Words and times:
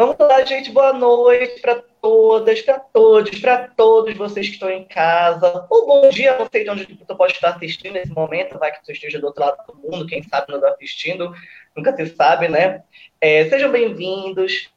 Vamos 0.00 0.16
lá, 0.18 0.42
gente. 0.46 0.70
Boa 0.70 0.94
noite 0.94 1.60
para 1.60 1.74
todas, 2.00 2.62
para 2.62 2.80
todos, 2.80 3.38
para 3.38 3.68
todos 3.68 4.16
vocês 4.16 4.46
que 4.46 4.54
estão 4.54 4.70
em 4.70 4.86
casa. 4.86 5.66
Ou 5.68 5.86
bom 5.86 6.08
dia, 6.08 6.38
não 6.38 6.48
sei 6.50 6.64
de 6.64 6.70
onde 6.70 6.84
você 6.86 7.14
pode 7.14 7.34
estar 7.34 7.50
assistindo 7.50 7.92
nesse 7.92 8.10
momento, 8.10 8.58
vai 8.58 8.72
que 8.72 8.82
você 8.82 8.92
esteja 8.92 9.18
do 9.18 9.26
outro 9.26 9.44
lado 9.44 9.58
do 9.66 9.76
mundo, 9.76 10.06
quem 10.06 10.22
sabe 10.22 10.46
não 10.48 10.56
está 10.56 10.70
assistindo, 10.70 11.34
nunca 11.76 11.94
se 11.94 12.06
sabe, 12.16 12.48
né? 12.48 12.82
É, 13.20 13.46
sejam 13.50 13.70
bem-vindos, 13.70 14.70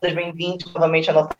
sejam 0.00 0.14
bem-vindos 0.14 0.72
novamente 0.72 1.10
à 1.10 1.14
nossa 1.14 1.30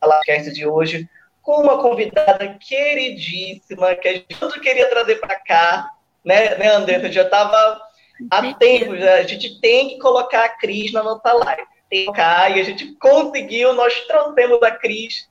podcast 0.00 0.50
de 0.54 0.66
hoje, 0.66 1.06
com 1.42 1.60
uma 1.60 1.82
convidada 1.82 2.56
queridíssima, 2.58 3.96
que 3.96 4.08
a 4.08 4.14
gente 4.14 4.60
queria 4.62 4.88
trazer 4.88 5.16
para 5.16 5.38
cá, 5.38 5.90
né, 6.24 6.56
né 6.56 6.68
Andressa? 6.68 7.12
Já 7.12 7.24
estava 7.24 7.82
há 8.30 8.54
tempo, 8.54 8.96
já. 8.96 9.16
a 9.16 9.22
gente 9.24 9.60
tem 9.60 9.90
que 9.90 9.98
colocar 9.98 10.46
a 10.46 10.48
Cris 10.48 10.90
na 10.90 11.02
nossa 11.02 11.30
live 11.34 11.77
tocar 11.90 12.56
e 12.56 12.60
a 12.60 12.64
gente 12.64 12.94
conseguiu, 12.94 13.72
nós 13.72 14.00
trouxemos 14.06 14.62
a 14.62 14.70
Cris 14.70 15.28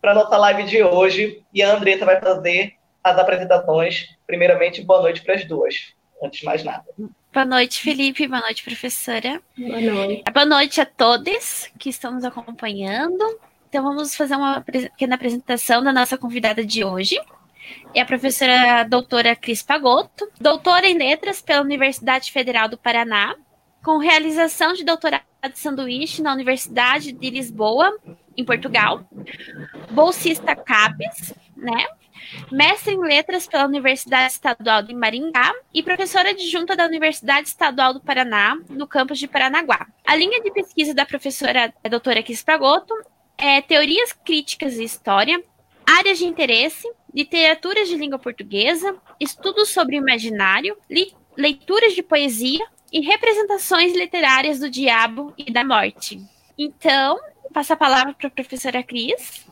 para 0.00 0.14
nossa 0.14 0.36
live 0.36 0.64
de 0.64 0.82
hoje 0.82 1.42
e 1.52 1.62
a 1.62 1.74
Andressa 1.74 2.04
vai 2.04 2.20
fazer 2.20 2.74
as 3.02 3.18
apresentações. 3.18 4.08
Primeiramente, 4.26 4.82
boa 4.82 5.02
noite 5.02 5.22
para 5.22 5.34
as 5.34 5.44
duas, 5.44 5.94
antes 6.22 6.40
de 6.40 6.46
mais 6.46 6.64
nada. 6.64 6.84
Boa 7.32 7.46
noite, 7.46 7.80
Felipe. 7.80 8.26
Boa 8.26 8.40
noite, 8.40 8.64
professora. 8.64 9.40
Boa 9.56 9.80
noite. 9.80 10.24
Boa 10.32 10.46
noite 10.46 10.80
a 10.80 10.86
todos 10.86 11.70
que 11.78 11.88
estão 11.88 12.12
nos 12.12 12.24
acompanhando. 12.24 13.24
Então, 13.68 13.84
vamos 13.84 14.16
fazer 14.16 14.34
uma 14.34 14.60
pequena 14.60 15.14
apresentação 15.14 15.82
da 15.82 15.92
nossa 15.92 16.18
convidada 16.18 16.64
de 16.64 16.84
hoje. 16.84 17.20
É 17.94 18.00
a 18.00 18.04
professora 18.04 18.82
doutora 18.82 19.36
Cris 19.36 19.62
Pagotto, 19.62 20.28
doutora 20.40 20.88
em 20.88 20.98
letras 20.98 21.40
pela 21.40 21.62
Universidade 21.62 22.32
Federal 22.32 22.68
do 22.68 22.76
Paraná, 22.76 23.36
com 23.84 23.98
realização 23.98 24.72
de 24.72 24.84
doutorado 24.84 25.29
de 25.48 25.58
sanduíche 25.58 26.22
na 26.22 26.32
Universidade 26.32 27.12
de 27.12 27.30
Lisboa, 27.30 27.96
em 28.36 28.44
Portugal, 28.44 29.08
bolsista 29.90 30.54
CAPES, 30.54 31.34
né? 31.56 31.86
Mestre 32.50 32.94
em 32.94 33.00
Letras 33.00 33.46
pela 33.46 33.64
Universidade 33.64 34.32
Estadual 34.32 34.82
de 34.82 34.94
Maringá 34.94 35.52
e 35.72 35.82
professora 35.82 36.30
adjunta 36.30 36.76
da 36.76 36.86
Universidade 36.86 37.48
Estadual 37.48 37.94
do 37.94 38.00
Paraná, 38.00 38.58
no 38.68 38.86
campus 38.86 39.18
de 39.18 39.26
Paranaguá. 39.26 39.86
A 40.06 40.14
linha 40.14 40.40
de 40.40 40.50
pesquisa 40.50 40.94
da 40.94 41.06
professora 41.06 41.72
a 41.82 41.88
doutora 41.88 42.22
Cris 42.22 42.42
Pagotto 42.42 42.94
é 43.36 43.60
Teorias 43.62 44.12
Críticas 44.12 44.78
e 44.78 44.84
História, 44.84 45.42
áreas 45.86 46.18
de 46.18 46.26
interesse, 46.26 46.86
literaturas 47.12 47.88
de 47.88 47.96
língua 47.96 48.18
portuguesa, 48.18 48.94
estudos 49.18 49.70
sobre 49.70 49.96
imaginário, 49.96 50.76
leituras 51.36 51.94
de 51.94 52.02
poesia, 52.02 52.64
e 52.92 53.00
representações 53.00 53.94
literárias 53.94 54.58
do 54.58 54.70
diabo 54.70 55.32
e 55.38 55.52
da 55.52 55.64
morte. 55.64 56.20
Então, 56.58 57.18
passo 57.52 57.72
a 57.72 57.76
palavra 57.76 58.14
para 58.14 58.28
a 58.28 58.30
professora 58.30 58.82
Cris. 58.82 59.46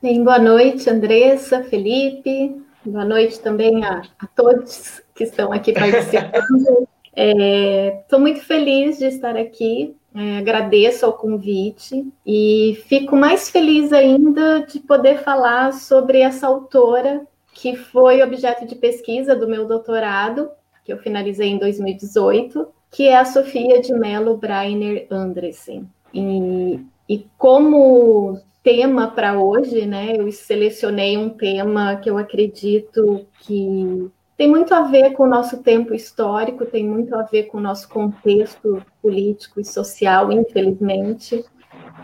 Bem, 0.00 0.22
boa 0.22 0.38
noite, 0.38 0.88
Andressa, 0.88 1.64
Felipe. 1.64 2.62
Boa 2.84 3.04
noite 3.04 3.40
também 3.40 3.84
a, 3.84 4.02
a 4.18 4.26
todos 4.28 5.02
que 5.14 5.24
estão 5.24 5.52
aqui 5.52 5.72
participando. 5.72 6.88
Estou 7.14 8.18
é, 8.18 8.22
muito 8.22 8.40
feliz 8.40 8.98
de 8.98 9.06
estar 9.06 9.36
aqui. 9.36 9.96
É, 10.14 10.38
agradeço 10.38 11.04
ao 11.04 11.12
convite 11.12 12.06
e 12.24 12.82
fico 12.88 13.14
mais 13.14 13.50
feliz 13.50 13.92
ainda 13.92 14.60
de 14.60 14.80
poder 14.80 15.18
falar 15.22 15.72
sobre 15.72 16.20
essa 16.20 16.46
autora 16.46 17.26
que 17.52 17.76
foi 17.76 18.22
objeto 18.22 18.64
de 18.66 18.74
pesquisa 18.74 19.34
do 19.34 19.48
meu 19.48 19.66
doutorado 19.66 20.48
que 20.88 20.92
eu 20.94 20.98
finalizei 20.98 21.48
em 21.48 21.58
2018, 21.58 22.66
que 22.90 23.08
é 23.08 23.18
a 23.18 23.24
Sofia 23.26 23.78
de 23.78 23.92
Mello 23.92 24.38
Breiner 24.38 25.06
Andressen. 25.10 25.86
E, 26.14 26.80
e 27.06 27.26
como 27.36 28.40
tema 28.62 29.08
para 29.08 29.38
hoje, 29.38 29.84
né, 29.84 30.16
eu 30.16 30.32
selecionei 30.32 31.18
um 31.18 31.28
tema 31.28 31.96
que 31.96 32.08
eu 32.08 32.16
acredito 32.16 33.26
que 33.40 34.10
tem 34.34 34.48
muito 34.48 34.72
a 34.72 34.80
ver 34.84 35.12
com 35.12 35.24
o 35.24 35.28
nosso 35.28 35.62
tempo 35.62 35.92
histórico, 35.92 36.64
tem 36.64 36.88
muito 36.88 37.14
a 37.14 37.22
ver 37.22 37.48
com 37.48 37.58
o 37.58 37.60
nosso 37.60 37.86
contexto 37.86 38.82
político 39.02 39.60
e 39.60 39.66
social, 39.66 40.32
infelizmente. 40.32 41.44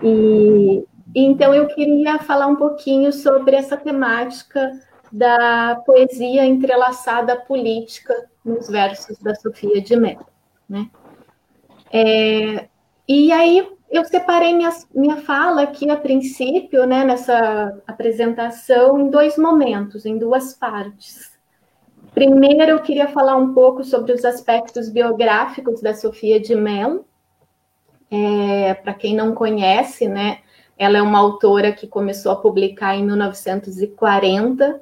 E, 0.02 0.84
então 1.14 1.54
eu 1.54 1.68
queria 1.68 2.18
falar 2.18 2.48
um 2.48 2.56
pouquinho 2.56 3.14
sobre 3.14 3.56
essa 3.56 3.78
temática 3.78 4.70
da 5.10 5.80
poesia 5.86 6.44
entrelaçada 6.44 7.32
à 7.32 7.36
política 7.36 8.14
nos 8.44 8.68
versos 8.68 9.18
da 9.18 9.34
Sofia 9.34 9.80
de 9.80 9.96
Mello. 9.96 10.26
Né? 10.68 10.90
É, 11.92 12.68
e 13.08 13.32
aí 13.32 13.68
eu 13.90 14.04
separei 14.04 14.54
minha, 14.54 14.70
minha 14.94 15.16
fala 15.18 15.62
aqui 15.62 15.88
a 15.88 15.96
princípio, 15.96 16.84
né, 16.84 17.04
nessa 17.04 17.80
apresentação, 17.86 18.98
em 18.98 19.08
dois 19.08 19.38
momentos, 19.38 20.04
em 20.04 20.18
duas 20.18 20.52
partes. 20.54 21.32
Primeiro, 22.12 22.72
eu 22.72 22.82
queria 22.82 23.08
falar 23.08 23.36
um 23.36 23.54
pouco 23.54 23.84
sobre 23.84 24.12
os 24.12 24.24
aspectos 24.24 24.88
biográficos 24.88 25.80
da 25.80 25.94
Sofia 25.94 26.40
de 26.40 26.54
Mello. 26.54 27.04
É, 28.10 28.74
Para 28.74 28.94
quem 28.94 29.14
não 29.14 29.34
conhece, 29.34 30.08
né, 30.08 30.38
ela 30.76 30.98
é 30.98 31.02
uma 31.02 31.18
autora 31.18 31.72
que 31.72 31.86
começou 31.86 32.32
a 32.32 32.36
publicar 32.36 32.96
em 32.96 33.04
1940 33.04 34.80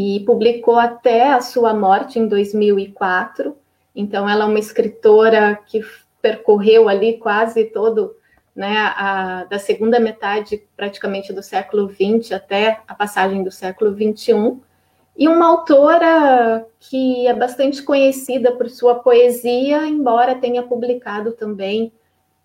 e 0.00 0.20
publicou 0.20 0.78
até 0.78 1.32
a 1.32 1.40
sua 1.40 1.74
morte 1.74 2.20
em 2.20 2.28
2004. 2.28 3.56
Então, 3.96 4.28
ela 4.28 4.44
é 4.44 4.46
uma 4.46 4.60
escritora 4.60 5.58
que 5.66 5.80
percorreu 6.22 6.88
ali 6.88 7.18
quase 7.18 7.64
todo, 7.64 8.14
né, 8.54 8.76
a, 8.96 9.44
da 9.50 9.58
segunda 9.58 9.98
metade 9.98 10.62
praticamente 10.76 11.32
do 11.32 11.42
século 11.42 11.90
XX 11.90 12.30
até 12.30 12.80
a 12.86 12.94
passagem 12.94 13.42
do 13.42 13.50
século 13.50 13.92
XXI, 13.92 14.60
e 15.16 15.26
uma 15.26 15.48
autora 15.48 16.64
que 16.78 17.26
é 17.26 17.34
bastante 17.34 17.82
conhecida 17.82 18.52
por 18.52 18.70
sua 18.70 19.00
poesia, 19.00 19.84
embora 19.84 20.36
tenha 20.36 20.62
publicado 20.62 21.32
também 21.32 21.92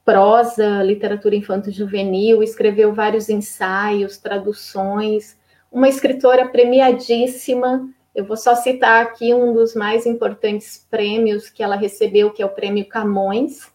prosa, 0.04 0.82
literatura 0.82 1.36
infanto-juvenil, 1.36 2.42
escreveu 2.42 2.96
vários 2.96 3.30
ensaios, 3.30 4.18
traduções, 4.18 5.38
uma 5.74 5.90
escritora 5.90 6.48
premiadíssima. 6.48 7.90
Eu 8.16 8.24
vou 8.24 8.38
só 8.38 8.56
citar 8.56 9.02
aqui 9.02 9.34
um 9.34 9.54
dos 9.54 9.74
mais 9.74 10.06
importantes 10.06 10.88
prêmios 10.90 11.50
que 11.50 11.64
ela 11.64 11.76
recebeu, 11.76 12.30
que 12.30 12.44
é 12.44 12.46
o 12.46 12.50
Prêmio 12.50 12.86
Camões, 12.86 13.66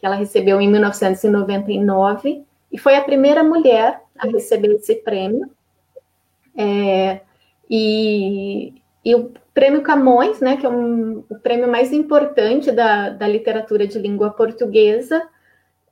que 0.00 0.04
ela 0.04 0.16
recebeu 0.16 0.60
em 0.60 0.68
1999, 0.68 2.44
e 2.72 2.76
foi 2.76 2.96
a 2.96 3.04
primeira 3.04 3.44
mulher 3.44 4.02
a 4.18 4.26
receber 4.26 4.74
esse 4.74 4.96
prêmio. 4.96 5.48
É, 6.56 7.20
e, 7.70 8.74
e, 9.04 9.14
o 9.14 9.32
Prêmio 9.54 9.82
Camões, 9.82 10.40
né, 10.40 10.56
que 10.56 10.66
é 10.66 10.68
um, 10.68 11.24
o 11.28 11.38
prêmio 11.38 11.68
mais 11.68 11.92
importante 11.92 12.72
da, 12.72 13.10
da 13.10 13.28
literatura 13.28 13.86
de 13.86 13.98
língua 13.98 14.30
portuguesa, 14.30 15.22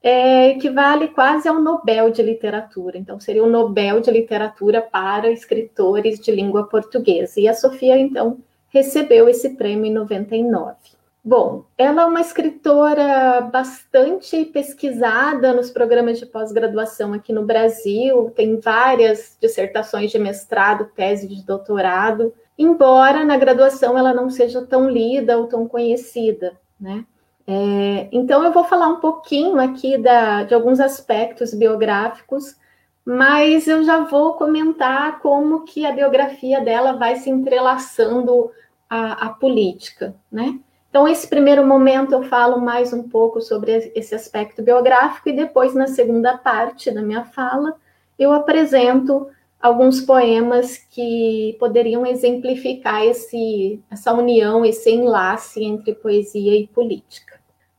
é, 0.03 0.49
equivale 0.49 1.09
quase 1.09 1.49
ao 1.49 1.61
Nobel 1.61 2.11
de 2.11 2.23
Literatura. 2.23 2.99
Então, 2.99 3.21
seria 3.21 3.45
o 3.45 3.51
Nobel 3.51 4.01
de 4.01 4.11
Literatura 4.11 4.83
para 4.83 5.31
escritores 5.31 6.19
de 6.19 6.33
língua 6.33 6.67
portuguesa. 6.67 7.39
E 7.39 7.47
a 7.47 7.55
Sofia, 7.55 7.97
então, 7.99 8.39
recebeu 8.69 9.29
esse 9.29 9.51
prêmio 9.51 9.87
em 9.87 9.93
99. 9.93 10.77
Bom, 11.25 11.65
ela 11.79 12.03
é 12.03 12.05
uma 12.05 12.21
escritora 12.21 13.43
bastante 13.43 14.45
pesquisada 14.47 15.53
nos 15.53 15.71
programas 15.71 16.19
de 16.19 16.27
pós-graduação 16.27 17.13
aqui 17.13 17.33
no 17.33 17.47
Brasil, 17.47 18.33
tem 18.35 18.59
várias 18.59 19.37
dissertações 19.41 20.11
de 20.11 20.19
mestrado, 20.19 20.91
tese 20.97 21.29
de 21.29 21.45
doutorado, 21.47 22.35
embora 22.59 23.25
na 23.25 23.37
graduação 23.37 23.97
ela 23.97 24.13
não 24.13 24.29
seja 24.31 24.63
tão 24.63 24.91
lida 24.91 25.39
ou 25.39 25.47
tão 25.47 25.69
conhecida, 25.69 26.59
né? 26.81 27.05
É, 27.47 28.09
então, 28.13 28.45
eu 28.45 28.53
vou 28.53 28.65
falar 28.65 28.89
um 28.89 29.01
pouquinho 29.01 29.59
aqui 29.59 29.99
da, 29.99 30.45
de 30.45 30.55
alguns 30.55 30.79
aspectos 30.81 31.53
biográficos, 31.53 32.57
mas 33.05 33.67
eu 33.67 33.83
já 33.83 34.05
vou 34.05 34.35
comentar 34.35 35.19
como 35.21 35.65
que 35.65 35.85
a 35.85 35.93
biografia 35.93 36.61
dela 36.61 36.93
vai 36.93 37.17
se 37.17 37.29
entrelaçando 37.31 38.51
à, 38.89 39.27
à 39.27 39.29
política, 39.31 40.15
né? 40.31 40.61
Então, 40.89 41.09
esse 41.09 41.27
primeiro 41.27 41.67
momento 41.67 42.13
eu 42.13 42.23
falo 42.25 42.61
mais 42.61 42.93
um 42.93 43.09
pouco 43.09 43.41
sobre 43.41 43.91
esse 43.95 44.15
aspecto 44.15 44.63
biográfico 44.63 45.31
e 45.31 45.33
depois, 45.33 45.75
na 45.75 45.87
segunda 45.87 46.37
parte 46.37 46.91
da 46.91 47.01
minha 47.01 47.25
fala, 47.25 47.75
eu 48.19 48.31
apresento 48.31 49.27
alguns 49.61 50.03
poemas 50.03 50.77
que 50.77 51.57
poderiam 51.59 52.05
exemplificar 52.05 53.05
esse, 53.05 53.81
essa 53.91 54.13
união, 54.13 54.65
esse 54.65 54.91
enlace 54.91 55.65
entre 55.65 55.95
poesia 55.95 56.55
e 56.55 56.67
política. 56.67 57.32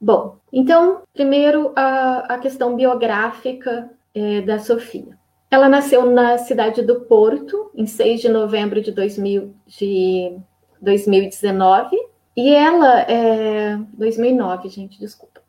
Bom, 0.04 0.36
então, 0.52 1.04
primeiro 1.14 1.72
a, 1.78 2.36
a 2.36 2.38
questão 2.38 2.76
biográfica 2.76 3.90
é, 4.14 4.42
da 4.42 4.60
Sofia. 4.60 5.18
Ela 5.50 5.70
nasceu 5.70 6.06
na 6.06 6.38
cidade 6.38 6.82
do 6.82 7.02
Porto, 7.02 7.72
em 7.74 7.86
6 7.86 8.20
de 8.20 8.28
novembro 8.28 8.82
de, 8.82 8.92
2000, 8.92 9.56
de 9.66 10.38
2019, 10.82 11.96
e 12.36 12.54
ela, 12.54 13.00
é, 13.04 13.80
2009, 13.94 14.68
gente, 14.68 15.00
desculpa. 15.00 15.40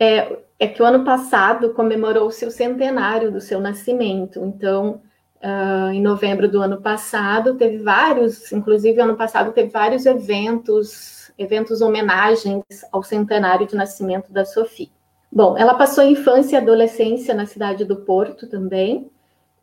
É, 0.00 0.38
é 0.58 0.66
que 0.66 0.82
o 0.82 0.84
ano 0.84 1.04
passado 1.04 1.72
comemorou-se 1.72 2.44
o 2.44 2.50
centenário 2.50 3.30
do 3.30 3.40
seu 3.40 3.60
nascimento. 3.60 4.40
Então, 4.40 5.00
uh, 5.40 5.92
em 5.92 6.02
novembro 6.02 6.48
do 6.48 6.60
ano 6.60 6.80
passado, 6.80 7.54
teve 7.54 7.78
vários, 7.78 8.50
inclusive 8.50 9.00
ano 9.00 9.14
passado 9.14 9.52
teve 9.52 9.68
vários 9.68 10.04
eventos, 10.04 11.13
eventos 11.38 11.80
homenagens 11.80 12.62
ao 12.92 13.02
centenário 13.02 13.66
de 13.66 13.74
nascimento 13.74 14.32
da 14.32 14.44
Sofia. 14.44 14.88
Bom, 15.30 15.58
ela 15.58 15.74
passou 15.74 16.04
a 16.04 16.06
infância 16.06 16.56
e 16.56 16.60
adolescência 16.60 17.34
na 17.34 17.46
cidade 17.46 17.84
do 17.84 17.96
Porto 17.96 18.46
também, 18.46 19.10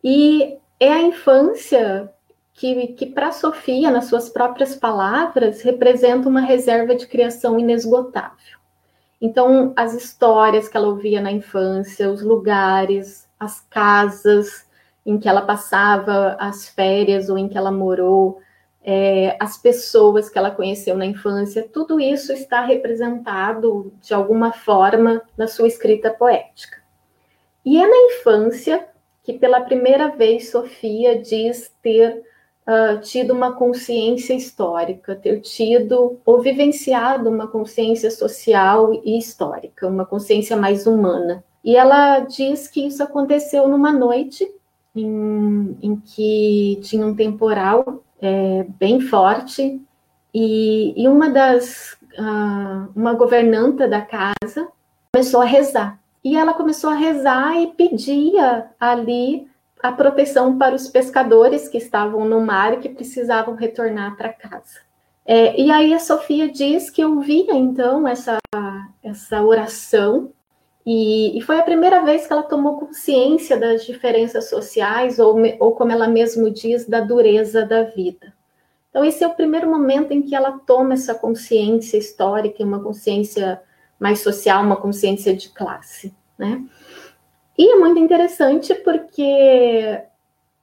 e 0.03 0.57
é 0.79 0.91
a 0.91 1.01
infância 1.01 2.11
que, 2.53 2.87
que 2.87 3.05
para 3.05 3.31
Sofia, 3.31 3.89
nas 3.89 4.05
suas 4.05 4.29
próprias 4.29 4.75
palavras, 4.75 5.61
representa 5.61 6.27
uma 6.27 6.41
reserva 6.41 6.95
de 6.95 7.07
criação 7.07 7.57
inesgotável. 7.57 8.59
Então, 9.21 9.71
as 9.75 9.93
histórias 9.93 10.67
que 10.67 10.75
ela 10.75 10.87
ouvia 10.87 11.21
na 11.21 11.31
infância, 11.31 12.09
os 12.09 12.21
lugares, 12.21 13.29
as 13.39 13.61
casas 13.61 14.65
em 15.05 15.17
que 15.17 15.29
ela 15.29 15.43
passava 15.43 16.35
as 16.39 16.67
férias 16.67 17.29
ou 17.29 17.37
em 17.37 17.47
que 17.47 17.57
ela 17.57 17.71
morou, 17.71 18.41
é, 18.83 19.37
as 19.39 19.57
pessoas 19.57 20.29
que 20.29 20.37
ela 20.37 20.51
conheceu 20.51 20.97
na 20.97 21.05
infância, 21.05 21.67
tudo 21.71 21.99
isso 21.99 22.33
está 22.33 22.61
representado 22.61 23.93
de 24.01 24.13
alguma 24.13 24.51
forma 24.51 25.21
na 25.37 25.47
sua 25.47 25.67
escrita 25.67 26.09
poética. 26.09 26.81
E 27.63 27.77
é 27.77 27.87
na 27.87 28.15
infância 28.15 28.87
que, 29.23 29.33
pela 29.33 29.61
primeira 29.61 30.09
vez, 30.09 30.49
Sofia 30.49 31.21
diz 31.21 31.71
ter 31.81 32.23
uh, 32.67 32.99
tido 33.01 33.33
uma 33.33 33.53
consciência 33.53 34.33
histórica, 34.33 35.15
ter 35.15 35.41
tido 35.41 36.19
ou 36.25 36.41
vivenciado 36.41 37.29
uma 37.29 37.47
consciência 37.47 38.09
social 38.09 38.93
e 39.03 39.17
histórica, 39.19 39.87
uma 39.87 40.05
consciência 40.05 40.57
mais 40.57 40.87
humana. 40.87 41.43
E 41.63 41.75
ela 41.75 42.21
diz 42.21 42.67
que 42.67 42.87
isso 42.87 43.03
aconteceu 43.03 43.67
numa 43.67 43.91
noite 43.91 44.51
em, 44.95 45.77
em 45.81 45.95
que 45.95 46.79
tinha 46.81 47.05
um 47.05 47.15
temporal 47.15 48.03
é, 48.21 48.65
bem 48.79 49.01
forte. 49.01 49.81
E, 50.33 50.93
e 50.95 51.07
uma 51.07 51.29
das 51.29 51.97
uh, 52.17 52.89
uma 52.95 53.13
governanta 53.13 53.87
da 53.87 54.01
casa 54.01 54.67
começou 55.13 55.41
a 55.41 55.45
rezar. 55.45 55.99
E 56.23 56.37
ela 56.37 56.53
começou 56.53 56.89
a 56.89 56.95
rezar 56.95 57.59
e 57.59 57.67
pedia 57.67 58.69
ali 58.79 59.49
a 59.81 59.91
proteção 59.91 60.57
para 60.57 60.75
os 60.75 60.87
pescadores 60.87 61.67
que 61.67 61.77
estavam 61.77 62.25
no 62.25 62.39
mar 62.39 62.73
e 62.73 62.77
que 62.77 62.89
precisavam 62.89 63.55
retornar 63.55 64.15
para 64.15 64.31
casa. 64.31 64.79
É, 65.25 65.59
e 65.59 65.71
aí 65.71 65.93
a 65.93 65.99
Sofia 65.99 66.49
diz 66.49 66.89
que 66.89 67.03
ouvia 67.03 67.53
então 67.53 68.07
essa, 68.07 68.37
essa 69.03 69.41
oração, 69.43 70.31
e, 70.85 71.37
e, 71.37 71.41
foi 71.41 71.59
a 71.59 71.63
primeira 71.63 72.03
vez 72.03 72.25
que 72.25 72.33
ela 72.33 72.43
tomou 72.43 72.77
consciência 72.79 73.57
das 73.57 73.85
diferenças 73.85 74.49
sociais, 74.49 75.19
ou, 75.19 75.35
ou 75.59 75.73
como 75.73 75.91
ela 75.91 76.07
mesmo 76.07 76.49
diz, 76.49 76.87
da 76.87 76.99
dureza 77.01 77.65
da 77.65 77.83
vida. 77.83 78.33
Então, 78.89 79.05
esse 79.05 79.23
é 79.23 79.27
o 79.27 79.35
primeiro 79.35 79.69
momento 79.69 80.11
em 80.11 80.21
que 80.21 80.35
ela 80.35 80.59
toma 80.65 80.95
essa 80.95 81.13
consciência 81.13 81.97
histórica, 81.97 82.63
uma 82.63 82.81
consciência 82.81 83.61
mais 83.99 84.19
social, 84.19 84.63
uma 84.63 84.75
consciência 84.75 85.35
de 85.35 85.49
classe, 85.49 86.13
né? 86.37 86.63
E 87.57 87.73
é 87.73 87.75
muito 87.77 87.99
interessante 87.99 88.73
porque 88.75 90.01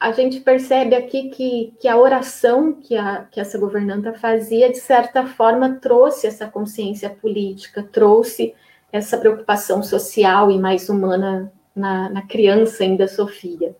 a 0.01 0.13
gente 0.13 0.41
percebe 0.41 0.95
aqui 0.95 1.29
que, 1.31 1.75
que 1.81 1.89
a 1.89 1.97
oração 1.97 2.73
que, 2.73 2.97
a, 2.97 3.25
que 3.31 3.41
essa 3.41 3.59
governanta 3.59 4.13
fazia, 4.13 4.71
de 4.71 4.79
certa 4.79 5.27
forma, 5.27 5.77
trouxe 5.77 6.27
essa 6.27 6.47
consciência 6.49 7.09
política, 7.09 7.83
trouxe 7.83 8.55
essa 8.93 9.19
preocupação 9.19 9.83
social 9.83 10.51
e 10.51 10.59
mais 10.59 10.89
humana 10.89 11.53
na, 11.75 12.09
na 12.09 12.23
criança 12.23 12.83
ainda, 12.83 13.07
Sofia. 13.07 13.77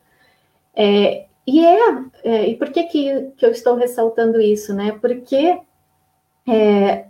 É, 0.75 1.27
e 1.47 1.65
é, 1.65 1.79
é, 2.25 2.49
e 2.49 2.57
por 2.57 2.71
que, 2.71 2.85
que, 2.85 3.33
que 3.37 3.47
eu 3.47 3.51
estou 3.51 3.75
ressaltando 3.75 4.41
isso, 4.41 4.75
né? 4.75 4.93
Porque 5.01 5.59
é, 6.47 7.07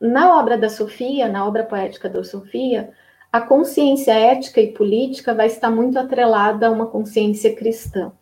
na 0.00 0.38
obra 0.38 0.58
da 0.58 0.68
Sofia, 0.68 1.28
na 1.28 1.46
obra 1.46 1.64
poética 1.64 2.08
da 2.08 2.22
Sofia, 2.22 2.92
a 3.32 3.40
consciência 3.40 4.12
ética 4.12 4.60
e 4.60 4.72
política 4.72 5.34
vai 5.34 5.46
estar 5.46 5.70
muito 5.70 5.98
atrelada 5.98 6.66
a 6.66 6.70
uma 6.70 6.86
consciência 6.86 7.54
cristã. 7.54 8.12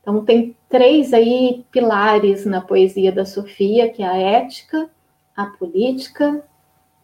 Então, 0.00 0.24
tem 0.24 0.56
três 0.68 1.14
aí 1.14 1.64
pilares 1.70 2.44
na 2.44 2.60
poesia 2.60 3.10
da 3.10 3.24
Sofia, 3.24 3.90
que 3.90 4.02
é 4.02 4.06
a 4.06 4.16
ética, 4.16 4.88
a 5.36 5.46
política 5.46 6.44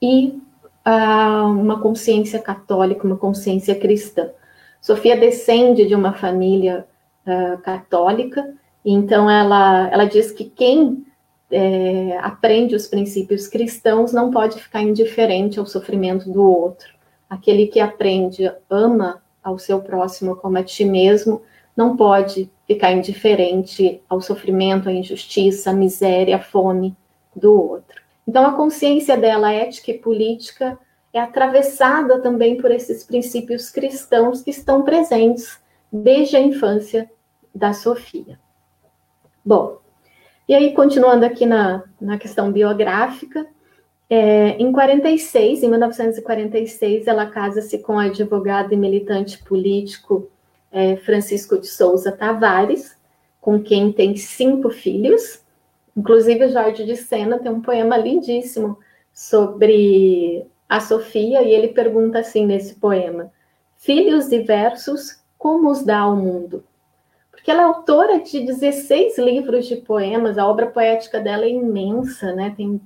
e 0.00 0.40
a, 0.84 1.44
uma 1.44 1.80
consciência 1.80 2.38
católica, 2.38 3.06
uma 3.06 3.16
consciência 3.16 3.74
cristã. 3.74 4.30
Sofia 4.80 5.16
descende 5.16 5.86
de 5.86 5.94
uma 5.94 6.12
família 6.12 6.86
uh, 7.26 7.58
católica, 7.58 8.54
então 8.84 9.30
ela, 9.30 9.88
ela 9.90 10.04
diz 10.06 10.32
que 10.32 10.44
quem 10.44 11.04
é, 11.50 12.16
aprende 12.22 12.74
os 12.74 12.86
princípios 12.86 13.48
cristãos 13.48 14.12
não 14.12 14.30
pode 14.30 14.60
ficar 14.60 14.82
indiferente 14.82 15.58
ao 15.58 15.66
sofrimento 15.66 16.30
do 16.30 16.42
outro. 16.42 16.88
Aquele 17.28 17.66
que 17.66 17.80
aprende, 17.80 18.50
ama 18.68 19.20
ao 19.42 19.58
seu 19.58 19.80
próximo 19.80 20.36
como 20.36 20.58
a 20.58 20.62
ti 20.62 20.84
mesmo, 20.84 21.42
não 21.76 21.96
pode 21.96 22.50
ficar 22.66 22.92
indiferente 22.92 24.00
ao 24.08 24.20
sofrimento, 24.20 24.88
à 24.88 24.92
injustiça, 24.92 25.70
à 25.70 25.72
miséria, 25.72 26.36
à 26.36 26.40
fome 26.40 26.94
do 27.34 27.52
outro. 27.52 27.99
Então, 28.30 28.46
a 28.46 28.52
consciência 28.52 29.16
dela, 29.16 29.52
ética 29.52 29.90
e 29.90 29.98
política, 29.98 30.78
é 31.12 31.18
atravessada 31.18 32.22
também 32.22 32.56
por 32.56 32.70
esses 32.70 33.02
princípios 33.02 33.70
cristãos 33.70 34.40
que 34.40 34.50
estão 34.50 34.82
presentes 34.82 35.58
desde 35.92 36.36
a 36.36 36.40
infância 36.40 37.10
da 37.52 37.72
Sofia. 37.72 38.38
Bom, 39.44 39.80
e 40.48 40.54
aí, 40.54 40.72
continuando 40.74 41.26
aqui 41.26 41.44
na, 41.44 41.82
na 42.00 42.18
questão 42.18 42.52
biográfica, 42.52 43.48
é, 44.08 44.50
em 44.50 44.70
46, 44.70 45.64
em 45.64 45.68
1946, 45.68 47.08
ela 47.08 47.26
casa-se 47.26 47.78
com 47.78 47.94
o 47.94 47.98
advogado 47.98 48.72
e 48.72 48.76
militante 48.76 49.42
político 49.42 50.30
é, 50.70 50.94
Francisco 50.98 51.58
de 51.58 51.66
Souza 51.66 52.12
Tavares, 52.12 52.96
com 53.40 53.60
quem 53.60 53.92
tem 53.92 54.14
cinco 54.14 54.70
filhos. 54.70 55.42
Inclusive, 55.96 56.48
Jorge 56.48 56.84
de 56.84 56.96
Sena 56.96 57.38
tem 57.38 57.50
um 57.50 57.60
poema 57.60 57.96
lindíssimo 57.96 58.78
sobre 59.12 60.46
a 60.68 60.80
Sofia, 60.80 61.42
e 61.42 61.50
ele 61.50 61.68
pergunta 61.68 62.20
assim 62.20 62.46
nesse 62.46 62.76
poema: 62.76 63.32
Filhos 63.76 64.28
diversos, 64.28 65.20
como 65.36 65.70
os 65.70 65.82
dá 65.82 66.00
ao 66.00 66.16
mundo? 66.16 66.64
Porque 67.30 67.50
ela 67.50 67.62
é 67.62 67.64
autora 67.64 68.20
de 68.20 68.40
16 68.40 69.18
livros 69.18 69.66
de 69.66 69.76
poemas, 69.76 70.36
a 70.36 70.46
obra 70.46 70.66
poética 70.66 71.18
dela 71.18 71.44
é 71.44 71.48
imensa, 71.48 72.32
né? 72.34 72.52
Tem 72.56 72.80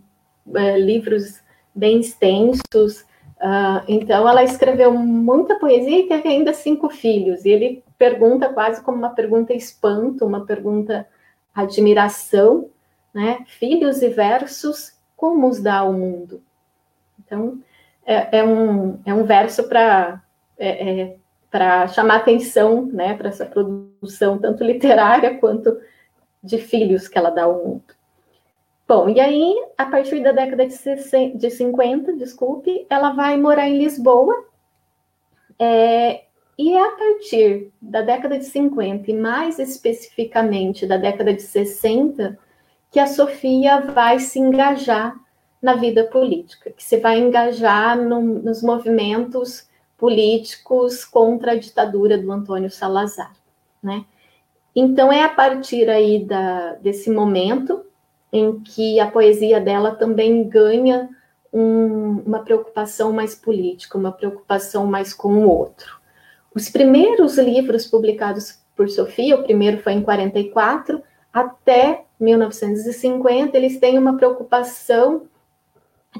é, 0.54 0.78
livros 0.78 1.40
bem 1.74 2.00
extensos. 2.00 3.00
Uh, 3.40 3.82
então, 3.88 4.28
ela 4.28 4.44
escreveu 4.44 4.92
muita 4.92 5.58
poesia 5.58 5.98
e 5.98 6.08
teve 6.08 6.28
ainda 6.28 6.52
cinco 6.52 6.88
filhos. 6.88 7.44
E 7.44 7.50
ele 7.50 7.84
pergunta 7.98 8.48
quase 8.48 8.80
como 8.82 8.96
uma 8.96 9.10
pergunta 9.10 9.52
espanto, 9.52 10.24
uma 10.24 10.46
pergunta 10.46 11.06
admiração, 11.54 12.70
né? 13.14 13.44
Filhos 13.46 14.02
e 14.02 14.08
versos, 14.08 14.98
como 15.16 15.48
os 15.48 15.60
dá 15.60 15.78
ao 15.78 15.92
mundo? 15.92 16.42
Então, 17.24 17.58
é, 18.04 18.38
é 18.38 18.44
um, 18.44 19.00
é 19.06 19.14
um 19.14 19.24
verso 19.24 19.68
para 19.68 20.22
é, 20.58 21.00
é, 21.00 21.16
para 21.50 21.86
chamar 21.86 22.16
atenção, 22.16 22.86
né, 22.86 23.14
para 23.14 23.28
essa 23.28 23.46
produção 23.46 24.38
tanto 24.38 24.64
literária 24.64 25.38
quanto 25.38 25.78
de 26.42 26.58
filhos 26.58 27.06
que 27.06 27.16
ela 27.16 27.30
dá 27.30 27.44
ao 27.44 27.64
mundo. 27.64 27.94
Bom, 28.86 29.08
e 29.08 29.20
aí, 29.20 29.54
a 29.78 29.86
partir 29.86 30.20
da 30.20 30.32
década 30.32 30.66
de, 30.66 30.74
60, 30.74 31.38
de 31.38 31.50
50, 31.50 32.16
desculpe, 32.16 32.84
ela 32.90 33.12
vai 33.12 33.36
morar 33.36 33.68
em 33.68 33.78
Lisboa. 33.78 34.34
É, 35.58 36.24
e 36.58 36.72
é 36.72 36.86
a 36.86 36.90
partir 36.90 37.72
da 37.80 38.02
década 38.02 38.36
de 38.36 38.44
50, 38.44 39.10
e 39.10 39.14
mais 39.14 39.58
especificamente 39.58 40.86
da 40.86 40.96
década 40.96 41.32
de 41.32 41.42
60, 41.42 42.36
que 42.94 43.00
a 43.00 43.08
Sofia 43.08 43.80
vai 43.80 44.20
se 44.20 44.38
engajar 44.38 45.16
na 45.60 45.74
vida 45.74 46.04
política, 46.04 46.70
que 46.70 46.84
se 46.84 46.96
vai 46.98 47.18
engajar 47.18 47.98
no, 47.98 48.20
nos 48.20 48.62
movimentos 48.62 49.68
políticos 49.98 51.04
contra 51.04 51.52
a 51.52 51.56
ditadura 51.56 52.16
do 52.16 52.30
Antônio 52.30 52.70
Salazar, 52.70 53.32
né? 53.82 54.04
Então 54.76 55.12
é 55.12 55.24
a 55.24 55.28
partir 55.28 55.90
aí 55.90 56.24
da, 56.24 56.74
desse 56.74 57.10
momento 57.10 57.84
em 58.32 58.60
que 58.60 59.00
a 59.00 59.10
poesia 59.10 59.60
dela 59.60 59.96
também 59.96 60.48
ganha 60.48 61.08
um, 61.52 62.22
uma 62.24 62.44
preocupação 62.44 63.12
mais 63.12 63.34
política, 63.34 63.98
uma 63.98 64.12
preocupação 64.12 64.86
mais 64.86 65.12
com 65.12 65.34
o 65.34 65.48
outro. 65.48 65.98
Os 66.54 66.70
primeiros 66.70 67.38
livros 67.38 67.88
publicados 67.88 68.60
por 68.76 68.88
Sofia, 68.88 69.34
o 69.34 69.42
primeiro 69.42 69.82
foi 69.82 69.94
em 69.94 70.02
44, 70.02 71.02
até 71.32 72.04
1950, 72.24 73.56
eles 73.56 73.78
têm 73.78 73.98
uma 73.98 74.16
preocupação. 74.16 75.22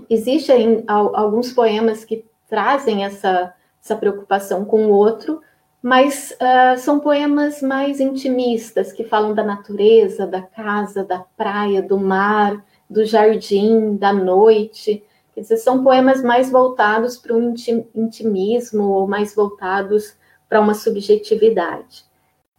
Existem 0.09 0.85
alguns 0.87 1.53
poemas 1.53 2.05
que 2.05 2.25
trazem 2.49 3.05
essa 3.05 3.55
essa 3.85 3.95
preocupação 3.95 4.65
com 4.65 4.87
o 4.87 4.91
outro, 4.91 5.43
mas 5.83 6.35
uh, 6.41 6.79
são 6.79 6.99
poemas 6.99 7.61
mais 7.61 8.01
intimistas, 8.01 8.91
que 8.91 9.05
falam 9.05 9.35
da 9.35 9.45
natureza, 9.45 10.27
da 10.27 10.41
casa, 10.41 11.05
da 11.05 11.19
praia, 11.37 11.83
do 11.83 11.99
mar, 11.99 12.65
do 12.89 13.05
jardim, 13.05 13.97
da 13.97 14.11
noite. 14.11 15.05
Quer 15.35 15.43
dizer, 15.43 15.59
são 15.59 15.85
poemas 15.85 16.23
mais 16.23 16.51
voltados 16.51 17.19
para 17.19 17.35
um 17.35 17.55
intimismo 17.95 18.85
ou 18.85 19.07
mais 19.07 19.35
voltados 19.35 20.17
para 20.49 20.61
uma 20.61 20.73
subjetividade. 20.73 22.07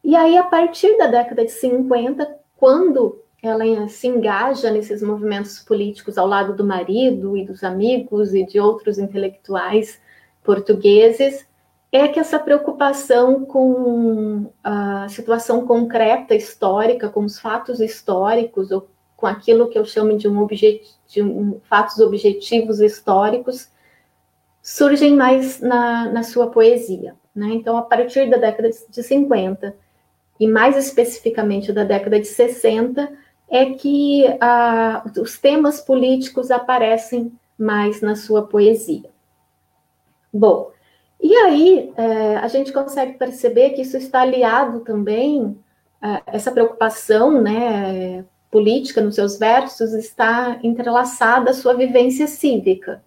E 0.04 0.16
aí, 0.16 0.38
a 0.38 0.44
partir 0.44 0.96
da 1.00 1.08
década 1.08 1.44
de 1.44 1.52
50, 1.52 2.38
quando 2.56 3.20
ela 3.48 3.88
se 3.88 4.08
engaja 4.08 4.72
nesses 4.72 5.02
movimentos 5.02 5.60
políticos 5.60 6.18
ao 6.18 6.28
lado 6.28 6.54
do 6.54 6.64
marido 6.64 7.36
e 7.38 7.46
dos 7.46 7.64
amigos 7.64 8.34
e 8.34 8.46
de 8.46 8.60
outros 8.60 8.98
intelectuais 8.98 10.00
portugueses, 10.44 11.48
é 11.92 12.08
que 12.08 12.20
essa 12.20 12.38
preocupação 12.38 13.46
com 13.46 14.52
a 14.64 15.08
situação 15.10 15.66
concreta 15.66 16.36
histórica, 16.36 17.10
com 17.10 17.24
os 17.24 17.40
fatos 17.40 17.80
históricos, 17.80 18.72
ou 18.72 18.88
com 19.16 19.26
aquilo 19.26 19.70
que 19.70 19.80
eu 19.80 19.86
chamo 19.86 20.18
de, 20.18 20.28
um 20.28 20.42
objet, 20.42 20.82
de 21.08 21.22
um, 21.22 21.60
fatos 21.70 22.00
objetivos 22.00 22.82
históricos, 22.82 23.70
surgem 24.62 25.16
mais 25.16 25.62
na, 25.62 26.12
na 26.12 26.24
sua 26.24 26.48
poesia. 26.48 27.16
Né? 27.34 27.48
Então, 27.54 27.78
a 27.78 27.82
partir 27.82 28.30
da 28.30 28.38
década 28.38 28.70
de 28.70 29.04
50, 29.04 29.76
e 30.40 30.48
mais 30.48 30.76
especificamente 30.76 31.72
da 31.72 31.84
década 31.84 32.20
de 32.20 32.28
60, 32.28 33.12
é 33.50 33.66
que 33.74 34.26
ah, 34.42 35.04
os 35.20 35.38
temas 35.38 35.82
políticos 35.82 36.52
aparecem 36.52 37.32
mais 37.58 38.02
na 38.02 38.16
sua 38.16 38.48
poesia. 38.48 39.10
Bom, 40.34 40.72
e 41.22 41.34
aí, 41.36 41.94
é, 41.96 42.38
a 42.38 42.48
gente 42.48 42.74
consegue 42.74 43.18
perceber 43.18 43.72
que 43.72 43.82
isso 43.82 43.98
está 43.98 44.22
aliado 44.22 44.82
também, 44.82 45.58
é, 46.02 46.22
essa 46.28 46.52
preocupação 46.52 47.42
né, 47.42 48.26
política 48.52 49.02
nos 49.02 49.16
seus 49.16 49.38
versos 49.38 49.94
está 49.94 50.60
entrelaçada 50.64 51.52
à 51.52 51.54
sua 51.54 51.74
vivência 51.74 52.28
cívica. 52.28 53.04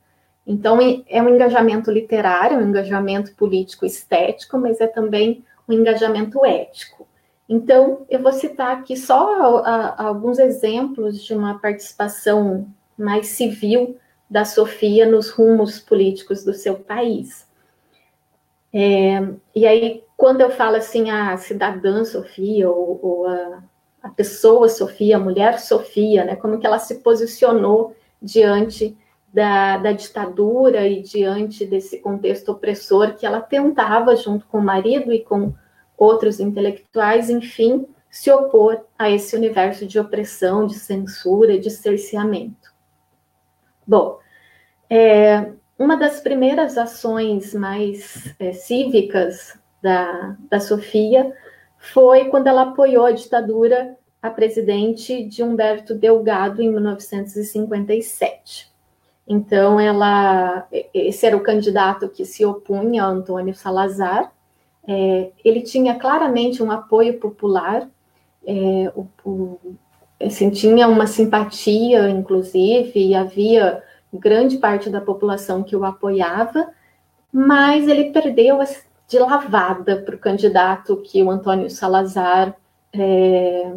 Então, 0.47 0.79
é 1.09 1.23
um 1.23 1.29
engajamento 1.29 1.91
literário, 1.91 2.59
um 2.59 2.69
engajamento 2.69 3.35
político 3.35 3.85
estético, 3.85 4.59
mas 4.59 4.81
é 4.81 4.87
também 4.87 5.45
um 5.69 5.75
engajamento 5.75 6.45
ético. 6.47 7.07
Então, 7.49 8.05
eu 8.11 8.23
vou 8.23 8.33
citar 8.33 8.77
aqui 8.77 8.97
só 8.97 9.63
a, 9.63 9.71
a, 9.71 10.07
alguns 10.09 10.39
exemplos 10.39 11.25
de 11.25 11.35
uma 11.35 11.59
participação 11.59 12.67
mais 12.97 13.29
civil 13.29 13.97
da 14.29 14.45
Sofia 14.45 15.07
nos 15.07 15.31
rumos 15.31 15.81
políticos 15.81 16.45
do 16.45 16.53
seu 16.53 16.75
país. 16.75 17.49
É, 18.73 19.27
e 19.55 19.67
aí, 19.67 20.05
quando 20.15 20.43
eu 20.43 20.51
falo 20.51 20.77
assim, 20.77 21.11
a 21.11 21.37
cidadã 21.39 22.05
Sofia, 22.05 22.69
ou, 22.69 23.01
ou 23.03 23.27
a, 23.27 23.63
a, 24.03 24.11
pessoa 24.11 24.69
Sofia, 24.69 25.17
a 25.17 25.21
mulher 25.21 25.59
Sofia, 25.59 26.25
né, 26.25 26.37
como 26.37 26.59
que 26.59 26.67
ela 26.67 26.79
se 26.79 26.97
posicionou 26.97 27.97
diante 28.21 28.95
da, 29.33 29.79
da 29.79 29.93
ditadura 29.93 30.87
e 30.87 31.01
diante 31.01 31.65
desse 31.65 31.99
contexto 32.01 32.51
opressor 32.51 33.15
que 33.15 33.25
ela 33.25 33.41
tentava, 33.41 34.15
junto 34.17 34.47
com 34.47 34.59
o 34.59 34.65
marido 34.65 35.13
e 35.13 35.21
com 35.21 35.55
outros 35.99 36.41
intelectuais, 36.41 37.29
enfim, 37.29 37.87
se 38.09 38.31
opor 38.31 38.85
a 38.99 39.11
esse 39.11 39.37
universo 39.37 39.85
de 39.87 39.99
opressão, 39.99 40.67
de 40.67 40.75
censura, 40.75 41.59
de 41.59 41.71
cerceamento. 41.71 42.73
Bom, 43.87 44.19
é, 44.89 45.53
uma 45.79 45.97
das 45.97 46.21
primeiras 46.21 46.79
ações 46.79 47.53
mais 47.53 48.35
é, 48.39 48.53
cívicas 48.53 49.59
da, 49.83 50.37
da 50.51 50.61
Sofia 50.61 51.33
foi 51.79 52.27
quando 52.27 52.47
ela 52.47 52.63
apoiou 52.63 53.05
a 53.05 53.13
ditadura 53.13 53.97
a 54.21 54.31
presidente 54.31 55.25
de 55.25 55.43
Humberto 55.43 55.95
Delgado 55.95 56.61
em 56.61 56.71
1957. 56.71 58.69
Então, 59.27 59.79
ela, 59.79 60.67
esse 60.93 61.27
era 61.27 61.37
o 61.37 61.43
candidato 61.43 62.09
que 62.09 62.25
se 62.25 62.45
opunha 62.45 63.05
a 63.05 63.09
Antônio 63.09 63.55
Salazar. 63.55 64.33
É, 64.89 65.31
ele 65.45 65.61
tinha 65.61 65.95
claramente 65.97 66.63
um 66.63 66.71
apoio 66.71 67.21
popular, 67.21 67.87
é, 68.47 68.91
o, 68.97 69.07
o, 69.23 69.61
assim, 70.19 70.49
tinha 70.49 70.89
uma 70.89 71.07
simpatia, 71.07 72.09
inclusive, 72.09 72.99
e 72.99 73.15
havia 73.15 73.83
grande 74.11 74.57
parte 74.57 74.89
da 74.89 75.01
população 75.01 75.63
que 75.63 75.77
o 75.77 75.85
apoiava, 75.85 76.71
mas 77.31 77.87
ele 77.87 78.11
perdeu 78.13 78.59
de 79.07 79.19
lavada 79.19 80.01
para 80.03 80.17
o 80.17 80.19
candidato 80.19 81.03
que 81.03 81.23
o 81.23 81.31
Antônio 81.31 81.69
Salazar, 81.69 82.57
é, 82.91 83.75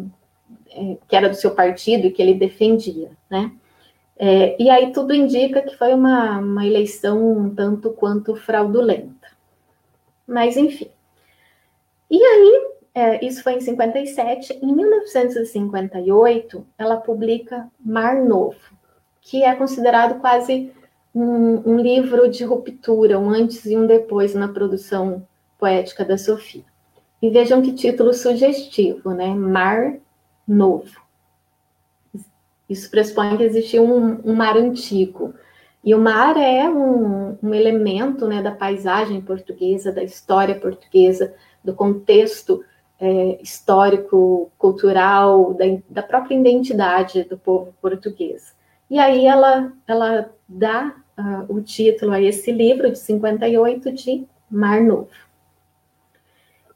é, 0.70 0.96
que 1.06 1.14
era 1.14 1.28
do 1.28 1.34
seu 1.34 1.50
partido 1.50 2.06
e 2.06 2.10
que 2.10 2.22
ele 2.22 2.34
defendia, 2.34 3.10
né? 3.30 3.52
É, 4.16 4.56
e 4.62 4.70
aí 4.70 4.92
tudo 4.92 5.12
indica 5.12 5.60
que 5.60 5.76
foi 5.76 5.92
uma, 5.92 6.38
uma 6.38 6.66
eleição 6.66 7.36
um 7.36 7.54
tanto 7.54 7.90
quanto 7.90 8.34
fraudulenta. 8.36 9.28
Mas, 10.26 10.56
enfim. 10.56 10.88
E 12.12 12.22
aí, 12.22 12.72
é, 12.94 13.24
isso 13.24 13.42
foi 13.42 13.54
em 13.54 13.60
57. 13.62 14.58
Em 14.60 14.70
1958, 14.70 16.66
ela 16.76 16.98
publica 16.98 17.66
Mar 17.82 18.16
Novo, 18.22 18.60
que 19.22 19.42
é 19.42 19.54
considerado 19.54 20.20
quase 20.20 20.70
um, 21.14 21.70
um, 21.70 21.78
livro 21.78 22.28
de 22.28 22.44
ruptura, 22.44 23.18
um 23.18 23.30
antes 23.30 23.64
e 23.64 23.78
um 23.78 23.86
depois 23.86 24.34
na 24.34 24.46
produção 24.46 25.26
poética 25.58 26.04
da 26.04 26.18
Sofia. 26.18 26.64
E 27.22 27.30
vejam 27.30 27.62
que 27.62 27.72
título 27.72 28.12
sugestivo, 28.12 29.12
né? 29.12 29.28
Mar 29.28 29.94
Novo. 30.46 31.00
Isso 32.68 32.90
pressupõe 32.90 33.38
que 33.38 33.44
existia 33.44 33.80
um, 33.80 34.20
um 34.22 34.34
mar 34.34 34.58
antigo. 34.58 35.32
E 35.82 35.94
o 35.94 35.98
mar 35.98 36.36
é 36.36 36.68
um, 36.68 37.38
um 37.42 37.54
elemento 37.54 38.26
né, 38.26 38.42
da 38.42 38.52
paisagem 38.52 39.20
portuguesa, 39.22 39.90
da 39.90 40.02
história 40.02 40.54
portuguesa, 40.54 41.34
do 41.64 41.74
contexto 41.74 42.64
é, 43.00 43.40
histórico, 43.42 44.50
cultural, 44.56 45.54
da, 45.54 45.64
da 45.88 46.02
própria 46.02 46.36
identidade 46.36 47.24
do 47.24 47.36
povo 47.36 47.74
português. 47.80 48.54
E 48.88 48.98
aí 48.98 49.26
ela, 49.26 49.72
ela 49.86 50.30
dá 50.48 50.94
uh, 51.18 51.52
o 51.52 51.60
título 51.60 52.12
a 52.12 52.20
esse 52.20 52.52
livro 52.52 52.90
de 52.90 52.98
58 52.98 53.92
de 53.92 54.26
Mar 54.50 54.80
Novo. 54.82 55.08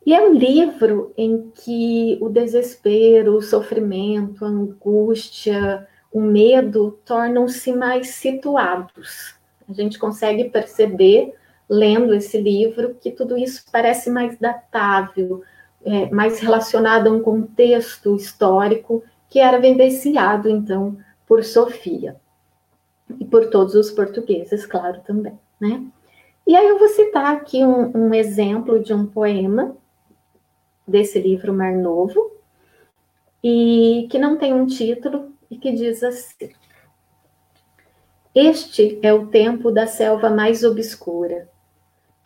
E 0.04 0.14
é 0.14 0.20
um 0.20 0.32
livro 0.32 1.12
em 1.16 1.50
que 1.54 2.16
o 2.20 2.28
desespero, 2.28 3.36
o 3.36 3.42
sofrimento, 3.42 4.44
a 4.44 4.48
angústia, 4.48 5.86
o 6.12 6.20
medo 6.20 6.98
tornam-se 7.04 7.72
mais 7.72 8.10
situados. 8.10 9.34
A 9.68 9.72
gente 9.72 9.98
consegue 9.98 10.44
perceber, 10.44 11.34
lendo 11.68 12.14
esse 12.14 12.40
livro, 12.40 12.94
que 13.00 13.10
tudo 13.10 13.36
isso 13.36 13.64
parece 13.70 14.10
mais 14.10 14.38
datável, 14.38 15.42
é, 15.84 16.10
mais 16.10 16.40
relacionado 16.40 17.08
a 17.08 17.12
um 17.12 17.22
contexto 17.22 18.14
histórico 18.16 19.02
que 19.28 19.38
era 19.38 19.60
vivenciado, 19.60 20.48
então, 20.48 20.96
por 21.26 21.44
Sofia. 21.44 22.16
E 23.20 23.24
por 23.24 23.50
todos 23.50 23.74
os 23.74 23.90
portugueses, 23.90 24.66
claro, 24.66 25.00
também, 25.06 25.38
né? 25.60 25.84
E 26.46 26.54
aí 26.54 26.66
eu 26.68 26.78
vou 26.78 26.88
citar 26.88 27.34
aqui 27.34 27.64
um, 27.64 27.96
um 27.96 28.14
exemplo 28.14 28.82
de 28.82 28.92
um 28.92 29.06
poema 29.06 29.76
desse 30.86 31.18
livro 31.18 31.52
Mar 31.52 31.74
Novo, 31.74 32.36
e 33.42 34.08
que 34.10 34.18
não 34.18 34.36
tem 34.36 34.52
um 34.52 34.66
título 34.66 35.32
e 35.50 35.56
que 35.56 35.72
diz 35.72 36.02
assim: 36.02 36.50
Este 38.34 38.98
é 39.02 39.12
o 39.12 39.28
tempo 39.28 39.70
da 39.70 39.86
selva 39.86 40.30
mais 40.30 40.64
obscura. 40.64 41.48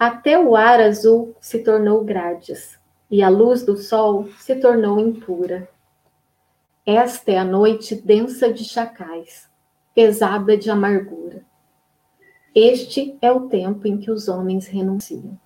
Até 0.01 0.39
o 0.39 0.57
ar 0.57 0.81
azul 0.81 1.37
se 1.43 1.59
tornou 1.59 2.03
grades, 2.03 2.79
e 3.11 3.23
a 3.23 3.29
luz 3.29 3.63
do 3.63 3.77
sol 3.77 4.31
se 4.39 4.57
tornou 4.57 4.99
impura. 4.99 5.69
Esta 6.87 7.33
é 7.33 7.37
a 7.37 7.45
noite 7.45 7.95
densa 7.95 8.51
de 8.51 8.65
chacais, 8.65 9.47
pesada 9.95 10.57
de 10.57 10.71
amargura. 10.71 11.45
Este 12.55 13.15
é 13.21 13.31
o 13.31 13.49
tempo 13.49 13.87
em 13.87 13.99
que 13.99 14.11
os 14.11 14.27
homens 14.27 14.67
renunciam. 14.69 15.39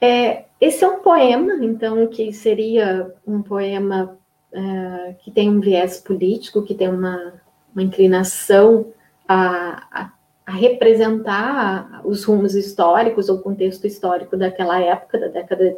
É, 0.00 0.44
esse 0.60 0.84
é 0.84 0.88
um 0.88 1.00
poema, 1.00 1.54
então, 1.54 2.06
que 2.06 2.32
seria 2.32 3.12
um 3.26 3.42
poema 3.42 4.16
uh, 4.52 5.14
que 5.18 5.32
tem 5.32 5.50
um 5.50 5.58
viés 5.58 5.98
político, 5.98 6.62
que 6.62 6.72
tem 6.74 6.88
uma, 6.88 7.34
uma 7.74 7.82
inclinação 7.82 8.92
a, 9.26 9.88
a, 9.90 10.12
a, 10.46 10.52
representar 10.52 12.00
os 12.04 12.24
rumos 12.24 12.54
históricos 12.54 13.28
ou 13.28 13.38
contexto 13.38 13.86
histórico 13.86 14.36
daquela 14.36 14.80
época, 14.80 15.18
da 15.18 15.28
década, 15.28 15.76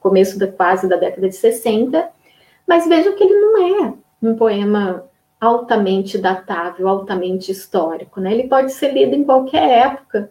começo 0.00 0.38
da 0.38 0.46
quase 0.48 0.88
da 0.88 0.96
década 0.96 1.28
de 1.28 1.36
60, 1.36 2.08
mas 2.66 2.86
vejam 2.86 3.14
que 3.16 3.24
ele 3.24 3.40
não 3.40 3.58
é 3.58 3.94
um 4.22 4.36
poema 4.36 5.04
altamente 5.40 6.18
datável, 6.18 6.86
altamente 6.86 7.50
histórico, 7.50 8.20
né? 8.20 8.32
Ele 8.32 8.48
pode 8.48 8.72
ser 8.72 8.92
lido 8.92 9.14
em 9.14 9.24
qualquer 9.24 9.86
época, 9.86 10.30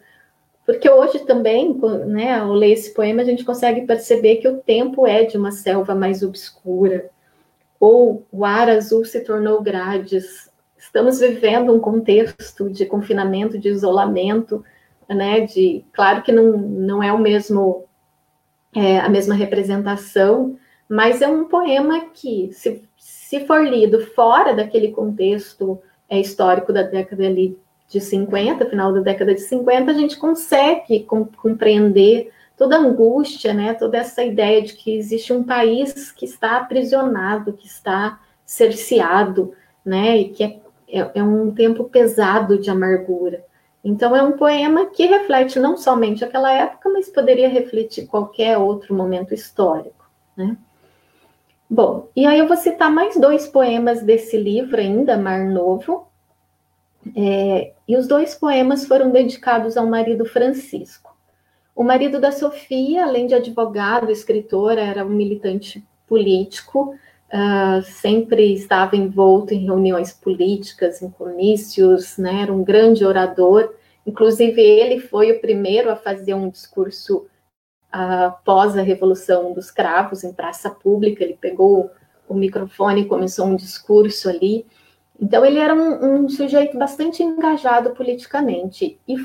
Porque 0.65 0.87
hoje 0.87 1.25
também, 1.25 1.75
né, 2.05 2.35
ao 2.39 2.53
ler 2.53 2.73
esse 2.73 2.93
poema, 2.93 3.23
a 3.23 3.25
gente 3.25 3.43
consegue 3.43 3.87
perceber 3.87 4.35
que 4.35 4.47
o 4.47 4.59
tempo 4.59 5.07
é 5.07 5.23
de 5.23 5.35
uma 5.35 5.51
selva 5.51 5.95
mais 5.95 6.21
obscura, 6.21 7.09
ou 7.79 8.23
o 8.31 8.45
ar 8.45 8.69
azul 8.69 9.03
se 9.03 9.21
tornou 9.21 9.63
grades. 9.63 10.48
Estamos 10.79 11.19
vivendo 11.19 11.73
um 11.73 11.79
contexto 11.79 12.69
de 12.69 12.85
confinamento, 12.85 13.59
de 13.59 13.67
isolamento, 13.69 14.63
né? 15.07 15.41
De, 15.41 15.83
claro 15.93 16.23
que 16.23 16.31
não, 16.31 16.57
não 16.57 17.03
é 17.03 17.11
o 17.11 17.19
mesmo 17.19 17.85
é, 18.75 18.99
a 18.99 19.09
mesma 19.09 19.35
representação, 19.35 20.57
mas 20.87 21.21
é 21.21 21.27
um 21.27 21.45
poema 21.45 22.05
que, 22.13 22.49
se, 22.53 22.83
se 22.97 23.45
for 23.45 23.63
lido 23.65 23.99
fora 24.13 24.55
daquele 24.55 24.91
contexto 24.91 25.79
é, 26.09 26.19
histórico 26.19 26.71
da 26.71 26.83
década 26.83 27.25
ali 27.25 27.57
de 27.87 27.99
50, 27.99 28.67
final 28.67 28.93
da 28.93 29.01
década 29.01 29.33
de 29.33 29.41
50, 29.41 29.91
a 29.91 29.93
gente 29.93 30.17
consegue 30.17 31.01
com, 31.01 31.25
compreender 31.25 32.31
toda 32.55 32.75
a 32.75 32.79
angústia, 32.79 33.53
né, 33.53 33.73
toda 33.73 33.97
essa 33.97 34.23
ideia 34.23 34.61
de 34.61 34.73
que 34.73 34.95
existe 34.95 35.31
um 35.31 35.43
país 35.43 36.11
que 36.11 36.25
está 36.25 36.57
aprisionado, 36.57 37.53
que 37.53 37.65
está 37.65 38.19
cerceado, 38.45 39.53
né, 39.83 40.17
e 40.17 40.29
que 40.29 40.43
é, 40.43 40.59
é, 40.89 41.19
é 41.19 41.23
um 41.23 41.51
tempo 41.51 41.85
pesado 41.85 42.57
de 42.57 42.69
amargura. 42.69 43.43
Então, 43.83 44.15
é 44.15 44.21
um 44.21 44.33
poema 44.33 44.87
que 44.87 45.05
reflete 45.05 45.59
não 45.59 45.77
somente 45.77 46.25
aquela 46.25 46.51
época, 46.51 46.89
mas 46.89 47.09
poderia 47.09 47.47
refletir 47.47 48.07
qualquer 48.07 48.57
outro 48.57 48.93
momento 48.93 49.33
histórico, 49.33 50.09
né? 50.35 50.57
Bom, 51.69 52.09
e 52.15 52.25
aí 52.25 52.39
eu 52.39 52.47
vou 52.47 52.57
citar 52.57 52.91
mais 52.91 53.15
dois 53.15 53.47
poemas 53.47 54.01
desse 54.01 54.35
livro 54.35 54.79
ainda, 54.79 55.15
Mar 55.15 55.45
Novo, 55.45 56.07
é, 57.15 57.73
e 57.87 57.95
os 57.95 58.07
dois 58.07 58.35
poemas 58.35 58.85
foram 58.85 59.11
dedicados 59.11 59.77
ao 59.77 59.85
marido 59.85 60.25
Francisco. 60.25 61.15
O 61.75 61.83
marido 61.83 62.19
da 62.19 62.31
Sofia, 62.31 63.03
além 63.03 63.27
de 63.27 63.35
advogado, 63.35 64.11
escritor, 64.11 64.77
era 64.77 65.05
um 65.05 65.09
militante 65.09 65.85
político, 66.07 66.95
uh, 67.33 67.81
sempre 67.83 68.53
estava 68.53 68.95
envolto 68.95 69.53
em 69.53 69.65
reuniões 69.65 70.11
políticas, 70.11 71.01
em 71.01 71.09
comícios, 71.09 72.17
né, 72.17 72.43
era 72.43 72.53
um 72.53 72.63
grande 72.63 73.05
orador. 73.05 73.73
Inclusive, 74.05 74.61
ele 74.61 74.99
foi 74.99 75.31
o 75.31 75.39
primeiro 75.39 75.89
a 75.89 75.95
fazer 75.95 76.33
um 76.33 76.49
discurso 76.49 77.27
uh, 77.93 78.25
após 78.27 78.77
a 78.77 78.81
Revolução 78.81 79.53
dos 79.53 79.71
Cravos, 79.71 80.23
em 80.23 80.33
praça 80.33 80.69
pública. 80.69 81.23
Ele 81.23 81.37
pegou 81.39 81.91
o 82.27 82.33
microfone 82.33 83.01
e 83.01 83.07
começou 83.07 83.45
um 83.45 83.55
discurso 83.55 84.29
ali. 84.29 84.65
Então, 85.21 85.45
ele 85.45 85.59
era 85.59 85.73
um, 85.73 86.23
um 86.23 86.29
sujeito 86.29 86.77
bastante 86.77 87.21
engajado 87.21 87.91
politicamente. 87.91 88.99
E 89.07 89.17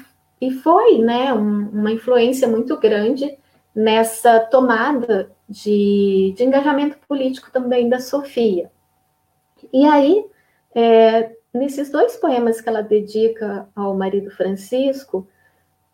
e 0.45 0.51
foi 0.51 0.99
né, 0.99 1.33
um, 1.33 1.69
uma 1.71 1.91
influência 1.91 2.47
muito 2.47 2.77
grande 2.79 3.39
nessa 3.75 4.41
tomada 4.41 5.31
de, 5.49 6.33
de, 6.37 6.45
engajamento 6.45 6.97
político 7.09 7.51
também 7.51 7.89
da 7.89 7.99
Sofia. 7.99 8.71
E 9.73 9.85
aí, 9.85 10.25
é, 10.75 11.35
nesses 11.53 11.91
dois 11.91 12.17
poemas 12.17 12.61
que 12.61 12.69
ela 12.69 12.83
dedica 12.83 13.69
ao 13.75 13.95
marido 13.95 14.31
Francisco, 14.31 15.27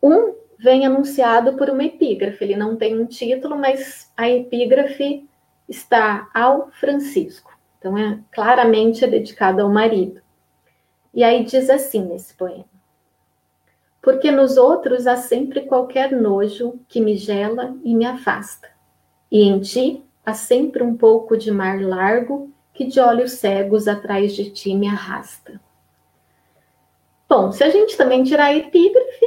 um 0.01 0.35
vem 0.59 0.85
anunciado 0.85 1.57
por 1.57 1.69
uma 1.69 1.83
epígrafe, 1.83 2.43
ele 2.43 2.55
não 2.55 2.75
tem 2.75 2.99
um 2.99 3.05
título, 3.05 3.57
mas 3.57 4.11
a 4.15 4.29
epígrafe 4.29 5.27
está 5.67 6.29
ao 6.33 6.69
Francisco. 6.71 7.57
Então, 7.79 7.97
é 7.97 8.19
claramente 8.31 9.03
é 9.03 9.07
dedicado 9.07 9.61
ao 9.61 9.69
marido. 9.69 10.21
E 11.13 11.23
aí 11.23 11.43
diz 11.43 11.69
assim 11.69 12.05
nesse 12.05 12.33
poema: 12.35 12.65
porque 14.01 14.31
nos 14.31 14.57
outros 14.57 15.05
há 15.05 15.15
sempre 15.15 15.61
qualquer 15.61 16.11
nojo 16.11 16.79
que 16.87 16.99
me 16.99 17.15
gela 17.15 17.75
e 17.83 17.93
me 17.93 18.05
afasta. 18.05 18.67
E 19.31 19.43
em 19.43 19.59
ti 19.59 20.03
há 20.25 20.33
sempre 20.33 20.81
um 20.81 20.97
pouco 20.97 21.37
de 21.37 21.51
mar 21.51 21.79
largo 21.81 22.51
que 22.73 22.85
de 22.85 22.99
olhos 22.99 23.33
cegos 23.33 23.87
atrás 23.87 24.33
de 24.33 24.49
ti 24.49 24.75
me 24.75 24.87
arrasta. 24.87 25.61
Bom, 27.29 27.51
se 27.51 27.63
a 27.63 27.69
gente 27.69 27.95
também 27.95 28.23
tirar 28.23 28.45
a 28.45 28.55
epígrafe, 28.55 29.25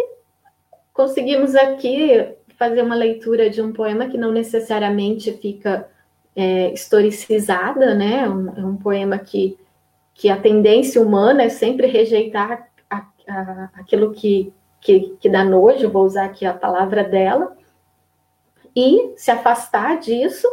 conseguimos 0.93 1.55
aqui 1.55 2.35
fazer 2.59 2.83
uma 2.83 2.95
leitura 2.95 3.49
de 3.49 3.63
um 3.63 3.73
poema 3.73 4.09
que 4.09 4.19
não 4.19 4.33
necessariamente 4.33 5.33
fica 5.33 5.89
é, 6.37 6.73
historicizada, 6.73 7.95
né? 7.95 8.25
É 8.25 8.29
um, 8.29 8.49
é 8.59 8.65
um 8.65 8.77
poema 8.77 9.19
que, 9.19 9.57
que 10.13 10.29
a 10.29 10.37
tendência 10.37 11.01
humana 11.01 11.45
é 11.45 11.49
sempre 11.49 11.87
rejeitar 11.87 12.69
a, 12.91 13.07
a, 13.29 13.71
aquilo 13.75 14.13
que 14.13 14.53
que, 14.85 15.17
que 15.19 15.31
dá 15.31 15.43
nojo, 15.43 15.91
vou 15.91 16.05
usar 16.05 16.27
aqui 16.27 16.45
a 16.45 16.53
palavra 16.53 17.03
dela, 17.03 17.57
e 18.77 19.15
se 19.17 19.31
afastar 19.31 19.99
disso 19.99 20.47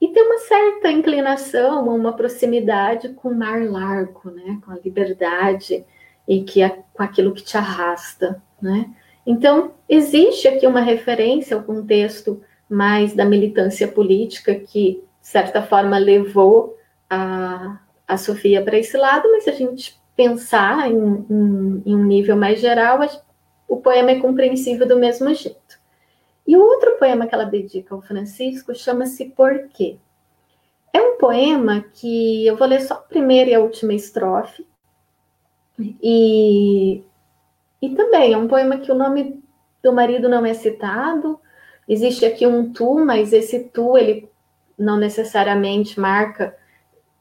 e 0.00 0.08
ter 0.08 0.22
uma 0.22 0.38
certa 0.38 0.90
inclinação, 0.90 1.86
uma 1.86 2.14
proximidade 2.14 3.10
com 3.10 3.28
o 3.28 3.34
mar 3.34 3.62
largo, 3.62 4.30
né? 4.30 4.58
com 4.64 4.72
a 4.72 4.78
liberdade 4.82 5.84
e 6.26 6.42
que 6.42 6.62
é 6.62 6.82
com 6.92 7.02
aquilo 7.02 7.32
que 7.32 7.42
te 7.42 7.56
arrasta. 7.56 8.42
Né? 8.60 8.90
Então, 9.24 9.72
existe 9.88 10.48
aqui 10.48 10.66
uma 10.66 10.80
referência 10.80 11.56
ao 11.56 11.62
contexto 11.62 12.42
mais 12.68 13.14
da 13.14 13.24
militância 13.24 13.86
política 13.86 14.54
que, 14.54 15.04
de 15.20 15.28
certa 15.28 15.62
forma, 15.62 15.98
levou 15.98 16.76
a, 17.08 17.78
a 18.08 18.16
Sofia 18.16 18.62
para 18.62 18.78
esse 18.78 18.96
lado, 18.96 19.30
mas 19.30 19.44
se 19.44 19.50
a 19.50 19.54
gente 19.54 20.00
pensar 20.16 20.90
em, 20.90 20.96
em, 21.30 21.82
em 21.86 21.94
um 21.94 22.04
nível 22.04 22.36
mais 22.36 22.58
geral, 22.58 23.02
o 23.70 23.76
poema 23.76 24.10
é 24.10 24.20
compreensível 24.20 24.86
do 24.86 24.98
mesmo 24.98 25.32
jeito. 25.32 25.78
E 26.44 26.56
o 26.56 26.60
outro 26.60 26.96
poema 26.98 27.28
que 27.28 27.34
ela 27.34 27.44
dedica 27.44 27.94
ao 27.94 28.02
Francisco 28.02 28.74
chama-se 28.74 29.26
Porquê. 29.26 29.96
É 30.92 31.00
um 31.00 31.16
poema 31.18 31.84
que 31.94 32.44
eu 32.44 32.56
vou 32.56 32.66
ler 32.66 32.80
só 32.80 32.94
a 32.94 32.98
primeira 32.98 33.50
e 33.50 33.54
a 33.54 33.60
última 33.60 33.94
estrofe. 33.94 34.66
E, 36.02 37.04
e 37.80 37.90
também 37.90 38.32
é 38.32 38.36
um 38.36 38.48
poema 38.48 38.78
que 38.78 38.90
o 38.90 38.96
nome 38.96 39.40
do 39.80 39.92
marido 39.92 40.28
não 40.28 40.44
é 40.44 40.52
citado. 40.52 41.40
Existe 41.88 42.26
aqui 42.26 42.44
um 42.48 42.72
tu, 42.72 42.98
mas 43.04 43.32
esse 43.32 43.60
tu 43.68 43.96
ele 43.96 44.28
não 44.76 44.96
necessariamente 44.96 46.00
marca, 46.00 46.56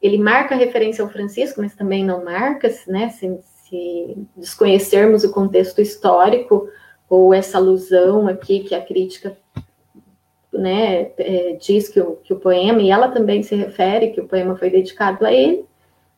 ele 0.01 0.17
marca 0.17 0.55
referência 0.55 1.03
ao 1.03 1.11
Francisco, 1.11 1.61
mas 1.61 1.75
também 1.75 2.03
não 2.03 2.25
marca, 2.25 2.67
né? 2.87 3.11
Desconhecermos 4.35 5.23
o 5.23 5.31
contexto 5.31 5.81
histórico 5.81 6.69
ou 7.09 7.33
essa 7.33 7.57
alusão 7.57 8.27
aqui 8.27 8.61
que 8.61 8.75
a 8.75 8.83
crítica 8.83 9.37
né, 10.51 11.11
é, 11.17 11.53
diz 11.53 11.89
que 11.89 11.99
o, 11.99 12.15
que 12.17 12.33
o 12.33 12.39
poema, 12.39 12.81
e 12.81 12.89
ela 12.89 13.09
também 13.09 13.43
se 13.43 13.55
refere 13.55 14.11
que 14.11 14.21
o 14.21 14.27
poema 14.27 14.55
foi 14.55 14.69
dedicado 14.69 15.25
a 15.25 15.31
ele, 15.31 15.65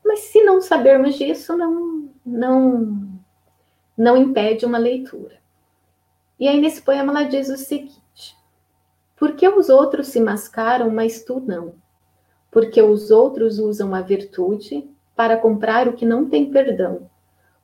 mas 0.03 0.19
se 0.19 0.43
não 0.43 0.61
sabermos 0.61 1.15
disso, 1.15 1.55
não, 1.55 2.09
não, 2.25 3.07
não 3.97 4.17
impede 4.17 4.65
uma 4.65 4.77
leitura. 4.77 5.39
E 6.39 6.47
aí, 6.47 6.59
nesse 6.59 6.81
poema, 6.81 7.11
ela 7.11 7.29
diz 7.29 7.49
o 7.49 7.57
seguinte: 7.57 8.35
Por 9.15 9.35
que 9.35 9.47
os 9.47 9.69
outros 9.69 10.07
se 10.07 10.19
mascaram, 10.19 10.89
mas 10.89 11.23
tu 11.23 11.39
não? 11.39 11.75
Porque 12.49 12.81
os 12.81 13.11
outros 13.11 13.59
usam 13.59 13.93
a 13.93 14.01
virtude 14.01 14.89
para 15.15 15.37
comprar 15.37 15.87
o 15.87 15.93
que 15.93 16.05
não 16.05 16.27
tem 16.27 16.49
perdão 16.49 17.10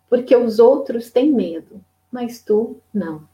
porque 0.09 0.35
os 0.35 0.59
outros 0.59 1.11
têm 1.11 1.31
medo, 1.31 1.81
mas 2.11 2.41
tu 2.41 2.77
não. 2.93 3.27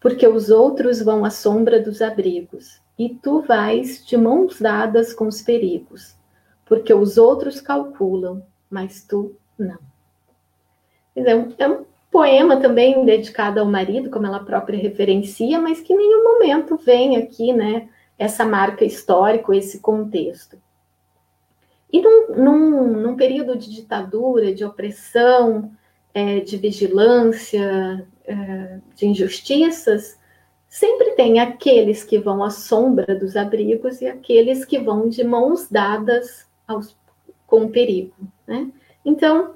Porque 0.00 0.26
os 0.26 0.50
outros 0.50 1.00
vão 1.00 1.24
à 1.24 1.30
sombra 1.30 1.80
dos 1.80 2.02
abrigos, 2.02 2.80
e 2.98 3.08
tu 3.08 3.40
vais 3.42 4.04
de 4.04 4.16
mãos 4.16 4.60
dadas 4.60 5.12
com 5.12 5.26
os 5.26 5.42
perigos. 5.42 6.16
Porque 6.64 6.94
os 6.94 7.18
outros 7.18 7.60
calculam, 7.60 8.42
mas 8.70 9.04
tu 9.04 9.34
não. 9.58 9.78
Então, 11.14 11.52
é 11.58 11.68
um 11.68 11.84
poema 12.10 12.58
também 12.58 13.04
dedicado 13.04 13.60
ao 13.60 13.66
marido, 13.66 14.10
como 14.10 14.26
ela 14.26 14.44
própria 14.44 14.78
referencia, 14.78 15.60
mas 15.60 15.80
que 15.80 15.92
em 15.92 15.96
nenhum 15.96 16.24
momento 16.24 16.76
vem 16.76 17.16
aqui, 17.16 17.52
né, 17.52 17.88
essa 18.18 18.44
marca 18.44 18.84
histórica, 18.84 19.54
esse 19.54 19.80
contexto. 19.80 20.56
E 21.92 22.00
num, 22.00 22.36
num, 22.36 22.86
num 23.02 23.16
período 23.16 23.56
de 23.56 23.70
ditadura, 23.70 24.54
de 24.54 24.64
opressão, 24.64 25.70
é, 26.14 26.40
de 26.40 26.56
vigilância, 26.56 28.06
é, 28.24 28.78
de 28.94 29.06
injustiças, 29.06 30.16
sempre 30.68 31.10
tem 31.12 31.40
aqueles 31.40 32.04
que 32.04 32.18
vão 32.18 32.42
à 32.42 32.50
sombra 32.50 33.14
dos 33.14 33.36
abrigos 33.36 34.00
e 34.00 34.06
aqueles 34.06 34.64
que 34.64 34.78
vão 34.78 35.08
de 35.08 35.24
mãos 35.24 35.68
dadas 35.68 36.46
aos, 36.66 36.96
com 37.46 37.64
o 37.64 37.70
perigo. 37.70 38.14
Né? 38.46 38.70
Então, 39.04 39.54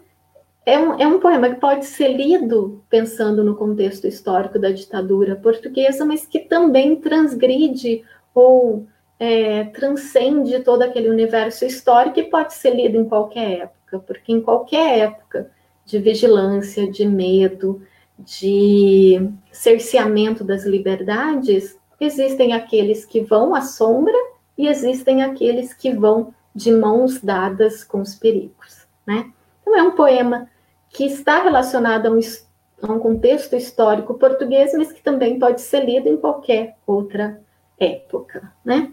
é 0.67 0.79
um, 0.79 1.01
é 1.01 1.07
um 1.07 1.19
poema 1.19 1.49
que 1.49 1.61
pode 1.61 1.87
ser 1.87 2.09
lido 2.09 2.85
pensando 2.91 3.43
no 3.43 3.57
contexto 3.57 4.07
histórico 4.07 4.59
da 4.59 4.71
ditadura 4.71 5.35
portuguesa, 5.35 6.05
mas 6.05 6.27
que 6.27 6.41
também 6.41 6.97
transgride 6.97 8.05
ou 8.35 8.87
é, 9.19 9.65
transcende 9.65 10.61
todo 10.61 10.83
aquele 10.83 11.09
universo 11.09 11.65
histórico 11.65 12.21
e 12.21 12.31
pode 12.31 12.53
ser 12.55 12.75
lido 12.75 12.99
em 12.99 13.09
qualquer 13.09 13.63
época, 13.63 13.99
porque 14.01 14.33
em 14.33 14.41
qualquer 14.41 14.99
época 14.99 15.51
de 15.89 15.99
vigilância, 15.99 16.87
de 16.91 17.07
medo, 17.07 17.81
de 18.19 19.27
cerceamento 19.51 20.45
das 20.45 20.67
liberdades, 20.67 21.79
existem 21.99 22.53
aqueles 22.53 23.07
que 23.07 23.23
vão 23.23 23.55
à 23.55 23.63
sombra 23.63 24.15
e 24.57 24.69
existem 24.69 25.23
aqueles 25.23 25.73
que 25.73 25.91
vão 25.95 26.35
de 26.55 26.71
mãos 26.71 27.23
dadas 27.23 27.83
com 27.83 28.03
os 28.03 28.15
perigos, 28.15 28.87
né? 29.07 29.33
Então 29.63 29.75
é 29.75 29.83
um 29.83 29.93
poema 29.93 30.51
que 30.91 31.07
está 31.07 31.43
relacionado 31.43 32.07
a 32.07 32.11
um, 32.11 32.21
a 32.83 32.93
um 32.93 32.99
contexto 32.99 33.57
histórico 33.57 34.13
português, 34.13 34.75
mas 34.75 34.93
que 34.93 35.03
também 35.03 35.39
pode 35.39 35.63
ser 35.63 35.87
lido 35.87 36.07
em 36.07 36.19
qualquer 36.19 36.77
outra 36.87 37.41
época, 37.81 38.53
né? 38.63 38.93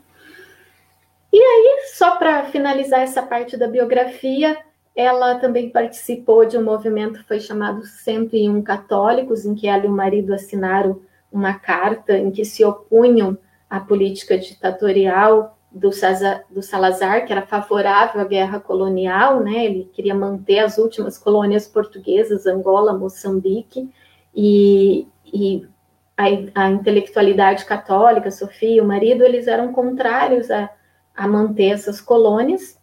E 1.34 1.38
aí, 1.38 1.90
só 1.94 2.16
para 2.16 2.46
finalizar 2.46 3.02
essa 3.02 3.22
parte 3.22 3.58
da 3.58 3.68
biografia, 3.68 4.58
ela 4.96 5.36
também 5.36 5.70
participou 5.70 6.46
de 6.46 6.58
um 6.58 6.64
movimento 6.64 7.20
que 7.20 7.28
foi 7.28 7.40
chamado 7.40 7.86
101 7.86 8.62
Católicos, 8.62 9.46
em 9.46 9.54
que 9.54 9.68
ela 9.68 9.84
e 9.84 9.88
o 9.88 9.92
marido 9.92 10.34
assinaram 10.34 11.02
uma 11.32 11.54
carta 11.56 12.18
em 12.18 12.32
que 12.32 12.46
se 12.46 12.64
opunham 12.64 13.38
à 13.70 13.80
política 13.80 14.38
ditatorial 14.38 15.58
do, 15.70 15.92
Salazar, 15.92 17.26
que 17.26 17.34
era 17.34 17.42
favorável 17.42 18.22
à 18.22 18.24
guerra 18.24 18.62
colonial, 18.62 19.42
né? 19.42 19.66
Ele 19.66 19.90
queria 19.92 20.16
manter 20.16 20.60
as 20.60 20.78
últimas 20.78 21.18
colônias 21.18 21.68
portuguesas, 21.68 22.46
Angola, 22.46 22.98
Moçambique, 22.98 23.92
e, 24.34 25.06
e 25.26 25.68
a, 26.16 26.24
a, 26.64 26.70
intelectualidade 26.72 27.66
católica, 27.66 28.32
Sofia, 28.32 28.82
o 28.82 28.88
marido, 28.88 29.26
eles 29.26 29.48
eram 29.48 29.74
contrários 29.74 30.50
a, 30.50 30.70
a 31.14 31.28
manter 31.28 31.72
essas 31.72 32.00
colônias 32.00 32.80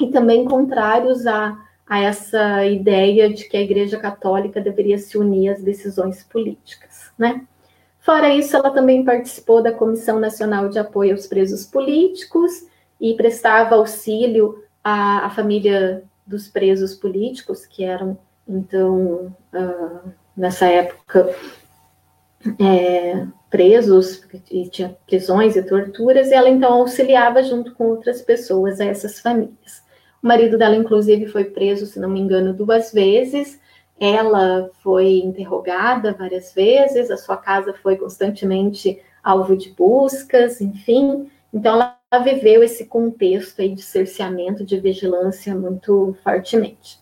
e 0.00 0.08
também 0.08 0.44
contrários 0.44 1.26
a, 1.26 1.56
a 1.88 2.00
essa 2.00 2.64
ideia 2.64 3.32
de 3.32 3.48
que 3.48 3.56
a 3.56 3.62
Igreja 3.62 3.98
Católica 3.98 4.60
deveria 4.60 4.98
se 4.98 5.16
unir 5.16 5.50
às 5.50 5.62
decisões 5.62 6.22
políticas, 6.24 7.10
né? 7.18 7.46
Fora 8.00 8.32
isso, 8.32 8.56
ela 8.56 8.70
também 8.70 9.04
participou 9.04 9.60
da 9.60 9.72
Comissão 9.72 10.20
Nacional 10.20 10.68
de 10.68 10.78
Apoio 10.78 11.12
aos 11.12 11.26
Presos 11.26 11.66
Políticos 11.66 12.66
e 13.00 13.14
prestava 13.14 13.74
auxílio 13.74 14.62
à, 14.82 15.26
à 15.26 15.30
família 15.30 16.04
dos 16.24 16.48
presos 16.48 16.94
políticos, 16.94 17.66
que 17.66 17.84
eram, 17.84 18.16
então, 18.48 19.34
uh, 19.52 20.10
nessa 20.36 20.66
época, 20.66 21.34
é, 22.60 23.26
presos, 23.50 24.22
e 24.50 24.68
tinha 24.68 24.96
prisões 25.06 25.56
e 25.56 25.62
torturas, 25.62 26.28
e 26.28 26.34
ela 26.34 26.48
então 26.48 26.74
auxiliava 26.74 27.42
junto 27.42 27.74
com 27.74 27.88
outras 27.88 28.22
pessoas 28.22 28.80
a 28.80 28.84
essas 28.84 29.20
famílias. 29.20 29.82
O 30.22 30.26
marido 30.26 30.58
dela, 30.58 30.76
inclusive, 30.76 31.26
foi 31.26 31.44
preso, 31.44 31.86
se 31.86 32.00
não 32.00 32.08
me 32.08 32.20
engano, 32.20 32.52
duas 32.52 32.92
vezes. 32.92 33.60
Ela 33.98 34.70
foi 34.82 35.18
interrogada 35.18 36.12
várias 36.12 36.52
vezes, 36.52 37.10
a 37.10 37.16
sua 37.16 37.36
casa 37.36 37.72
foi 37.82 37.96
constantemente 37.96 39.00
alvo 39.22 39.56
de 39.56 39.70
buscas, 39.70 40.60
enfim. 40.60 41.30
Então, 41.52 41.74
ela 41.74 42.22
viveu 42.22 42.62
esse 42.62 42.86
contexto 42.86 43.62
aí 43.62 43.74
de 43.74 43.82
cerceamento, 43.82 44.64
de 44.64 44.78
vigilância 44.78 45.54
muito 45.54 46.16
fortemente. 46.22 46.98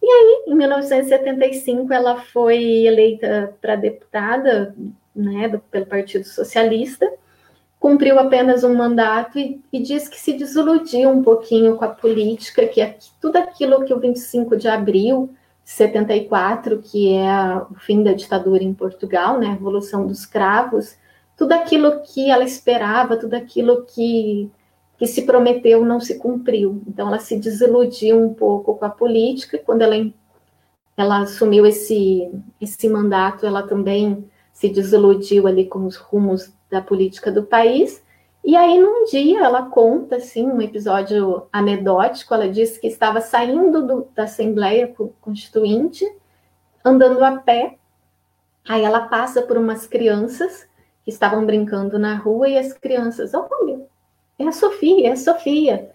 E 0.00 0.06
aí, 0.06 0.44
em 0.46 0.54
1975, 0.54 1.92
ela 1.92 2.20
foi 2.20 2.86
eleita 2.86 3.54
para 3.60 3.74
deputada 3.74 4.74
né, 5.14 5.48
do, 5.48 5.58
pelo 5.58 5.86
Partido 5.86 6.24
Socialista, 6.24 7.10
cumpriu 7.78 8.18
apenas 8.18 8.64
um 8.64 8.74
mandato 8.74 9.38
e, 9.38 9.62
e, 9.72 9.80
diz 9.80 10.08
que 10.08 10.18
se 10.18 10.32
desiludiu 10.32 11.10
um 11.10 11.22
pouquinho 11.22 11.76
com 11.76 11.84
a 11.84 11.88
política, 11.88 12.66
que 12.66 12.80
é 12.80 12.98
tudo 13.20 13.36
aquilo 13.36 13.84
que 13.84 13.94
o 13.94 14.00
25 14.00 14.56
de 14.56 14.68
abril 14.68 15.30
de 15.64 15.70
74, 15.70 16.78
que 16.82 17.14
é 17.14 17.56
o 17.70 17.74
fim 17.74 18.02
da 18.02 18.12
ditadura 18.12 18.62
em 18.62 18.74
Portugal, 18.74 19.38
né, 19.38 19.46
a 19.46 19.52
Revolução 19.52 20.06
dos 20.06 20.26
Cravos, 20.26 20.96
tudo 21.36 21.52
aquilo 21.52 22.02
que 22.02 22.30
ela 22.30 22.42
esperava, 22.42 23.16
tudo 23.16 23.34
aquilo 23.34 23.84
que 23.84 24.50
que 24.98 25.06
se 25.06 25.22
prometeu 25.22 25.84
não 25.84 26.00
se 26.00 26.18
cumpriu. 26.18 26.82
Então, 26.86 27.06
ela 27.06 27.20
se 27.20 27.38
desiludiu 27.38 28.20
um 28.20 28.34
pouco 28.34 28.74
com 28.74 28.84
a 28.84 28.90
política. 28.90 29.56
Quando 29.56 29.82
ela, 29.82 29.94
ela 30.96 31.20
assumiu 31.20 31.64
esse, 31.64 32.28
esse 32.60 32.88
mandato, 32.88 33.46
ela 33.46 33.62
também 33.62 34.28
se 34.52 34.68
desiludiu 34.68 35.46
ali 35.46 35.66
com 35.66 35.86
os 35.86 35.94
rumos 35.96 36.52
da 36.70 36.80
política 36.80 37.30
do 37.30 37.42
país. 37.42 38.02
E 38.44 38.56
aí, 38.56 38.78
num 38.78 39.04
dia, 39.04 39.44
ela 39.44 39.66
conta, 39.66 40.16
assim, 40.16 40.46
um 40.46 40.60
episódio 40.60 41.46
anedótico. 41.52 42.32
Ela 42.34 42.48
disse 42.48 42.80
que 42.80 42.86
estava 42.86 43.20
saindo 43.20 43.86
do, 43.86 44.08
da 44.14 44.24
Assembleia 44.24 44.94
Constituinte, 45.20 46.04
andando 46.84 47.22
a 47.24 47.38
pé. 47.38 47.76
Aí 48.66 48.82
ela 48.82 49.08
passa 49.08 49.42
por 49.42 49.56
umas 49.56 49.86
crianças 49.86 50.68
que 51.04 51.10
estavam 51.10 51.44
brincando 51.44 51.98
na 51.98 52.16
rua 52.16 52.48
e 52.48 52.58
as 52.58 52.72
crianças, 52.72 53.32
olha, 53.34 53.86
é 54.38 54.46
a 54.46 54.52
Sofia, 54.52 55.08
é 55.08 55.12
a 55.12 55.16
Sofia. 55.16 55.90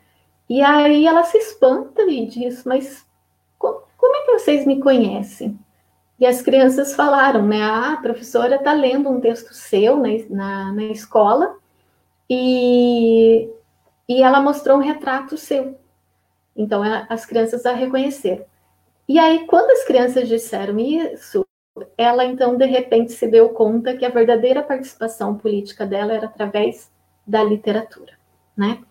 E 0.50 0.62
aí 0.62 1.06
ela 1.06 1.24
se 1.24 1.38
espanta 1.38 2.02
e 2.04 2.26
diz, 2.26 2.64
mas 2.64 3.06
como, 3.58 3.82
como 3.98 4.16
é 4.16 4.26
que 4.26 4.32
vocês 4.34 4.66
me 4.66 4.80
conhecem? 4.80 5.58
E 6.24 6.26
as 6.26 6.42
crianças 6.42 6.96
falaram, 6.96 7.46
né? 7.46 7.62
Ah, 7.62 7.96
a 7.96 8.02
professora 8.02 8.56
está 8.56 8.72
lendo 8.72 9.10
um 9.10 9.20
texto 9.20 9.54
seu 9.54 9.98
na, 9.98 10.08
na, 10.30 10.72
na 10.72 10.84
escola 10.84 11.58
e, 12.30 13.50
e 14.08 14.24
ela 14.24 14.40
mostrou 14.40 14.78
um 14.78 14.82
retrato 14.82 15.36
seu. 15.36 15.78
Então, 16.56 16.82
as 17.10 17.26
crianças 17.26 17.66
a 17.66 17.74
reconheceram. 17.74 18.46
E 19.06 19.20
aí, 19.20 19.46
quando 19.48 19.72
as 19.72 19.84
crianças 19.84 20.30
disseram 20.30 20.80
isso, 20.80 21.46
ela 21.98 22.24
então, 22.24 22.56
de 22.56 22.68
repente, 22.68 23.12
se 23.12 23.28
deu 23.28 23.50
conta 23.50 23.94
que 23.94 24.06
a 24.06 24.10
verdadeira 24.10 24.64
participação 24.64 25.36
política 25.38 25.86
dela 25.86 26.14
era 26.14 26.28
através 26.28 26.90
da 27.28 27.44
literatura 27.44 28.14
né? 28.56 28.82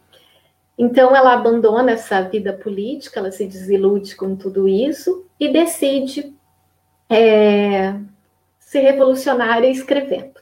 Então 0.76 1.14
ela 1.14 1.34
abandona 1.34 1.92
essa 1.92 2.20
vida 2.22 2.52
política, 2.52 3.20
ela 3.20 3.30
se 3.30 3.46
desilude 3.46 4.16
com 4.16 4.34
tudo 4.34 4.68
isso 4.68 5.24
e 5.38 5.48
decide 5.48 6.34
é, 7.12 7.94
se 8.58 8.80
revolucionar 8.80 9.62
escrevendo. 9.64 10.40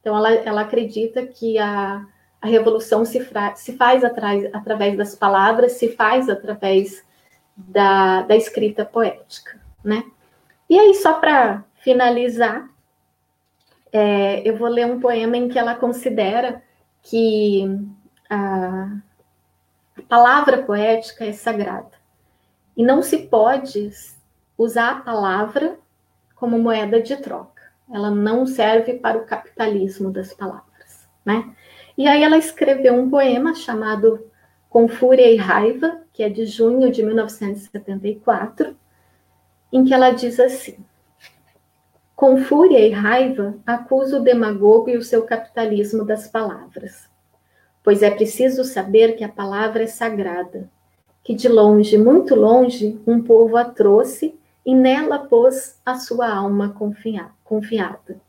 Então 0.00 0.16
ela, 0.16 0.32
ela 0.32 0.60
acredita 0.62 1.26
que 1.26 1.58
a, 1.58 2.04
a 2.40 2.46
revolução 2.46 3.04
se, 3.04 3.20
fra, 3.20 3.54
se 3.54 3.76
faz 3.76 4.02
através 4.04 4.96
das 4.96 5.14
palavras, 5.14 5.72
se 5.72 5.88
faz 5.88 6.28
através 6.28 7.04
da, 7.56 8.22
da 8.22 8.36
escrita 8.36 8.84
poética, 8.84 9.60
né? 9.84 10.04
E 10.68 10.78
aí, 10.78 10.94
só 10.94 11.14
para 11.14 11.64
finalizar, 11.76 12.68
é, 13.90 14.46
eu 14.46 14.56
vou 14.56 14.68
ler 14.68 14.86
um 14.86 15.00
poema 15.00 15.36
em 15.36 15.48
que 15.48 15.58
ela 15.58 15.74
considera 15.74 16.62
que 17.02 17.64
a 18.28 18.98
palavra 20.08 20.62
poética 20.62 21.24
é 21.24 21.32
sagrada. 21.32 21.92
E 22.76 22.84
não 22.84 23.00
se 23.02 23.18
pode 23.18 23.90
usar 24.58 24.90
a 24.90 25.00
palavra 25.00 25.78
como 26.38 26.58
moeda 26.58 27.00
de 27.00 27.16
troca. 27.16 27.62
Ela 27.92 28.10
não 28.10 28.46
serve 28.46 28.94
para 28.94 29.18
o 29.18 29.24
capitalismo 29.24 30.10
das 30.10 30.32
palavras, 30.32 31.08
né? 31.24 31.54
E 31.96 32.06
aí 32.06 32.22
ela 32.22 32.36
escreveu 32.36 32.94
um 32.94 33.10
poema 33.10 33.54
chamado 33.54 34.26
Com 34.68 34.88
Fúria 34.88 35.30
e 35.30 35.36
Raiva, 35.36 36.02
que 36.12 36.22
é 36.22 36.28
de 36.28 36.46
junho 36.46 36.90
de 36.90 37.02
1974, 37.02 38.76
em 39.72 39.84
que 39.84 39.94
ela 39.94 40.10
diz 40.10 40.38
assim: 40.38 40.76
Com 42.14 42.38
fúria 42.38 42.80
e 42.80 42.90
raiva, 42.90 43.54
acuso 43.66 44.18
o 44.18 44.22
demagogo 44.22 44.90
e 44.90 44.96
o 44.96 45.02
seu 45.02 45.22
capitalismo 45.22 46.04
das 46.04 46.28
palavras 46.28 47.08
pois 47.88 48.02
é 48.02 48.10
preciso 48.10 48.64
saber 48.64 49.16
que 49.16 49.24
a 49.24 49.30
palavra 49.30 49.84
é 49.84 49.86
sagrada, 49.86 50.68
que 51.24 51.34
de 51.34 51.48
longe, 51.48 51.96
muito 51.96 52.34
longe, 52.34 53.00
um 53.06 53.22
povo 53.22 53.56
a 53.56 53.64
trouxe 53.64 54.37
e 54.68 54.74
nela 54.74 55.20
pôs 55.20 55.80
a 55.82 55.94
sua 55.94 56.30
alma 56.30 56.76
confiada. 57.42 58.20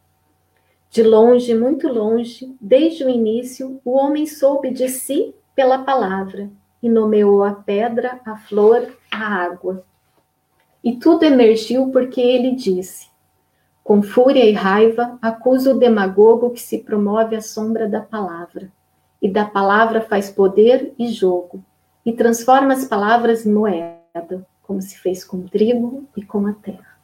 De 0.89 1.04
longe, 1.04 1.54
muito 1.54 1.89
longe, 1.89 2.56
desde 2.62 3.04
o 3.04 3.10
início, 3.10 3.82
o 3.84 3.91
homem 3.91 4.25
soube 4.25 4.71
de 4.71 4.88
si 4.88 5.36
pela 5.54 5.80
palavra 5.80 6.49
e 6.82 6.88
nomeou 6.88 7.43
a 7.43 7.52
pedra, 7.52 8.21
a 8.25 8.38
flor, 8.38 8.88
a 9.12 9.17
água. 9.17 9.84
E 10.82 10.95
tudo 10.95 11.23
emergiu 11.23 11.89
porque 11.91 12.21
ele 12.21 12.56
disse: 12.56 13.10
Com 13.84 14.02
fúria 14.02 14.45
e 14.45 14.54
raiva, 14.54 15.19
acuso 15.21 15.71
o 15.71 15.78
demagogo 15.78 16.52
que 16.52 16.62
se 16.62 16.78
promove 16.78 17.36
à 17.36 17.41
sombra 17.41 17.86
da 17.86 17.99
palavra 17.99 18.71
e 19.21 19.30
da 19.30 19.43
palavra 19.43 19.99
faz 19.99 20.32
poder 20.32 20.93
e 20.97 21.10
jogo, 21.10 21.62
e 22.06 22.13
transforma 22.13 22.71
as 22.71 22.86
palavras 22.86 23.45
em 23.45 23.52
moeda, 23.52 24.47
como 24.69 24.84
se 24.84 24.99
fez 24.99 25.25
com 25.25 25.38
o 25.38 25.49
trigo 25.49 26.08
e 26.15 26.23
com 26.23 26.45
a 26.45 26.53
terra. 26.53 26.95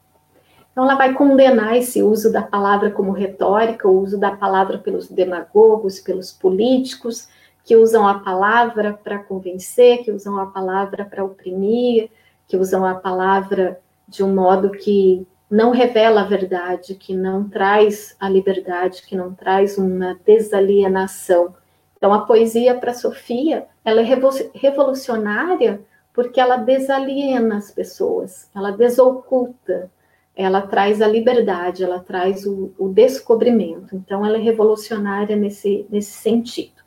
Então, 0.72 0.84
ela 0.84 0.94
vai 0.94 1.16
condenar 1.16 1.76
esse 1.76 2.04
uso 2.04 2.32
da 2.32 2.44
palavra 2.44 2.92
como 2.92 3.12
retórica, 3.12 3.88
o 3.88 4.00
uso 4.04 4.20
da 4.20 4.36
palavra 4.36 4.78
pelos 4.78 5.08
demagogos, 5.08 6.00
pelos 6.00 6.32
políticos, 6.32 7.28
que 7.64 7.76
usam 7.76 8.08
a 8.08 8.20
palavra 8.20 8.94
para 8.94 9.18
convencer, 9.18 10.04
que 10.04 10.12
usam 10.12 10.38
a 10.38 10.46
palavra 10.46 11.06
para 11.06 11.24
oprimir, 11.24 12.12
que 12.48 12.56
usam 12.56 12.86
a 12.86 12.94
palavra 12.94 13.80
de 14.08 14.24
um 14.24 14.32
modo 14.32 14.70
que 14.70 15.26
não 15.50 15.72
revela 15.72 16.22
a 16.22 16.26
verdade, 16.26 16.94
que 16.94 17.16
não 17.16 17.50
traz 17.50 18.16
a 18.20 18.30
liberdade, 18.30 19.02
que 19.02 19.16
não 19.16 19.34
traz 19.34 19.76
uma 19.80 20.20
desalienação. 20.24 21.56
Então, 21.98 22.14
a 22.14 22.28
poesia 22.28 22.76
para 22.76 22.94
Sofia, 22.94 23.66
ela 23.84 24.02
é 24.02 24.20
revolucionária 24.54 25.82
porque 26.16 26.40
ela 26.40 26.56
desaliena 26.56 27.58
as 27.58 27.70
pessoas, 27.70 28.50
ela 28.56 28.72
desoculta, 28.72 29.92
ela 30.36 30.62
traz 30.62 31.02
a 31.02 31.08
liberdade, 31.08 31.84
ela 31.84 32.00
traz 32.00 32.46
o, 32.46 32.74
o 32.80 32.90
descobrimento. 32.90 33.96
Então, 33.96 34.26
ela 34.26 34.38
é 34.38 34.42
revolucionária 34.42 35.36
nesse, 35.36 35.86
nesse 35.90 36.12
sentido. 36.12 36.84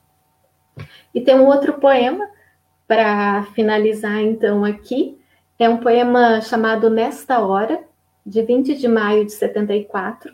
E 1.14 1.20
tem 1.20 1.34
um 1.34 1.46
outro 1.46 1.74
poema, 1.74 2.28
para 2.88 3.42
finalizar, 3.54 4.22
então, 4.22 4.64
aqui, 4.64 5.20
é 5.58 5.68
um 5.68 5.76
poema 5.76 6.40
chamado 6.40 6.88
Nesta 6.88 7.38
Hora, 7.40 7.84
de 8.24 8.42
20 8.42 8.74
de 8.76 8.88
maio 8.88 9.26
de 9.26 9.32
74, 9.32 10.32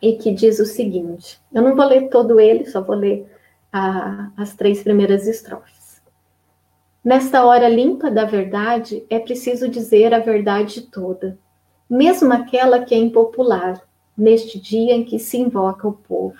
e 0.00 0.14
que 0.14 0.32
diz 0.32 0.58
o 0.58 0.64
seguinte: 0.64 1.38
eu 1.52 1.60
não 1.60 1.76
vou 1.76 1.84
ler 1.84 2.08
todo 2.08 2.40
ele, 2.40 2.64
só 2.64 2.80
vou 2.80 2.96
ler 2.96 3.30
a, 3.70 4.30
as 4.36 4.54
três 4.54 4.82
primeiras 4.82 5.26
estrofes. 5.26 5.81
Nesta 7.04 7.44
hora 7.44 7.68
limpa 7.68 8.08
da 8.12 8.24
verdade, 8.24 9.04
é 9.10 9.18
preciso 9.18 9.68
dizer 9.68 10.14
a 10.14 10.20
verdade 10.20 10.82
toda, 10.82 11.36
mesmo 11.90 12.32
aquela 12.32 12.84
que 12.84 12.94
é 12.94 12.98
impopular, 12.98 13.82
neste 14.16 14.60
dia 14.60 14.94
em 14.94 15.04
que 15.04 15.18
se 15.18 15.36
invoca 15.36 15.88
o 15.88 15.92
povo. 15.92 16.38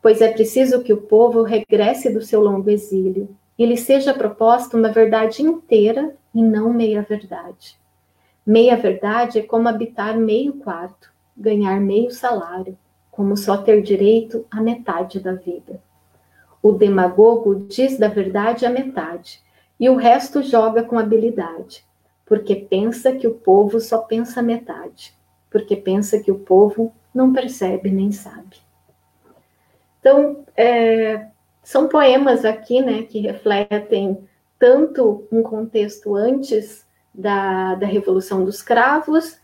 Pois 0.00 0.20
é 0.20 0.30
preciso 0.30 0.84
que 0.84 0.92
o 0.92 1.02
povo 1.02 1.42
regresse 1.42 2.08
do 2.08 2.22
seu 2.22 2.40
longo 2.40 2.70
exílio 2.70 3.28
e 3.58 3.66
lhe 3.66 3.76
seja 3.76 4.14
proposta 4.14 4.76
uma 4.76 4.92
verdade 4.92 5.42
inteira 5.42 6.14
e 6.32 6.40
não 6.40 6.72
meia 6.72 7.02
verdade. 7.02 7.76
Meia 8.46 8.76
verdade 8.76 9.40
é 9.40 9.42
como 9.42 9.68
habitar 9.68 10.16
meio 10.16 10.52
quarto, 10.52 11.12
ganhar 11.36 11.80
meio 11.80 12.12
salário, 12.12 12.78
como 13.10 13.36
só 13.36 13.56
ter 13.56 13.82
direito 13.82 14.46
à 14.50 14.60
metade 14.60 15.18
da 15.18 15.32
vida. 15.32 15.82
O 16.62 16.70
demagogo 16.72 17.66
diz 17.68 17.98
da 17.98 18.06
verdade 18.06 18.64
a 18.64 18.70
metade, 18.70 19.42
e 19.80 19.88
o 19.88 19.96
resto 19.96 20.42
joga 20.42 20.82
com 20.82 20.98
habilidade, 20.98 21.82
porque 22.26 22.54
pensa 22.54 23.12
que 23.12 23.26
o 23.26 23.34
povo 23.34 23.80
só 23.80 23.98
pensa 23.98 24.42
metade, 24.42 25.14
porque 25.50 25.74
pensa 25.74 26.20
que 26.20 26.30
o 26.30 26.38
povo 26.38 26.92
não 27.14 27.32
percebe 27.32 27.90
nem 27.90 28.12
sabe. 28.12 28.58
Então, 29.98 30.44
é, 30.54 31.28
são 31.62 31.88
poemas 31.88 32.44
aqui, 32.44 32.82
né, 32.82 33.02
que 33.04 33.20
refletem 33.20 34.18
tanto 34.58 35.26
um 35.32 35.42
contexto 35.42 36.14
antes 36.14 36.86
da, 37.14 37.74
da 37.74 37.86
Revolução 37.86 38.44
dos 38.44 38.60
Cravos 38.60 39.40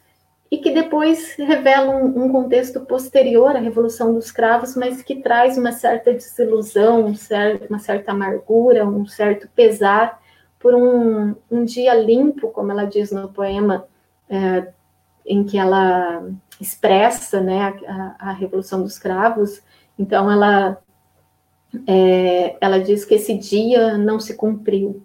e 0.51 0.59
que 0.59 0.71
depois 0.71 1.35
revelam 1.37 2.05
um, 2.05 2.31
contexto 2.31 2.81
posterior 2.81 3.57
à 3.57 3.59
Revolução 3.59 4.15
dos 4.15 4.31
Cravos, 4.31 4.77
mas 4.77 5.03
que 5.03 5.17
traz 5.17 5.57
uma 5.57 5.73
certa 5.73 6.13
desilusão, 6.13 7.07
um 7.07 7.15
uma 7.69 7.79
certa 7.79 8.13
amargura, 8.13 8.87
um 8.87 9.07
certo 9.07 9.49
pesar 9.57 10.21
por 10.59 10.75
um, 10.75 11.35
um 11.51 11.65
dia 11.65 11.95
limpo, 11.95 12.49
como 12.49 12.71
ela 12.71 12.85
diz 12.85 13.11
no 13.11 13.29
poema, 13.29 13.87
é, 14.29 14.73
em 15.25 15.45
que 15.45 15.59
ela 15.59 16.29
expressa 16.61 17.41
né, 17.41 17.75
a, 17.87 18.31
a, 18.31 18.33
Revolução 18.33 18.83
dos 18.83 18.99
Cravos. 18.99 19.63
Então, 19.99 20.31
ela, 20.31 20.79
é, 21.87 22.57
ela 22.61 22.79
diz 22.79 23.05
que 23.05 23.15
esse 23.15 23.37
dia 23.37 23.99
não 23.99 24.19
se 24.19 24.35
cumpriu. 24.35 25.05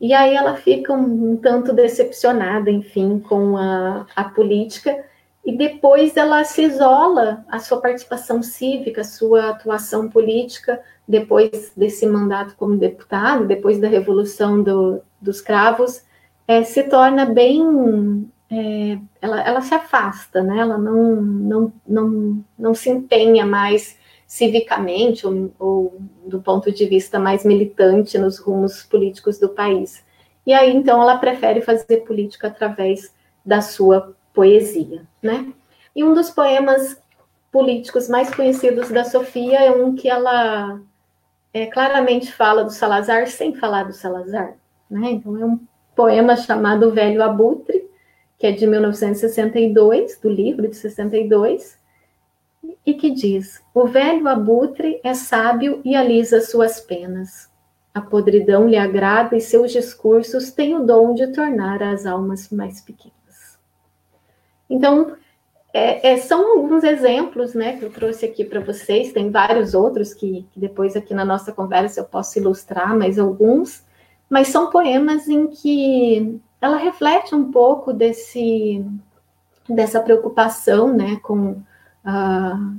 E 0.00 0.12
aí 0.12 0.34
ela 0.34 0.56
fica 0.56 0.92
um, 0.92 1.32
um 1.32 1.36
tanto 1.36 1.72
decepcionada, 1.72 2.70
enfim, 2.70 3.18
com 3.18 3.56
a, 3.56 4.06
a 4.14 4.24
política, 4.24 5.04
e 5.44 5.52
depois 5.52 6.16
ela 6.16 6.42
se 6.42 6.62
isola 6.62 7.44
a 7.48 7.58
sua 7.58 7.80
participação 7.80 8.42
cívica, 8.42 9.02
a 9.02 9.04
sua 9.04 9.50
atuação 9.50 10.08
política, 10.08 10.80
depois 11.06 11.70
desse 11.76 12.06
mandato 12.06 12.56
como 12.56 12.78
deputado, 12.78 13.46
depois 13.46 13.78
da 13.78 13.86
Revolução 13.86 14.62
do, 14.62 15.02
dos 15.20 15.42
Cravos, 15.42 16.02
é, 16.48 16.64
se 16.64 16.84
torna 16.84 17.26
bem. 17.26 18.30
É, 18.50 18.98
ela, 19.20 19.40
ela 19.42 19.60
se 19.60 19.74
afasta, 19.74 20.42
né? 20.42 20.58
ela 20.58 20.78
não, 20.78 21.20
não, 21.20 21.72
não, 21.86 22.44
não 22.58 22.74
se 22.74 22.88
empenha 22.88 23.44
mais 23.44 23.98
civicamente 24.26 25.26
ou, 25.26 25.52
ou, 25.58 25.98
do 26.26 26.40
ponto 26.40 26.72
de 26.72 26.86
vista 26.86 27.18
mais 27.18 27.44
militante 27.44 28.16
nos 28.16 28.38
rumos 28.38 28.82
políticos 28.82 29.38
do 29.38 29.48
país. 29.48 30.04
E 30.46 30.52
aí, 30.52 30.74
então, 30.74 31.02
ela 31.02 31.18
prefere 31.18 31.60
fazer 31.60 31.98
política 32.06 32.48
através 32.48 33.12
da 33.44 33.60
sua 33.60 34.14
poesia, 34.34 35.06
né? 35.22 35.52
E 35.96 36.04
um 36.04 36.12
dos 36.12 36.28
poemas 36.28 37.00
políticos 37.50 38.08
mais 38.08 38.34
conhecidos 38.34 38.90
da 38.90 39.04
Sofia 39.04 39.60
é 39.60 39.70
um 39.70 39.94
que 39.94 40.08
ela 40.08 40.80
é, 41.52 41.66
claramente 41.66 42.32
fala 42.32 42.64
do 42.64 42.72
Salazar 42.72 43.28
sem 43.28 43.54
falar 43.54 43.84
do 43.84 43.92
Salazar, 43.92 44.56
né? 44.90 45.12
Então, 45.12 45.38
é 45.38 45.44
um 45.44 45.60
poema 45.94 46.36
chamado 46.36 46.90
Velho 46.90 47.22
Abutre, 47.22 47.88
que 48.36 48.48
é 48.48 48.52
de 48.52 48.66
1962, 48.66 50.18
do 50.18 50.28
livro 50.28 50.68
de 50.68 50.76
62, 50.76 51.78
e 52.84 52.94
que 52.94 53.10
diz: 53.10 53.62
O 53.72 53.86
velho 53.86 54.26
abutre 54.28 55.00
é 55.02 55.14
sábio 55.14 55.80
e 55.84 55.94
alisa 55.94 56.40
suas 56.40 56.80
penas. 56.80 57.50
A 57.94 58.00
podridão 58.00 58.68
lhe 58.68 58.76
agrada 58.76 59.36
e 59.36 59.40
seus 59.40 59.70
discursos 59.70 60.50
têm 60.50 60.74
o 60.74 60.84
dom 60.84 61.14
de 61.14 61.28
tornar 61.28 61.82
as 61.82 62.06
almas 62.06 62.50
mais 62.50 62.80
pequenas. 62.80 63.23
Então, 64.68 65.16
é, 65.72 66.12
é, 66.12 66.16
são 66.18 66.58
alguns 66.58 66.84
exemplos 66.84 67.52
né, 67.52 67.76
que 67.76 67.84
eu 67.84 67.90
trouxe 67.90 68.24
aqui 68.24 68.44
para 68.44 68.60
vocês, 68.60 69.12
tem 69.12 69.30
vários 69.30 69.74
outros 69.74 70.14
que, 70.14 70.46
que, 70.52 70.60
depois 70.60 70.94
aqui 70.94 71.12
na 71.12 71.24
nossa 71.24 71.52
conversa 71.52 72.00
eu 72.00 72.04
posso 72.04 72.38
ilustrar, 72.38 72.96
mais 72.96 73.18
alguns, 73.18 73.84
mas 74.30 74.48
são 74.48 74.70
poemas 74.70 75.28
em 75.28 75.48
que 75.48 76.40
ela 76.60 76.76
reflete 76.76 77.34
um 77.34 77.50
pouco 77.50 77.92
desse, 77.92 78.86
dessa 79.68 80.00
preocupação 80.00 80.94
né, 80.94 81.16
com 81.22 81.50
uh, 81.50 82.76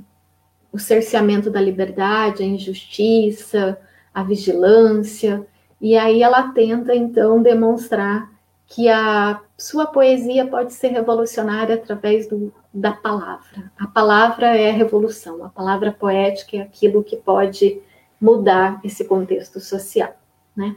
o 0.72 0.78
cerceamento 0.78 1.50
da 1.50 1.60
liberdade, 1.60 2.42
a 2.42 2.46
injustiça, 2.46 3.78
a 4.12 4.22
vigilância, 4.22 5.46
e 5.78 5.98
aí 5.98 6.22
ela 6.22 6.50
tenta 6.52 6.94
então 6.94 7.42
demonstrar 7.42 8.32
que 8.66 8.88
a 8.88 9.42
sua 9.58 9.86
poesia 9.86 10.46
pode 10.46 10.72
ser 10.72 10.88
revolucionária 10.88 11.76
através 11.76 12.28
do, 12.28 12.52
da 12.72 12.92
palavra. 12.92 13.70
A 13.78 13.86
palavra 13.86 14.56
é 14.56 14.70
a 14.70 14.72
revolução, 14.72 15.44
a 15.44 15.48
palavra 15.48 15.92
poética 15.92 16.58
é 16.58 16.60
aquilo 16.60 17.02
que 17.02 17.16
pode 17.16 17.80
mudar 18.20 18.80
esse 18.84 19.04
contexto 19.04 19.60
social, 19.60 20.14
né? 20.54 20.76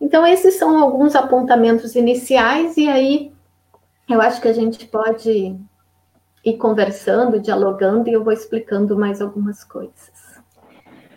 Então 0.00 0.26
esses 0.26 0.54
são 0.54 0.78
alguns 0.78 1.14
apontamentos 1.14 1.94
iniciais 1.94 2.76
e 2.76 2.88
aí 2.88 3.32
eu 4.08 4.20
acho 4.20 4.40
que 4.40 4.48
a 4.48 4.52
gente 4.52 4.86
pode 4.86 5.56
ir 6.44 6.56
conversando, 6.58 7.40
dialogando, 7.40 8.08
e 8.08 8.12
eu 8.12 8.22
vou 8.22 8.32
explicando 8.32 8.98
mais 8.98 9.22
algumas 9.22 9.64
coisas. 9.64 10.34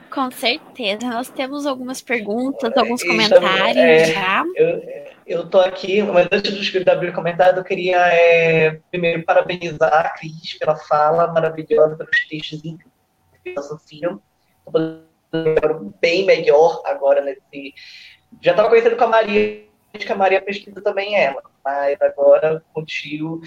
Com 0.10 0.32
certeza, 0.32 1.06
nós 1.08 1.30
temos 1.30 1.66
algumas 1.66 2.02
perguntas, 2.02 2.72
alguns 2.76 3.04
comentários 3.04 3.78
é, 3.78 4.06
já. 4.06 4.46
Eu, 4.56 5.07
estou 5.28 5.62
aqui, 5.62 6.02
mas 6.02 6.28
antes 6.32 6.54
de 6.54 6.90
abrir 6.90 7.10
o 7.10 7.14
comentário, 7.14 7.60
eu 7.60 7.64
queria 7.64 7.98
é, 8.08 8.80
primeiro 8.90 9.24
parabenizar 9.24 9.94
a 9.94 10.10
Cris 10.10 10.58
pela 10.58 10.78
fala 10.78 11.28
maravilhosa, 11.34 11.98
pelos 11.98 12.28
textos 12.30 12.60
incríveis 12.60 12.94
que 13.44 13.60
associam. 13.60 14.22
Estou 14.66 15.94
bem 16.00 16.26
melhor 16.26 16.82
agora 16.86 17.22
nesse. 17.22 17.74
Já 18.42 18.52
estava 18.52 18.70
conhecendo 18.70 18.96
com 18.96 19.04
a 19.04 19.08
Maria, 19.08 19.66
que 19.94 20.12
a 20.12 20.16
Maria 20.16 20.42
pesquisa 20.42 20.82
também 20.82 21.16
ela, 21.16 21.42
mas 21.64 22.02
agora 22.02 22.64
contigo 22.74 23.42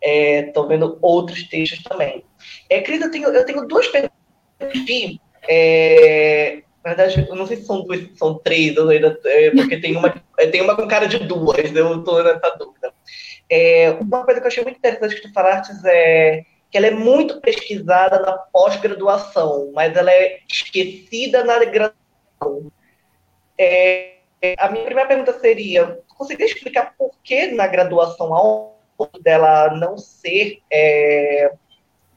estou 0.00 0.64
é, 0.64 0.68
vendo 0.68 0.98
outros 1.00 1.48
textos 1.48 1.82
também. 1.82 2.24
É, 2.70 2.80
Cris, 2.80 3.00
eu 3.00 3.10
tenho, 3.10 3.28
eu 3.28 3.44
tenho 3.44 3.66
duas 3.66 3.88
perguntas. 3.88 4.14
É, 5.48 6.62
na 6.84 6.92
verdade, 6.92 7.26
eu 7.26 7.34
não 7.34 7.46
sei 7.46 7.56
se 7.56 7.64
são 7.64 7.82
duas, 7.82 8.00
se 8.00 8.16
são 8.16 8.38
três, 8.38 8.76
ainda, 8.76 9.18
é, 9.24 9.50
porque 9.52 9.80
tem 9.80 9.96
uma, 9.96 10.22
é, 10.38 10.46
tem 10.48 10.60
uma 10.60 10.76
com 10.76 10.86
cara 10.86 11.08
de 11.08 11.18
duas, 11.20 11.74
eu 11.74 11.98
estou 11.98 12.22
nessa 12.22 12.50
dúvida. 12.58 12.92
É, 13.48 13.90
uma 13.92 14.22
coisa 14.22 14.38
que 14.38 14.46
eu 14.46 14.48
achei 14.48 14.62
muito 14.62 14.76
interessante 14.76 15.14
que 15.14 15.22
tu 15.22 15.32
falaste 15.32 15.72
é 15.86 16.44
que 16.70 16.76
ela 16.76 16.88
é 16.88 16.90
muito 16.90 17.40
pesquisada 17.40 18.18
na 18.18 18.32
pós-graduação, 18.32 19.70
mas 19.72 19.96
ela 19.96 20.10
é 20.10 20.40
esquecida 20.50 21.42
na 21.42 21.64
graduação. 21.64 22.70
É, 23.56 24.16
a 24.58 24.68
minha 24.68 24.84
primeira 24.84 25.08
pergunta 25.08 25.38
seria: 25.38 26.00
conseguiria 26.18 26.52
explicar 26.52 26.94
por 26.98 27.12
que 27.22 27.46
na 27.46 27.66
graduação 27.66 28.74
dela 29.22 29.70
não 29.74 29.96
ser 29.96 30.60
é, 30.70 31.52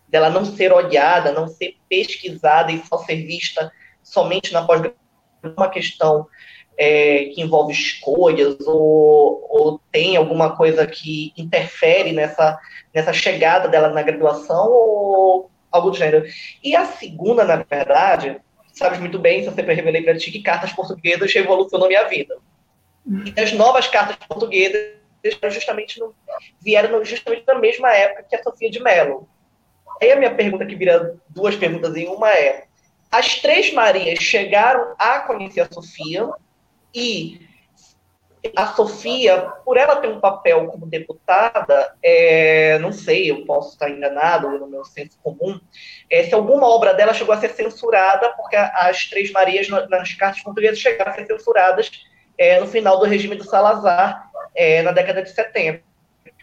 dela 0.10 0.30
não 0.30 0.44
ser 0.44 0.74
olhada, 0.74 1.32
não 1.32 1.48
ser 1.48 1.78
pesquisada 1.88 2.72
e 2.72 2.84
só 2.86 2.98
ser 2.98 3.18
vista 3.26 3.72
somente 4.12 4.54
na 4.54 4.66
pós-graduação, 4.66 4.98
uma 5.44 5.70
questão 5.70 6.28
é, 6.78 7.26
que 7.34 7.42
envolve 7.42 7.74
escolhas 7.74 8.56
ou, 8.66 9.46
ou 9.50 9.82
tem 9.92 10.16
alguma 10.16 10.56
coisa 10.56 10.86
que 10.86 11.34
interfere 11.38 12.12
nessa, 12.12 12.60
nessa 12.94 13.14
chegada 13.14 13.68
dela 13.68 13.90
na 13.90 14.02
graduação 14.02 14.70
ou 14.70 15.52
algo 15.72 15.92
do 15.92 15.98
gênero. 15.98 16.26
E 16.64 16.76
a 16.76 16.86
segunda, 16.86 17.44
na 17.44 17.58
verdade, 17.58 18.40
sabes 18.74 19.00
muito 19.00 19.20
bem, 19.20 19.42
se 19.42 19.48
eu 19.48 19.54
sempre 19.54 19.74
revelei 19.74 20.04
para 20.04 20.18
ti, 20.18 20.32
que 20.32 20.42
cartas 20.42 20.72
portuguesas 20.72 21.34
revolucionou 21.34 21.88
minha 21.88 22.08
vida. 22.08 22.38
E 23.36 23.40
as 23.40 23.52
novas 23.54 23.88
cartas 23.88 24.16
portuguesas 24.28 24.98
justamente 25.50 26.00
no, 26.00 26.14
vieram 26.62 27.04
justamente 27.04 27.44
na 27.48 27.56
mesma 27.56 27.92
época 27.94 28.26
que 28.30 28.36
a 28.36 28.44
Sofia 28.44 28.70
de 28.70 28.82
Mello. 28.82 29.28
Aí 30.02 30.12
a 30.12 30.16
minha 30.16 30.34
pergunta, 30.34 30.66
que 30.66 30.76
vira 30.76 31.16
duas 31.30 31.56
perguntas 31.56 31.96
em 31.96 32.08
uma, 32.08 32.30
é: 32.30 32.67
as 33.12 33.36
três 33.36 33.74
Marias 33.74 34.20
chegaram 34.20 34.96
a 34.98 35.20
conhecer 35.20 35.62
a 35.62 35.72
Sofia 35.72 36.30
e 36.94 37.48
a 38.56 38.68
Sofia, 38.68 39.52
por 39.66 39.78
ela 39.78 39.98
ter 39.98 40.08
um 40.08 40.20
papel 40.20 40.68
como 40.68 40.86
deputada, 40.86 41.96
é, 42.02 42.78
não 42.80 42.92
sei, 42.92 43.30
eu 43.30 43.46
posso 43.46 43.74
estar 43.74 43.90
enganado 43.90 44.50
no 44.60 44.68
meu 44.68 44.86
senso 44.86 45.18
comum, 45.22 45.60
é, 46.10 46.24
se 46.24 46.34
alguma 46.34 46.68
obra 46.68 46.94
dela 46.94 47.14
chegou 47.14 47.34
a 47.34 47.40
ser 47.40 47.50
censurada, 47.50 48.30
porque 48.38 48.56
as 48.56 49.06
Três 49.10 49.32
Marias 49.32 49.68
nas 49.68 50.14
cartas 50.14 50.42
portuguesas 50.44 50.80
chegaram 50.80 51.12
a 51.12 51.16
ser 51.16 51.26
censuradas 51.26 51.92
é, 52.38 52.60
no 52.60 52.68
final 52.68 53.00
do 53.00 53.06
regime 53.06 53.36
do 53.36 53.44
Salazar, 53.44 54.30
é, 54.56 54.82
na 54.82 54.92
década 54.92 55.24
de 55.24 55.30
70. 55.30 55.82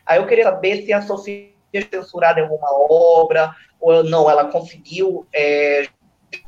Aí 0.05 0.18
eu 0.18 0.27
queria 0.27 0.44
saber 0.44 0.85
se 0.85 0.92
a 0.92 1.00
Sofia 1.00 1.50
foi 1.72 1.83
censurada 1.83 2.40
em 2.40 2.42
alguma 2.42 2.68
obra, 2.72 3.55
ou 3.81 4.03
não, 4.03 4.29
ela 4.29 4.50
conseguiu, 4.50 5.27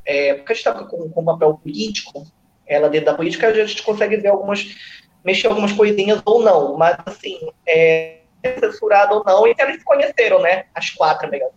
é, 0.04 0.28
é, 0.28 0.34
porque 0.34 0.52
a 0.52 0.54
gente 0.54 0.66
está 0.66 0.84
com, 0.84 1.10
com 1.10 1.24
papel 1.24 1.60
político, 1.62 2.26
ela 2.66 2.88
dentro 2.88 3.06
da 3.06 3.14
política, 3.14 3.48
a 3.48 3.52
gente 3.52 3.82
consegue 3.82 4.16
ver 4.16 4.28
algumas, 4.28 4.76
mexer 5.24 5.46
algumas 5.46 5.72
coisinhas 5.72 6.20
ou 6.24 6.42
não, 6.42 6.76
mas 6.76 6.96
assim, 7.06 7.38
é, 7.66 8.20
censurada 8.60 9.14
ou 9.14 9.24
não, 9.24 9.46
e 9.46 9.54
eles 9.58 9.78
se 9.78 9.84
conheceram, 9.84 10.40
né, 10.40 10.64
as 10.74 10.90
quatro 10.90 11.28
amigas. 11.28 11.50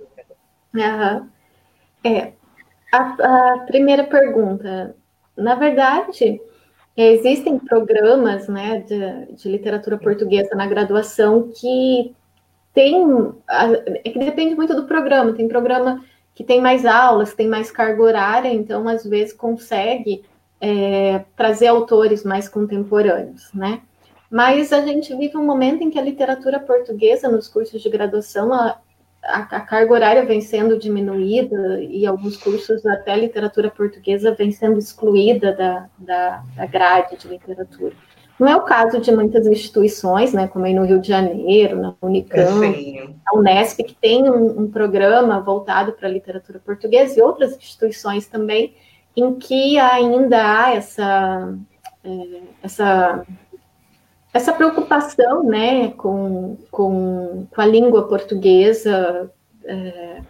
Uhum. 0.74 1.30
É, 2.04 2.32
a, 2.94 3.54
a 3.54 3.60
primeira 3.66 4.04
pergunta, 4.04 4.96
na 5.36 5.56
verdade, 5.56 6.40
Existem 7.02 7.58
programas 7.58 8.50
né, 8.50 8.82
de, 8.82 9.34
de, 9.34 9.48
literatura 9.50 9.98
portuguesa 9.98 10.54
na 10.54 10.68
graduação 10.68 11.50
que 11.56 12.14
tem. 12.74 13.06
É 14.04 14.10
que 14.10 14.20
depende 14.20 14.54
muito 14.54 14.76
do 14.76 14.86
programa. 14.86 15.32
Tem 15.32 15.48
programa 15.48 16.04
que 16.34 16.44
tem 16.44 16.62
mais 16.62 16.86
aulas, 16.86 17.34
tem 17.34 17.48
mais 17.48 17.72
carga 17.72 18.02
horária, 18.02 18.54
então 18.54 18.88
às 18.88 19.04
vezes 19.04 19.34
consegue 19.34 20.24
é, 20.62 21.24
trazer 21.36 21.68
autores 21.68 22.24
mais 22.24 22.48
contemporâneos, 22.48 23.52
né? 23.54 23.82
Mas 24.30 24.72
a 24.72 24.82
gente 24.86 25.16
vive 25.16 25.38
um 25.38 25.46
momento 25.46 25.84
em 25.84 25.90
que 25.90 25.98
a 25.98 26.04
literatura 26.04 26.60
portuguesa 26.60 27.28
nos 27.28 27.48
cursos 27.48 27.82
de 27.82 27.90
graduação 27.90 28.54
a, 28.54 28.80
a, 29.24 29.60
carga 29.62 29.94
horária 29.94 30.26
vem 30.26 30.40
sendo 30.40 30.78
diminuída 30.78 31.82
e 31.82 32.06
alguns 32.06 32.38
cursos 32.38 32.86
até 32.86 33.16
literatura 33.16 33.70
portuguesa 33.70 34.34
vem 34.34 34.52
sendo 34.52 34.78
excluída 34.78 35.54
da, 35.54 35.90
da, 35.98 36.44
da 36.56 36.66
grade 36.66 37.18
de 37.18 37.28
literatura. 37.28 37.94
Não 38.40 38.48
é 38.48 38.56
o 38.56 38.62
caso 38.62 39.02
de 39.02 39.12
muitas 39.12 39.46
instituições, 39.46 40.34
né, 40.34 40.48
como 40.48 40.66
aí 40.66 40.74
no 40.74 40.86
Rio 40.86 41.00
de 41.00 41.10
Janeiro, 41.10 41.82
na 41.82 41.94
Unicamp, 42.02 42.66
é, 42.66 43.10
a 43.28 43.38
Unesp, 43.38 43.84
que 43.84 43.94
tem 43.94 44.30
um, 44.30 44.62
um 44.62 44.72
programa 44.72 45.42
voltado 45.42 45.92
para 45.92 46.08
a 46.08 46.12
literatura 46.12 46.60
portuguesa, 46.60 47.20
e 47.20 47.22
outras 47.22 47.58
instituições 47.58 48.28
também, 48.28 48.74
em 49.16 49.36
que 49.36 49.78
ainda 49.78 50.38
há 50.38 50.74
essa, 50.74 51.54
é, 52.04 52.42
essa 52.64 53.26
essa 54.34 54.54
preocupação 54.54 55.44
né, 55.44 55.90
com, 55.92 56.58
com, 56.70 57.48
com 57.50 57.62
a 57.62 57.66
língua 57.66 58.08
portuguesa 58.08 59.32
é, 59.66 60.22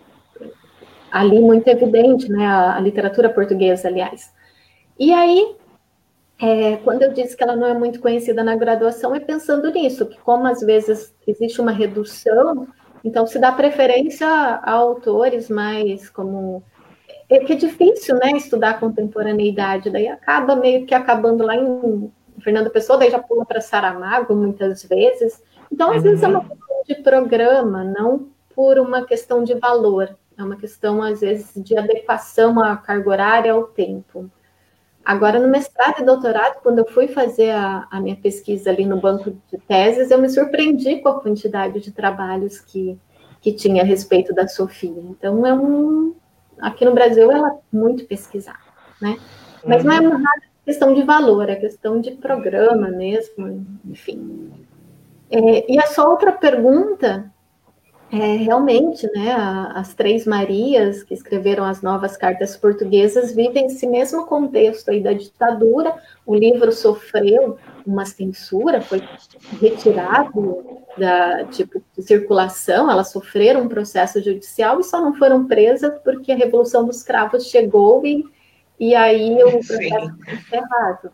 ali 1.12 1.40
muito 1.40 1.68
evidente, 1.68 2.30
né, 2.30 2.46
a, 2.46 2.78
a, 2.78 2.80
literatura 2.80 3.30
portuguesa, 3.30 3.88
aliás. 3.88 4.34
E 4.98 5.12
aí, 5.12 5.56
é, 6.42 6.78
quando 6.78 7.04
eu 7.04 7.14
disse 7.14 7.36
que 7.36 7.44
ela 7.44 7.56
não 7.56 7.68
é 7.68 7.74
muito 7.74 8.00
conhecida 8.00 8.44
na 8.44 8.56
graduação, 8.56 9.14
é 9.14 9.20
pensando 9.20 9.70
nisso, 9.72 10.06
que 10.06 10.18
como 10.20 10.48
às 10.48 10.62
vezes 10.62 11.14
existe 11.28 11.60
uma 11.60 11.72
redução, 11.72 12.68
então 13.04 13.28
se 13.28 13.38
dá 13.40 13.52
preferência 13.52 14.28
a 14.28 14.72
autores 14.72 15.50
mais 15.50 16.10
como 16.10 16.64
é 17.30 17.40
que 17.40 17.54
é 17.54 17.56
difícil, 17.56 18.16
né, 18.16 18.32
estudar 18.32 18.80
contemporaneidade, 18.80 19.90
daí 19.90 20.08
acaba 20.08 20.56
meio 20.56 20.86
que 20.86 20.96
acabando 20.96 21.46
lá 21.46 21.56
em 21.56 22.12
Fernando 22.42 22.70
Pessoa, 22.70 22.98
daí 22.98 23.12
já 23.12 23.20
pula 23.20 23.46
para 23.46 23.62
Saramago 23.62 24.34
muitas 24.34 24.84
vezes. 24.84 25.44
Então, 25.72 25.92
às 25.92 25.98
uhum. 25.98 26.04
vezes 26.04 26.24
é 26.24 26.28
uma 26.28 26.42
questão 26.42 26.84
de 26.88 26.96
programa, 26.96 27.84
não 27.84 28.30
por 28.56 28.80
uma 28.80 29.06
questão 29.06 29.44
de 29.44 29.54
valor. 29.54 30.18
É 30.38 30.44
uma 30.44 30.56
questão, 30.56 31.04
às 31.04 31.20
vezes, 31.20 31.52
de 31.56 31.78
adequação 31.78 32.60
à 32.60 32.76
carga 32.78 33.10
horária, 33.10 33.54
ao 33.54 33.64
tempo. 33.64 34.32
Agora, 35.10 35.40
no 35.40 35.48
mestrado 35.48 36.02
e 36.02 36.06
doutorado, 36.06 36.62
quando 36.62 36.78
eu 36.78 36.86
fui 36.86 37.08
fazer 37.08 37.50
a, 37.50 37.88
a, 37.90 38.00
minha 38.00 38.16
pesquisa 38.16 38.70
ali 38.70 38.86
no 38.86 39.02
banco 39.02 39.32
de 39.52 39.58
teses, 39.68 40.12
eu 40.12 40.22
me 40.22 40.30
surpreendi 40.30 40.98
com 40.98 41.10
a 41.10 41.20
quantidade 41.20 41.80
de 41.80 41.92
trabalhos 41.92 42.62
que, 42.62 42.96
que 43.42 43.52
tinha 43.52 43.82
a 43.82 43.86
respeito 43.86 44.36
da 44.36 44.48
Sofia. 44.48 45.02
Então, 45.10 45.44
é 45.48 45.52
um, 45.52 46.14
aqui 46.60 46.86
no 46.86 46.94
Brasil, 46.94 47.32
ela 47.32 47.50
é 47.50 47.76
muito 47.76 48.06
pesquisada, 48.06 48.60
né? 49.02 49.18
Mas 49.66 49.84
não 49.84 49.94
é 49.94 50.00
nada 50.00 50.44
questão 50.64 50.94
de 50.94 51.02
valor, 51.02 51.50
é 51.50 51.56
questão 51.56 52.00
de 52.00 52.12
programa 52.12 52.90
mesmo, 52.90 53.66
enfim. 53.86 54.52
É, 55.32 55.74
e 55.74 55.80
a 55.80 55.88
sua 55.88 56.08
outra 56.08 56.34
pergunta 56.34 57.34
é 58.12 58.36
realmente, 58.38 59.08
né, 59.14 59.32
as 59.76 59.94
três 59.94 60.26
Marias 60.26 61.04
que 61.04 61.14
escreveram 61.14 61.64
as 61.64 61.82
novas 61.82 62.18
cartas 62.18 62.58
portuguesas 62.58 63.36
vivem 63.36 63.68
esse 63.68 63.86
mesmo 63.86 64.26
contexto 64.26 64.90
aí 64.90 65.02
da 65.02 65.14
ditadura. 65.14 65.94
O 66.26 66.36
livro 66.36 66.72
sofreu 66.72 67.58
uma 67.86 68.06
censura, 68.06 68.82
foi 68.82 69.02
retirado 69.62 70.80
da 70.98 71.46
tipo 71.46 71.82
de 71.96 72.02
circulação, 72.02 72.90
elas 72.90 73.12
sofreram 73.12 73.62
um 73.62 73.70
processo 73.70 74.22
judicial 74.22 74.80
e 74.80 74.84
só 74.84 75.00
não 75.00 75.14
foram 75.14 75.46
presas 75.46 75.94
porque 76.04 76.32
a 76.32 76.36
Revolução 76.36 76.86
dos 76.86 77.04
Cravos 77.04 77.46
chegou 77.46 78.06
e 78.06 78.26
e 78.80 78.96
aí 78.96 79.44
o 79.44 79.52
processo 79.52 80.18
foi 80.24 80.34
encerrado. 80.34 81.12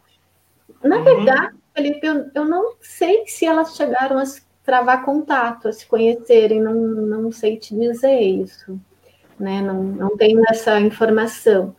Na 0.83 0.97
uhum. 0.97 1.03
verdade, 1.03 1.55
Felipe, 1.73 2.05
eu, 2.05 2.29
eu 2.33 2.45
não 2.45 2.75
sei 2.79 3.25
se 3.25 3.45
elas 3.45 3.75
chegaram 3.75 4.19
a 4.19 4.25
travar 4.65 5.05
contato, 5.05 5.67
a 5.67 5.71
se 5.71 5.85
conhecerem, 5.85 6.59
não, 6.59 6.73
não 6.73 7.31
sei 7.31 7.57
te 7.57 7.75
dizer 7.75 8.19
isso, 8.19 8.79
né? 9.39 9.61
Não, 9.61 9.83
não 9.83 10.17
tenho 10.17 10.41
essa 10.49 10.79
informação. 10.79 11.75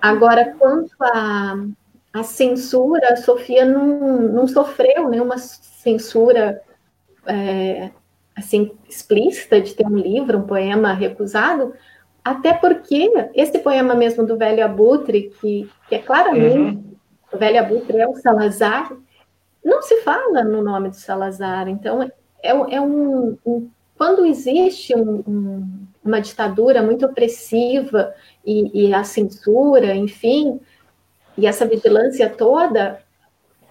Agora, 0.00 0.54
quanto 0.58 0.92
à 1.00 1.54
a, 2.12 2.20
a, 2.20 2.22
censura, 2.22 3.12
a 3.12 3.16
Sofia 3.16 3.64
não, 3.64 4.22
não 4.22 4.48
sofreu 4.48 5.08
nenhuma 5.08 5.38
censura 5.38 6.60
é, 7.26 7.90
assim 8.34 8.72
explícita 8.88 9.60
de 9.60 9.74
ter 9.74 9.86
um 9.86 9.96
livro, 9.96 10.38
um 10.38 10.46
poema 10.46 10.92
recusado, 10.92 11.74
até 12.24 12.52
porque 12.52 13.10
esse 13.34 13.58
poema 13.60 13.94
mesmo 13.94 14.26
do 14.26 14.36
Velho 14.36 14.64
Abutre, 14.64 15.32
que, 15.40 15.70
que 15.88 15.94
é 15.94 15.98
claramente 15.98 16.76
uhum. 16.76 16.96
o 17.32 17.38
Velho 17.38 17.60
Abutre 17.60 17.98
é 17.98 18.08
o 18.08 18.16
Salazar, 18.16 18.92
não 19.64 19.82
se 19.82 20.00
fala 20.02 20.42
no 20.42 20.62
nome 20.62 20.90
de 20.90 20.96
Salazar. 20.96 21.68
Então, 21.68 22.02
é, 22.02 22.12
é 22.42 22.80
um, 22.80 23.36
um 23.44 23.70
quando 23.96 24.24
existe 24.24 24.94
um, 24.94 25.22
um, 25.26 25.86
uma 26.02 26.20
ditadura 26.20 26.82
muito 26.82 27.04
opressiva 27.04 28.14
e, 28.44 28.86
e, 28.86 28.94
a 28.94 29.04
censura, 29.04 29.94
enfim, 29.94 30.58
e 31.36 31.46
essa 31.46 31.66
vigilância 31.66 32.28
toda, 32.30 33.02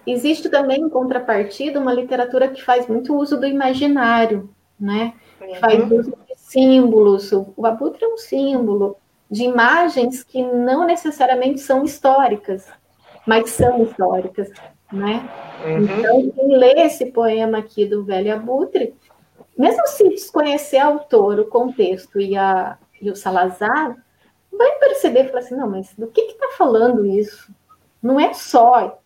existe 0.06 0.48
também 0.48 0.82
em 0.82 0.88
contrapartida 0.88 1.80
uma 1.80 1.92
literatura 1.92 2.48
que 2.48 2.62
faz 2.62 2.86
muito 2.86 3.16
uso 3.16 3.38
do 3.38 3.46
imaginário, 3.46 4.50
né? 4.78 5.14
Uhum. 5.40 5.54
Faz 5.56 5.90
uso 5.90 6.14
símbolos. 6.50 7.32
O 7.32 7.66
abutre 7.66 8.04
é 8.04 8.08
um 8.08 8.16
símbolo 8.16 8.96
de 9.30 9.44
imagens 9.44 10.24
que 10.24 10.42
não 10.42 10.84
necessariamente 10.84 11.60
são 11.60 11.84
históricas, 11.84 12.66
mas 13.26 13.50
são 13.50 13.82
históricas, 13.84 14.50
né? 14.92 15.28
Uhum. 15.64 15.82
Então, 15.82 16.30
quem 16.30 16.56
lê 16.56 16.72
esse 16.82 17.06
poema 17.06 17.58
aqui 17.58 17.84
do 17.84 18.04
Velho 18.04 18.34
Abutre, 18.34 18.94
mesmo 19.56 19.86
se 19.86 20.08
desconhecer 20.08 20.78
autor, 20.78 21.38
o 21.38 21.46
contexto 21.46 22.20
e, 22.20 22.36
a, 22.36 22.78
e 23.00 23.10
o 23.10 23.16
Salazar, 23.16 23.96
vai 24.50 24.72
perceber 24.78 25.24
e 25.24 25.28
falar 25.28 25.40
assim, 25.40 25.56
não, 25.56 25.70
mas 25.70 25.92
do 25.96 26.06
que 26.06 26.22
está 26.22 26.48
falando 26.56 27.06
isso? 27.06 27.52
Não 28.02 28.18
é 28.18 28.32
só 28.32 28.98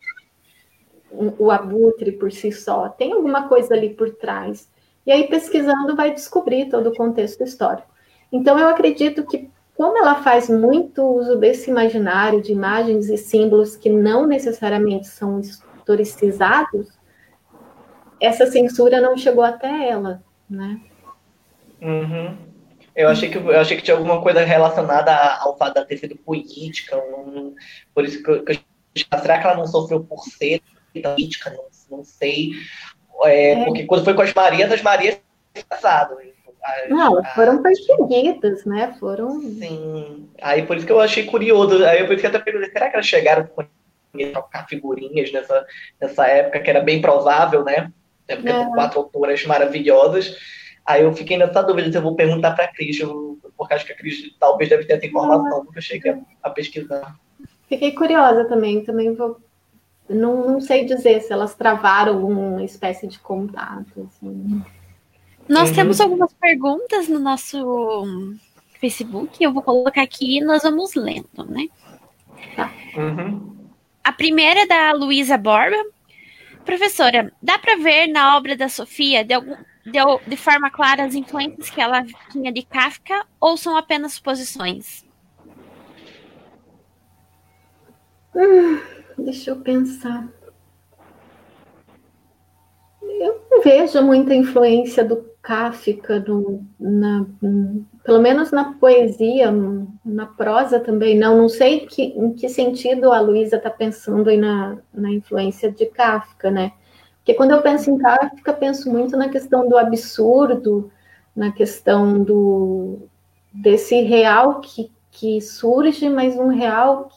o 1.39 1.51
abutre 1.51 2.13
por 2.13 2.33
si 2.33 2.51
só, 2.51 2.89
tem 2.89 3.13
alguma 3.13 3.49
coisa 3.49 3.75
ali 3.75 3.91
por 3.91 4.11
trás. 4.11 4.69
E 5.07 5.13
aí, 5.13 5.29
pesquisando, 5.29 5.95
vai 5.95 6.13
descobrir 6.13 6.69
todo 6.69 6.89
o 6.89 6.97
contexto 6.97 7.43
histórico. 7.43 7.89
Então, 8.33 8.59
eu 8.59 8.69
acredito 8.69 9.25
que 9.25 9.51
como 9.77 9.99
ela 9.99 10.23
faz 10.23 10.49
muito 10.49 11.03
uso 11.03 11.37
desse 11.37 11.69
imaginário 11.69 12.41
de 12.41 12.53
imagens 12.53 13.09
e 13.09 13.17
símbolos 13.17 13.77
que 13.77 13.91
não 13.91 14.27
necessariamente 14.27 15.09
são 15.09 15.41
historicizados, 15.85 16.89
essa 18.21 18.47
censura 18.47 19.01
não 19.01 19.17
chegou 19.17 19.45
até 19.45 19.89
ela, 19.89 20.23
né? 20.49 20.81
Uhum. 21.81 22.37
Eu 22.97 23.09
achei 23.09 23.29
que 23.29 23.37
eu 23.37 23.61
achei 23.61 23.77
que 23.77 23.83
tinha 23.83 23.97
alguma 23.97 24.23
coisa 24.23 24.45
relacionada 24.45 25.13
ao 25.41 25.57
fato 25.59 25.81
de 25.81 25.87
ter 25.87 25.99
sido 25.99 26.17
política, 26.17 26.97
um, 26.97 27.55
por 27.93 28.05
isso 28.05 28.23
que 28.23 28.31
eu, 28.31 28.45
que 28.45 28.53
eu, 28.53 29.19
será 29.21 29.39
que 29.39 29.47
ela 29.47 29.57
não 29.57 29.67
sofreu 29.67 30.03
por 30.03 30.21
ser 30.21 30.63
política? 31.03 31.51
Não, 31.51 31.99
não 31.99 32.05
sei, 32.05 32.53
é, 33.25 33.51
é. 33.51 33.65
porque 33.65 33.85
quando 33.85 34.05
foi 34.05 34.15
com 34.15 34.23
as 34.23 34.33
Marias, 34.33 34.73
as 34.73 34.83
Marias 34.83 35.21
passado. 35.69 36.17
Não, 36.89 37.23
foram 37.35 37.63
perseguidas, 37.63 38.65
né? 38.65 38.97
Foram. 38.99 39.39
Sim. 39.41 40.31
Aí 40.41 40.63
por 40.63 40.77
isso 40.77 40.87
que 40.87 40.93
eu 40.93 41.01
achei 41.01 41.27
curioso. 41.27 41.85
Aí 41.85 42.05
por 42.07 42.15
isso 42.15 42.21
que 42.21 42.27
eu 42.27 42.31
até 42.31 42.39
perguntei, 42.39 42.71
será 42.71 42.89
que 42.89 42.97
elas 42.97 43.07
chegaram 43.07 43.43
a 43.43 43.65
trocar 44.33 44.67
figurinhas 44.69 45.33
nessa, 45.33 45.67
nessa 46.01 46.27
época, 46.27 46.61
que 46.61 46.71
era 46.71 46.81
bem 46.81 47.01
provável, 47.01 47.65
né? 47.65 47.93
Porque 48.27 48.49
é. 48.49 48.67
quatro 48.67 49.01
autoras 49.01 49.45
maravilhosas. 49.45 50.37
Aí 50.85 51.03
eu 51.03 51.13
fiquei 51.13 51.37
nessa 51.37 51.63
dúvida 51.63 51.91
se 51.91 51.97
eu 51.97 52.03
vou 52.03 52.15
perguntar 52.15 52.53
para 52.53 52.67
a 52.67 52.73
Cris, 52.73 52.99
porque 53.57 53.75
acho 53.75 53.87
que 53.87 53.93
a 53.93 53.97
Cris 53.97 54.35
talvez 54.39 54.69
deve 54.69 54.85
ter 54.85 54.95
essa 54.95 55.07
informação, 55.07 55.65
porque 55.65 55.79
eu 55.79 55.83
cheguei 55.83 56.13
a, 56.13 56.19
a 56.43 56.51
pesquisar. 56.51 57.17
Fiquei 57.69 57.93
curiosa 57.93 58.45
também, 58.45 58.85
também 58.85 59.15
vou. 59.15 59.41
Não, 60.09 60.47
não 60.47 60.61
sei 60.61 60.85
dizer 60.85 61.23
se 61.23 61.33
elas 61.33 61.55
travaram 61.55 62.15
alguma 62.15 62.63
espécie 62.63 63.07
de 63.07 63.19
contato. 63.19 64.09
Assim. 64.09 64.63
Nós 65.49 65.71
uhum. 65.71 65.75
temos 65.75 66.01
algumas 66.01 66.33
perguntas 66.35 67.09
no 67.09 67.19
nosso 67.19 68.07
Facebook, 68.79 69.43
eu 69.43 69.53
vou 69.53 69.63
colocar 69.63 70.03
aqui 70.03 70.39
e 70.39 70.45
nós 70.45 70.63
vamos 70.63 70.95
lendo, 70.95 71.47
né? 71.49 71.69
Tá. 72.55 72.71
Uhum. 72.97 73.55
A 74.05 74.13
primeira 74.13 74.61
é 74.61 74.67
da 74.67 74.93
Luísa 74.93 75.39
Borba. 75.39 75.83
Professora, 76.63 77.33
dá 77.43 77.59
para 77.59 77.77
ver 77.79 78.07
na 78.07 78.37
obra 78.37 78.55
da 78.55 78.69
Sofia 78.69 79.25
de, 79.25 79.33
algum, 79.33 79.57
de, 79.85 79.99
de, 80.27 80.37
forma 80.37 80.71
clara 80.71 81.05
as 81.05 81.15
influências 81.15 81.71
que 81.71 81.81
ela 81.81 82.05
tinha 82.31 82.53
de 82.53 82.63
Kafka 82.63 83.27
ou 83.41 83.57
são 83.57 83.77
apenas 83.77 84.13
suposições? 84.13 85.05
Hum, 88.35 88.79
deixa 89.19 89.51
eu 89.51 89.57
pensar. 89.61 90.29
Eu 93.03 93.47
não 93.51 93.63
vejo 93.63 94.03
muita 94.03 94.35
influência 94.35 95.05
do 95.05 95.34
Kafka, 95.45 96.21
no, 96.21 96.65
na, 96.81 97.27
pelo 98.03 98.19
menos 98.19 98.51
na 98.51 98.73
poesia, 98.73 99.53
na 100.03 100.25
prosa 100.25 100.81
também, 100.81 101.19
não. 101.19 101.37
Não 101.37 101.49
sei 101.51 101.81
que, 101.81 102.03
em 102.03 102.33
que 102.33 102.49
sentido 102.49 103.13
a 103.13 103.21
Luísa 103.21 103.57
está 103.57 103.69
pensando 103.69 104.31
aí 104.31 104.39
na, 104.39 104.79
na 104.93 105.11
influência 105.11 105.71
de 105.71 105.85
Kafka, 105.85 106.51
né? 106.51 106.73
Porque 107.19 107.35
quando 107.35 107.51
eu 107.51 107.61
penso 107.61 107.91
em 107.91 107.99
Kafka, 107.99 108.55
penso 108.55 108.91
muito 108.91 109.19
na 109.19 109.29
questão 109.29 109.69
do 109.69 109.77
absurdo, 109.77 110.91
na 111.37 111.53
questão 111.53 112.23
do 112.23 113.01
desse 113.53 114.01
real 114.01 114.61
que, 114.61 114.91
que 115.11 115.43
surge, 115.43 116.09
mas 116.09 116.37
um 116.37 116.49
real 116.49 117.11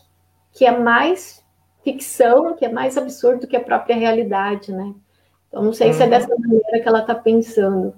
que 0.51 0.65
é 0.65 0.78
mais 0.78 1.41
ficção, 1.82 2.55
que 2.55 2.65
é 2.65 2.69
mais 2.69 2.97
absurdo 2.97 3.47
que 3.47 3.55
a 3.55 3.63
própria 3.63 3.95
realidade, 3.95 4.73
né? 4.73 4.93
Então, 5.47 5.63
não 5.63 5.71
sei 5.71 5.93
se 5.93 6.01
é 6.01 6.03
uhum. 6.03 6.09
dessa 6.09 6.36
maneira 6.38 6.82
que 6.82 6.88
ela 6.88 6.99
está 6.99 7.15
pensando. 7.15 7.93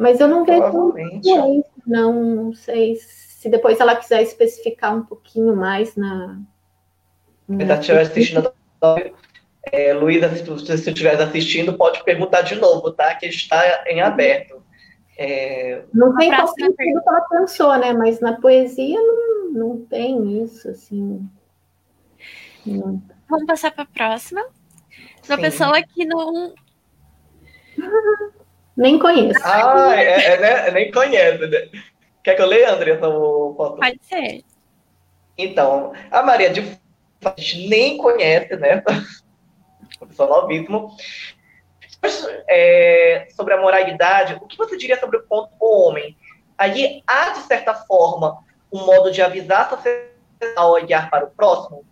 Mas 0.00 0.18
eu 0.18 0.26
não 0.26 0.46
vejo 0.46 0.66
influência, 0.66 1.64
não, 1.86 2.24
não 2.24 2.54
sei 2.54 2.96
se 2.96 3.50
depois 3.50 3.78
ela 3.78 3.94
quiser 3.94 4.22
especificar 4.22 4.96
um 4.96 5.02
pouquinho 5.02 5.54
mais 5.54 5.94
na. 5.94 6.40
na... 7.46 7.66
Se 7.66 7.80
estiver 7.80 8.00
assistindo, 8.00 8.50
é, 9.70 9.92
Luísa, 9.92 10.34
se 10.34 10.42
você 10.42 10.72
estiver 10.72 11.20
assistindo, 11.20 11.76
pode 11.76 12.02
perguntar 12.02 12.40
de 12.40 12.54
novo, 12.54 12.90
tá? 12.92 13.14
Que 13.14 13.26
está 13.26 13.84
em 13.88 14.00
aberto. 14.00 14.62
É... 15.18 15.84
Não 15.92 16.16
tem 16.16 16.34
qual 16.34 16.48
sentido 16.48 16.74
que 16.76 17.08
ela 17.08 17.20
pensou, 17.28 17.76
né? 17.76 17.92
Mas 17.92 18.20
na 18.20 18.40
poesia 18.40 18.98
não, 18.98 19.50
não 19.52 19.84
tem 19.84 20.42
isso, 20.42 20.66
assim. 20.66 21.28
Não. 22.64 23.02
Vamos 23.28 23.44
passar 23.46 23.70
para 23.70 23.82
a 23.82 23.86
próxima. 23.86 24.40
Uma 25.28 25.36
Sim. 25.36 25.42
pessoa 25.42 25.82
que 25.82 26.06
não 26.06 26.54
Nem 28.80 28.98
conheço. 28.98 29.38
Ah, 29.44 29.94
é, 29.94 30.24
é, 30.24 30.40
né? 30.40 30.70
nem 30.70 30.90
conhece. 30.90 31.46
Né? 31.46 31.68
Quer 32.24 32.34
que 32.34 32.40
eu 32.40 32.46
leia, 32.46 32.72
Andressa? 32.72 33.06
Pode 33.10 34.00
ser. 34.00 34.42
Então, 35.36 35.92
a 36.10 36.22
Maria 36.22 36.48
de 36.48 36.80
a 37.22 37.34
gente 37.36 37.68
nem 37.68 37.98
conhece, 37.98 38.56
né? 38.56 38.82
Pessoa 40.08 40.28
novíssimo. 40.30 40.96
É, 42.48 43.28
sobre 43.36 43.52
a 43.52 43.60
moralidade, 43.60 44.38
o 44.40 44.46
que 44.46 44.56
você 44.56 44.78
diria 44.78 44.98
sobre 44.98 45.18
o 45.18 45.24
ponto 45.24 45.50
do 45.58 45.66
homem? 45.66 46.16
Aí 46.56 47.02
há, 47.06 47.30
de 47.30 47.40
certa 47.40 47.74
forma, 47.74 48.42
um 48.72 48.86
modo 48.86 49.10
de 49.10 49.20
avisar 49.20 49.66
a 49.66 49.76
sociedade 49.76 50.10
ao 50.56 50.70
olhar 50.70 51.10
para 51.10 51.26
o 51.26 51.30
próximo? 51.30 51.84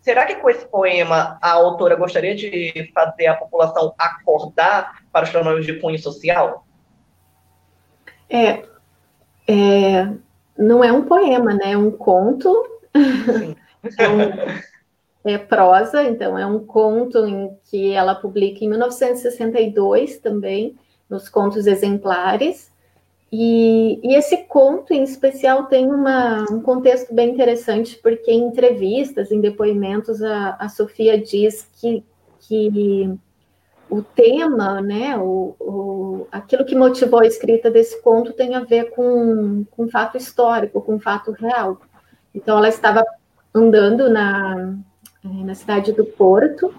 Será 0.00 0.26
que 0.26 0.36
com 0.36 0.50
esse 0.50 0.66
poema 0.66 1.38
a 1.40 1.52
autora 1.52 1.96
gostaria 1.96 2.34
de 2.34 2.90
fazer 2.92 3.26
a 3.26 3.36
população 3.36 3.94
acordar 3.98 5.02
para 5.10 5.24
os 5.24 5.30
fenômenos 5.30 5.64
de 5.64 5.80
cunho 5.80 5.98
social? 5.98 6.66
É, 8.28 8.64
é, 9.48 10.10
não 10.58 10.82
é 10.84 10.92
um 10.92 11.04
poema, 11.04 11.54
né? 11.54 11.72
É 11.72 11.78
um 11.78 11.90
conto. 11.90 12.52
é, 12.94 14.08
um, 14.08 15.30
é 15.32 15.38
prosa, 15.38 16.02
então 16.04 16.38
é 16.38 16.46
um 16.46 16.58
conto 16.58 17.26
em 17.26 17.56
que 17.70 17.92
ela 17.92 18.14
publica 18.14 18.64
em 18.64 18.68
1962 18.68 20.18
também, 20.18 20.76
nos 21.08 21.28
Contos 21.28 21.66
Exemplares. 21.66 22.73
E, 23.36 23.98
e, 24.00 24.14
esse 24.14 24.44
conto, 24.44 24.94
em 24.94 25.02
especial, 25.02 25.64
tem 25.64 25.90
uma, 25.90 26.44
um 26.52 26.60
contexto 26.60 27.12
bem 27.12 27.30
interessante, 27.30 27.98
porque 28.00 28.30
em 28.30 28.44
entrevistas, 28.44 29.32
em 29.32 29.40
depoimentos, 29.40 30.22
a, 30.22 30.50
a 30.56 30.68
Sofia 30.68 31.20
diz 31.20 31.68
que, 31.80 32.04
que 32.38 33.12
o 33.90 34.02
tema, 34.02 34.80
né, 34.80 35.18
o, 35.18 35.56
o, 35.58 36.28
aquilo 36.30 36.64
que 36.64 36.76
motivou 36.76 37.22
a 37.22 37.26
escrita 37.26 37.72
desse 37.72 38.00
conto 38.02 38.32
tem 38.32 38.54
a 38.54 38.60
ver 38.60 38.90
com, 38.90 39.64
com 39.68 39.82
um 39.82 39.90
fato 39.90 40.16
histórico, 40.16 40.80
com 40.80 40.94
um 40.94 41.00
fato 41.00 41.32
real. 41.32 41.80
Então, 42.32 42.56
ela 42.56 42.68
estava 42.68 43.04
andando 43.52 44.08
na, 44.08 44.76
eh, 45.24 45.44
na 45.44 45.56
cidade 45.56 45.90
do 45.90 46.04
Porto 46.04 46.72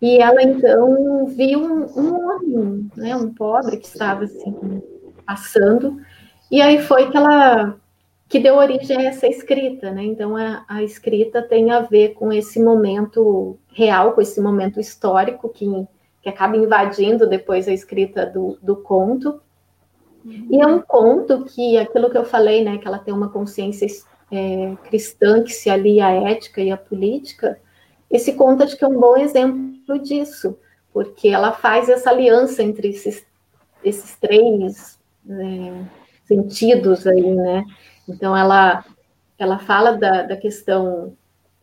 e 0.00 0.22
ela, 0.22 0.42
então, 0.42 1.26
viu 1.26 1.60
um, 1.62 2.00
um 2.00 2.30
homem, 2.30 2.90
né, 2.96 3.14
um 3.14 3.30
pobre 3.34 3.76
que 3.76 3.86
estava, 3.86 4.24
assim, 4.24 4.80
passando, 5.28 6.00
e 6.50 6.62
aí 6.62 6.80
foi 6.82 7.10
que 7.10 7.16
ela 7.16 7.76
que 8.28 8.38
deu 8.38 8.56
origem 8.56 8.98
a 8.98 9.04
essa 9.04 9.26
escrita, 9.26 9.90
né? 9.90 10.04
Então 10.04 10.36
a, 10.36 10.64
a, 10.68 10.82
escrita 10.82 11.40
tem 11.40 11.70
a 11.70 11.80
ver 11.80 12.10
com 12.10 12.30
esse 12.30 12.62
momento 12.62 13.58
real, 13.72 14.12
com 14.12 14.20
esse 14.20 14.38
momento 14.40 14.78
histórico 14.78 15.48
que 15.48 15.66
que 16.22 16.28
acaba 16.28 16.56
invadindo 16.56 17.26
depois 17.28 17.68
a 17.68 17.72
escrita 17.72 18.26
do, 18.26 18.58
do 18.62 18.76
conto. 18.76 19.40
E 20.24 20.60
é 20.60 20.66
um 20.66 20.80
conto 20.80 21.44
que, 21.44 21.78
aquilo 21.78 22.10
que 22.10 22.18
eu 22.18 22.24
falei, 22.24 22.62
né, 22.64 22.76
que 22.78 22.86
ela 22.86 22.98
tem 22.98 23.14
uma 23.14 23.30
consciência 23.30 23.86
é, 24.30 24.74
cristã 24.88 25.42
que 25.42 25.52
se 25.52 25.70
alia 25.70 26.06
à 26.06 26.12
ética 26.12 26.60
e 26.60 26.70
à 26.70 26.76
política, 26.76 27.58
esse 28.10 28.34
conto 28.34 28.62
acho 28.62 28.76
que 28.76 28.84
é 28.84 28.88
um 28.88 28.98
bom 28.98 29.16
exemplo 29.16 29.98
disso, 29.98 30.58
porque 30.92 31.28
ela 31.28 31.52
faz 31.52 31.88
essa 31.88 32.10
aliança 32.10 32.62
entre 32.62 32.88
esses, 32.88 33.24
esses 33.82 34.16
três 34.16 34.97
é, 35.28 35.84
sentidos 36.26 37.06
aí, 37.06 37.34
né? 37.34 37.64
Então 38.08 38.36
ela, 38.36 38.84
ela 39.38 39.58
fala 39.58 39.92
da, 39.92 40.22
da 40.22 40.36
questão, 40.36 41.14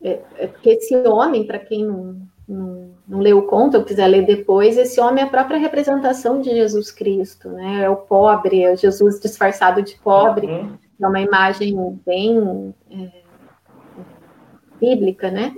é, 0.02 0.20
é 0.36 0.46
porque 0.46 0.70
esse 0.70 0.96
homem, 1.06 1.46
para 1.46 1.58
quem 1.58 1.84
não, 1.84 2.20
não, 2.48 2.90
não 3.06 3.18
leu 3.20 3.38
o 3.38 3.46
conto, 3.46 3.76
ou 3.76 3.84
quiser 3.84 4.06
ler 4.06 4.24
depois, 4.24 4.76
esse 4.76 5.00
homem 5.00 5.22
é 5.24 5.26
a 5.26 5.30
própria 5.30 5.58
representação 5.58 6.40
de 6.40 6.50
Jesus 6.50 6.90
Cristo, 6.90 7.48
né? 7.50 7.84
É 7.84 7.90
o 7.90 7.96
pobre, 7.96 8.62
é 8.62 8.72
o 8.72 8.76
Jesus 8.76 9.20
disfarçado 9.20 9.82
de 9.82 9.96
pobre, 9.96 10.46
uhum. 10.46 10.78
é 11.00 11.06
uma 11.06 11.20
imagem 11.20 12.00
bem 12.04 12.74
é, 12.90 13.22
bíblica, 14.80 15.30
né? 15.30 15.54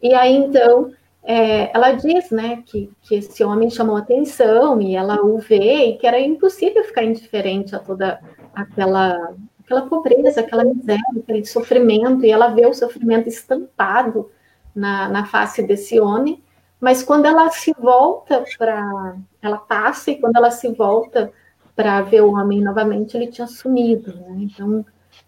E 0.00 0.14
aí, 0.14 0.36
então, 0.36 0.92
é, 1.30 1.70
ela 1.76 1.92
diz, 1.92 2.30
né, 2.30 2.62
que, 2.64 2.90
que 3.02 3.16
esse 3.16 3.44
homem 3.44 3.68
chamou 3.68 3.98
atenção 3.98 4.80
e 4.80 4.96
ela 4.96 5.20
o 5.22 5.36
vê 5.36 5.90
e 5.90 5.98
que 5.98 6.06
era 6.06 6.18
impossível 6.18 6.82
ficar 6.84 7.04
indiferente 7.04 7.76
a 7.76 7.78
toda 7.78 8.18
aquela, 8.54 9.34
aquela 9.62 9.82
pobreza, 9.82 10.40
aquela 10.40 10.64
miséria, 10.64 11.04
aquele 11.18 11.44
sofrimento, 11.44 12.24
e 12.24 12.30
ela 12.30 12.48
vê 12.48 12.64
o 12.64 12.72
sofrimento 12.72 13.28
estampado 13.28 14.30
na, 14.74 15.06
na 15.10 15.26
face 15.26 15.62
desse 15.62 16.00
homem, 16.00 16.42
mas 16.80 17.02
quando 17.02 17.26
ela 17.26 17.50
se 17.50 17.74
volta 17.78 18.42
para. 18.56 19.16
Ela 19.42 19.58
passa 19.58 20.10
e 20.10 20.18
quando 20.18 20.36
ela 20.36 20.50
se 20.50 20.72
volta 20.72 21.30
para 21.76 22.00
ver 22.00 22.22
o 22.22 22.32
homem 22.32 22.62
novamente, 22.62 23.16
ele 23.16 23.26
tinha 23.26 23.46
sumido. 23.46 24.14
Né? 24.14 24.48
Então, 24.50 24.82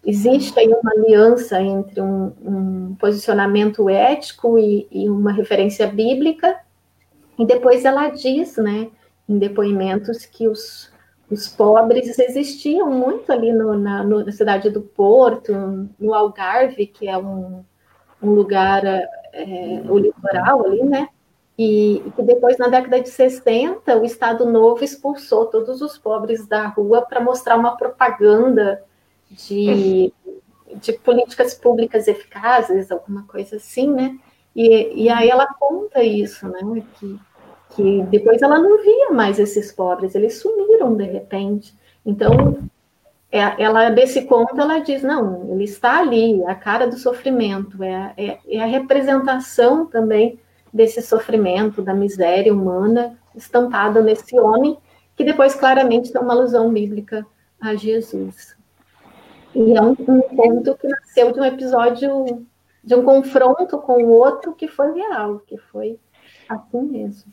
existe 0.05 0.59
aí 0.59 0.67
uma 0.67 0.91
aliança 0.91 1.61
entre 1.61 2.01
um, 2.01 2.33
um 2.43 2.95
posicionamento 2.95 3.89
ético 3.89 4.57
e, 4.57 4.87
e, 4.91 5.09
uma 5.09 5.31
referência 5.31 5.87
bíblica, 5.87 6.59
e 7.37 7.45
depois 7.45 7.85
ela 7.85 8.09
diz, 8.09 8.57
né, 8.57 8.89
em 9.27 9.37
depoimentos, 9.37 10.25
que 10.25 10.47
os, 10.47 10.91
os 11.29 11.47
pobres 11.47 12.17
existiam 12.19 12.89
muito 12.89 13.31
ali 13.31 13.51
no, 13.53 13.77
na, 13.77 14.03
na, 14.03 14.31
cidade 14.31 14.69
do 14.69 14.81
Porto, 14.81 15.53
no 15.99 16.13
Algarve, 16.13 16.87
que 16.87 17.07
é 17.07 17.17
um, 17.17 17.63
um 18.21 18.31
lugar, 18.31 18.83
é, 18.85 19.81
o 19.87 19.97
litoral 19.97 20.65
ali, 20.65 20.83
né, 20.83 21.07
e, 21.57 22.01
que 22.15 22.23
depois, 22.23 22.57
na 22.57 22.67
década 22.69 22.99
de 22.99 23.09
60, 23.09 23.95
o 23.97 24.03
Estado 24.03 24.45
Novo 24.45 24.83
expulsou 24.83 25.45
todos 25.45 25.79
os 25.81 25.95
pobres 25.95 26.47
da 26.47 26.65
rua 26.67 27.03
para 27.03 27.21
mostrar 27.21 27.55
uma 27.55 27.77
propaganda 27.77 28.83
de, 29.31 30.13
de 30.75 30.93
políticas 30.93 31.53
públicas 31.53 32.07
eficazes, 32.07 32.91
alguma 32.91 33.23
coisa 33.23 33.57
assim, 33.57 33.91
né? 33.91 34.17
E, 34.55 35.05
e 35.05 35.09
aí 35.09 35.29
ela 35.29 35.47
conta 35.47 36.03
isso, 36.03 36.47
né? 36.47 36.59
Que, 36.99 37.19
que 37.75 38.03
depois 38.03 38.41
ela 38.41 38.59
não 38.59 38.81
via 38.81 39.09
mais 39.11 39.39
esses 39.39 39.71
pobres, 39.71 40.13
eles 40.13 40.39
sumiram 40.39 40.95
de 40.95 41.05
repente. 41.05 41.73
Então, 42.05 42.57
é, 43.31 43.39
ela 43.63 43.89
desse 43.89 44.23
conto 44.23 44.59
ela 44.59 44.79
diz 44.79 45.01
não, 45.01 45.49
ele 45.53 45.63
está 45.63 45.99
ali, 45.99 46.43
a 46.45 46.53
cara 46.53 46.85
do 46.85 46.97
sofrimento, 46.97 47.81
é, 47.81 48.13
é, 48.17 48.39
é 48.49 48.61
a 48.61 48.65
representação 48.65 49.85
também 49.85 50.37
desse 50.73 51.01
sofrimento, 51.01 51.81
da 51.81 51.93
miséria 51.93 52.53
humana 52.53 53.17
estampada 53.35 54.01
nesse 54.01 54.37
homem, 54.37 54.77
que 55.15 55.23
depois 55.23 55.55
claramente 55.55 56.11
tem 56.11 56.21
uma 56.21 56.33
alusão 56.33 56.71
bíblica 56.71 57.25
a 57.59 57.75
Jesus. 57.75 58.55
E 59.53 59.77
é 59.77 59.81
um, 59.81 59.91
um 59.91 60.21
ponto 60.21 60.75
que 60.75 60.87
nasceu 60.87 61.31
de 61.31 61.39
um 61.39 61.45
episódio, 61.45 62.45
de 62.83 62.95
um 62.95 63.03
confronto 63.03 63.77
com 63.79 64.03
o 64.03 64.09
outro 64.11 64.53
que 64.53 64.67
foi 64.67 64.93
real, 64.93 65.39
que 65.39 65.57
foi 65.57 65.99
assim 66.47 66.81
mesmo. 66.81 67.31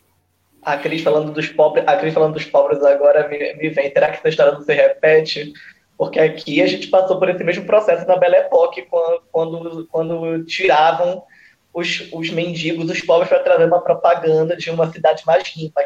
A 0.62 0.76
Cris 0.76 1.02
falando 1.02 1.32
dos 1.32 1.48
pobres, 1.48 1.84
a 1.86 1.96
Cris 1.96 2.12
falando 2.12 2.34
dos 2.34 2.44
pobres 2.44 2.82
agora 2.82 3.28
me, 3.28 3.54
me 3.54 3.68
vem. 3.68 3.92
Será 3.92 4.10
que 4.10 4.18
essa 4.18 4.28
história 4.28 4.52
não 4.52 4.62
se 4.62 4.72
repete? 4.72 5.52
Porque 5.96 6.18
aqui 6.18 6.60
a 6.60 6.66
gente 6.66 6.88
passou 6.88 7.18
por 7.18 7.28
esse 7.28 7.42
mesmo 7.42 7.64
processo 7.64 8.06
na 8.06 8.16
Belle 8.16 8.36
Époque, 8.36 8.82
quando, 8.82 9.22
quando, 9.32 9.88
quando 9.90 10.44
tiravam 10.44 11.22
os, 11.72 12.08
os 12.12 12.30
mendigos, 12.30 12.90
os 12.90 13.00
pobres, 13.00 13.28
para 13.28 13.42
trazer 13.42 13.64
uma 13.64 13.80
propaganda 13.80 14.56
de 14.56 14.70
uma 14.70 14.90
cidade 14.92 15.24
mais 15.26 15.44
limpa. 15.56 15.82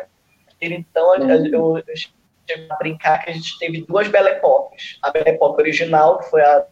Então, 0.61 1.18
uhum. 1.18 1.30
eu, 1.30 1.78
eu, 1.78 1.83
a 2.68 2.76
brincar 2.76 3.22
que 3.22 3.30
a 3.30 3.32
gente 3.32 3.59
teve 3.59 3.84
duas 3.86 4.09
Belle 4.09 4.30
Époques. 4.30 4.99
A 5.03 5.11
Belle 5.11 5.30
Époque 5.30 5.61
original, 5.61 6.18
que 6.18 6.30
foi 6.30 6.43
a, 6.43 6.64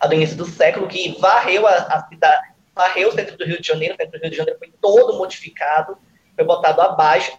a 0.00 0.06
do 0.06 0.14
início 0.14 0.36
do 0.36 0.46
século, 0.46 0.88
que 0.88 1.18
varreu 1.20 1.66
a, 1.66 1.72
a 1.72 2.06
cidade, 2.08 2.48
varreu 2.74 3.08
o 3.08 3.12
centro 3.12 3.36
do 3.36 3.44
Rio 3.44 3.60
de 3.60 3.66
Janeiro, 3.66 3.94
o 3.94 3.96
centro 3.96 4.18
do 4.18 4.22
Rio 4.22 4.30
de 4.30 4.36
Janeiro 4.36 4.58
foi 4.58 4.72
todo 4.80 5.16
modificado, 5.16 5.96
foi 6.34 6.44
botado 6.44 6.80
abaixo 6.80 7.36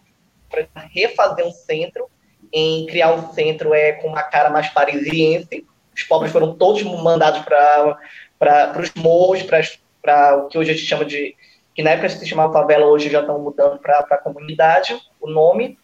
para 0.49 0.67
refazer 0.93 1.45
um 1.45 1.51
centro, 1.51 2.09
em 2.53 2.85
criar 2.85 3.13
um 3.13 3.33
centro 3.33 3.73
é, 3.73 3.93
com 3.93 4.07
uma 4.07 4.23
cara 4.23 4.49
mais 4.49 4.69
parisiense. 4.69 5.65
Os 5.93 6.03
pobres 6.03 6.31
foram 6.31 6.55
todos 6.55 6.83
mandados 6.83 7.41
para 7.41 8.79
os 8.79 8.93
morros, 8.95 9.43
para 9.43 10.37
o 10.37 10.47
que 10.47 10.57
hoje 10.57 10.71
a 10.71 10.73
gente 10.73 10.85
chama 10.85 11.05
de 11.05 11.35
que 11.75 11.83
na 11.83 11.91
época 11.91 12.07
se 12.07 12.25
chamava 12.25 12.53
favela, 12.53 12.85
hoje 12.85 13.09
já 13.09 13.19
estão 13.19 13.37
mudando 13.37 13.77
para 13.79 13.99
a 13.99 14.17
comunidade, 14.17 14.97
o 15.19 15.29
nome. 15.29 15.77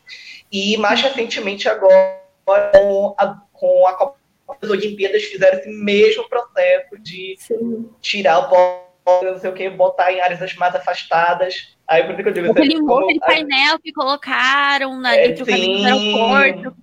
E 0.49 0.77
mais 0.77 1.01
recentemente, 1.01 1.67
agora, 1.67 2.21
com 2.45 3.13
a, 3.17 3.41
com 3.51 3.87
a 3.87 3.93
Copa 3.93 4.17
das 4.61 4.71
Olimpíadas, 4.71 5.23
fizeram 5.23 5.59
esse 5.59 5.69
mesmo 5.69 6.27
processo 6.29 6.97
de 6.99 7.35
Sim. 7.37 7.89
tirar 7.99 8.39
o 8.39 8.49
pobre, 8.49 9.31
não 9.31 9.37
sei 9.37 9.49
o 9.49 9.53
que, 9.53 9.69
botar 9.69 10.13
em 10.13 10.21
áreas 10.21 10.55
mais 10.55 10.73
afastadas. 10.73 11.75
Aí, 11.85 12.03
por 12.03 12.13
isso 12.13 12.23
que 12.23 12.29
eu 12.29 12.33
digo, 12.33 12.51
aquele, 12.51 12.79
como, 12.79 13.03
aquele 13.03 13.19
painel 13.19 13.77
que 13.79 13.91
colocaram 13.91 14.97
na, 14.97 15.13
é, 15.13 15.27
entre 15.27 15.43
o 15.43 15.45
caminho 15.45 15.79
do 15.81 16.35
aeroporto. 16.35 16.77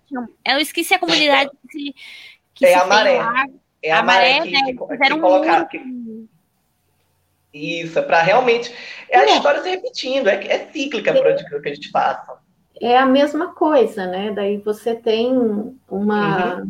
Eu 0.47 0.59
esqueci 0.59 0.93
a 0.93 0.99
comunidade 0.99 1.51
que, 1.71 1.95
que 2.55 2.67
é 2.67 2.75
a 2.75 2.85
maré. 2.85 3.19
É 3.83 3.91
a, 3.91 4.01
a 4.01 4.03
maré, 4.03 4.39
maré, 4.41 4.51
né? 4.51 4.61
Que, 4.67 4.87
fizeram 4.87 5.21
colocar, 5.21 5.67
um... 5.75 6.08
Isso, 7.53 8.03
para 8.03 8.23
realmente. 8.23 8.73
É, 9.09 9.19
é, 9.19 9.21
a 9.21 9.37
história 9.37 9.63
se 9.63 9.71
repetindo, 9.71 10.29
é, 10.29 10.35
é 10.47 10.69
cíclica 10.71 11.13
para 11.13 11.35
o 11.57 11.63
que 11.63 11.69
a 11.69 11.75
gente 11.75 11.91
passa 11.91 12.39
é 12.81 12.97
a 12.97 13.07
mesma 13.07 13.55
coisa, 13.55 14.07
né? 14.07 14.33
Daí 14.33 14.59
você 14.59 14.95
tem 14.95 15.33
uma, 15.89 16.63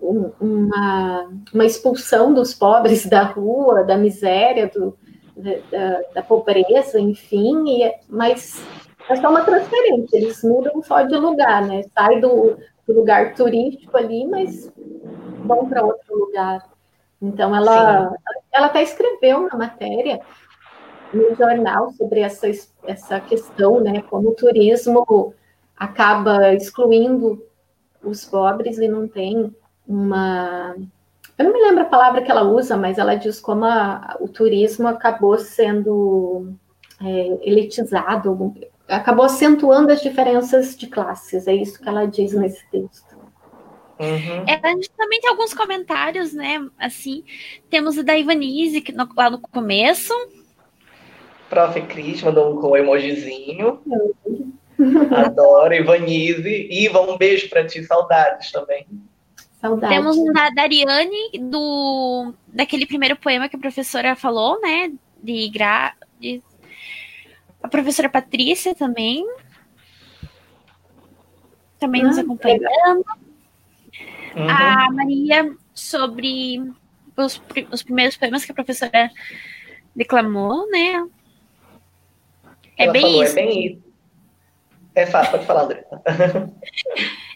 uhum. 0.00 0.32
uma, 0.40 1.30
uma 1.52 1.64
expulsão 1.64 2.32
dos 2.34 2.54
pobres 2.54 3.06
da 3.06 3.22
rua, 3.22 3.84
da 3.84 3.96
miséria, 3.96 4.68
do, 4.68 4.96
da, 5.36 6.00
da 6.14 6.22
pobreza, 6.22 6.98
enfim, 6.98 7.82
e, 7.82 7.94
mas 8.08 8.62
é 9.08 9.16
só 9.16 9.30
uma 9.30 9.42
transferência, 9.42 10.16
eles 10.16 10.42
mudam 10.42 10.82
só 10.82 11.02
de 11.02 11.16
lugar, 11.16 11.64
né? 11.66 11.82
Sai 11.94 12.20
do, 12.20 12.58
do 12.86 12.92
lugar 12.92 13.34
turístico 13.34 13.96
ali, 13.96 14.26
mas 14.26 14.72
vão 15.44 15.68
para 15.68 15.84
outro 15.84 16.18
lugar. 16.18 16.68
Então, 17.20 17.54
ela, 17.54 18.12
ela 18.26 18.42
até 18.66 18.82
escreveu 18.82 19.48
na 19.48 19.56
matéria 19.56 20.20
no 21.12 21.34
jornal 21.34 21.90
sobre 21.92 22.20
essa, 22.20 22.46
essa 22.84 23.20
questão, 23.20 23.80
né? 23.80 24.02
Como 24.02 24.30
o 24.30 24.34
turismo 24.34 25.34
acaba 25.76 26.54
excluindo 26.54 27.42
os 28.02 28.24
pobres 28.24 28.78
e 28.78 28.88
não 28.88 29.08
tem 29.08 29.54
uma. 29.86 30.76
Eu 31.36 31.44
não 31.44 31.52
me 31.52 31.60
lembro 31.60 31.82
a 31.82 31.86
palavra 31.86 32.22
que 32.22 32.30
ela 32.30 32.42
usa, 32.42 32.76
mas 32.76 32.98
ela 32.98 33.14
diz 33.14 33.40
como 33.40 33.64
a, 33.64 34.16
o 34.20 34.28
turismo 34.28 34.88
acabou 34.88 35.38
sendo 35.38 36.52
é, 37.00 37.48
elitizado, 37.48 38.54
acabou 38.88 39.24
acentuando 39.24 39.92
as 39.92 40.00
diferenças 40.00 40.76
de 40.76 40.88
classes. 40.88 41.46
É 41.46 41.54
isso 41.54 41.80
que 41.80 41.88
ela 41.88 42.06
diz 42.06 42.32
nesse 42.32 42.68
texto. 42.70 43.07
Uhum. 43.98 44.44
É, 44.46 44.60
a 44.62 44.70
gente 44.70 44.90
também 44.90 45.20
tem 45.20 45.30
alguns 45.30 45.52
comentários, 45.52 46.32
né? 46.32 46.66
Assim, 46.78 47.24
temos 47.68 47.98
o 47.98 48.04
da 48.04 48.16
Ivanise 48.16 48.84
no, 48.94 49.08
lá 49.16 49.28
no 49.28 49.40
começo, 49.40 50.14
Prof. 51.48 51.80
Cris 51.82 52.22
mandou 52.22 52.52
um 52.52 52.60
com 52.60 52.76
emojizinho. 52.76 53.80
Adoro, 55.10 55.74
Ivanise. 55.74 56.68
Iva, 56.70 57.00
um 57.00 57.16
beijo 57.16 57.48
para 57.48 57.66
ti, 57.66 57.82
saudades 57.82 58.52
também. 58.52 58.86
Saudades. 59.60 59.96
Temos 59.96 60.16
um 60.16 60.32
da 60.32 60.50
Dariane, 60.50 61.38
do, 61.40 62.32
daquele 62.46 62.86
primeiro 62.86 63.16
poema 63.16 63.48
que 63.48 63.56
a 63.56 63.58
professora 63.58 64.14
falou, 64.14 64.60
né? 64.60 64.92
De, 65.20 65.48
gra, 65.48 65.94
de 66.20 66.42
a 67.62 67.66
professora 67.66 68.08
Patrícia 68.08 68.74
também. 68.74 69.26
Também 71.80 72.02
ah, 72.02 72.06
nos 72.08 72.18
acompanhando. 72.18 73.04
Uhum. 74.36 74.48
A 74.48 74.90
Maria 74.92 75.56
sobre 75.74 76.60
os, 77.16 77.42
os 77.72 77.82
primeiros 77.82 78.16
poemas 78.16 78.44
que 78.44 78.52
a 78.52 78.54
professora 78.54 79.10
declamou, 79.94 80.68
né? 80.70 81.06
É 82.76 82.84
Ela 82.84 82.92
bem 82.92 83.02
falou, 83.02 83.22
é 83.22 83.24
isso. 83.24 83.38
É 83.38 83.42
bem 83.44 83.66
isso. 83.66 83.88
É 84.94 85.06
fácil, 85.06 85.32
pode 85.32 85.46
falar, 85.46 85.64
André. 85.64 85.84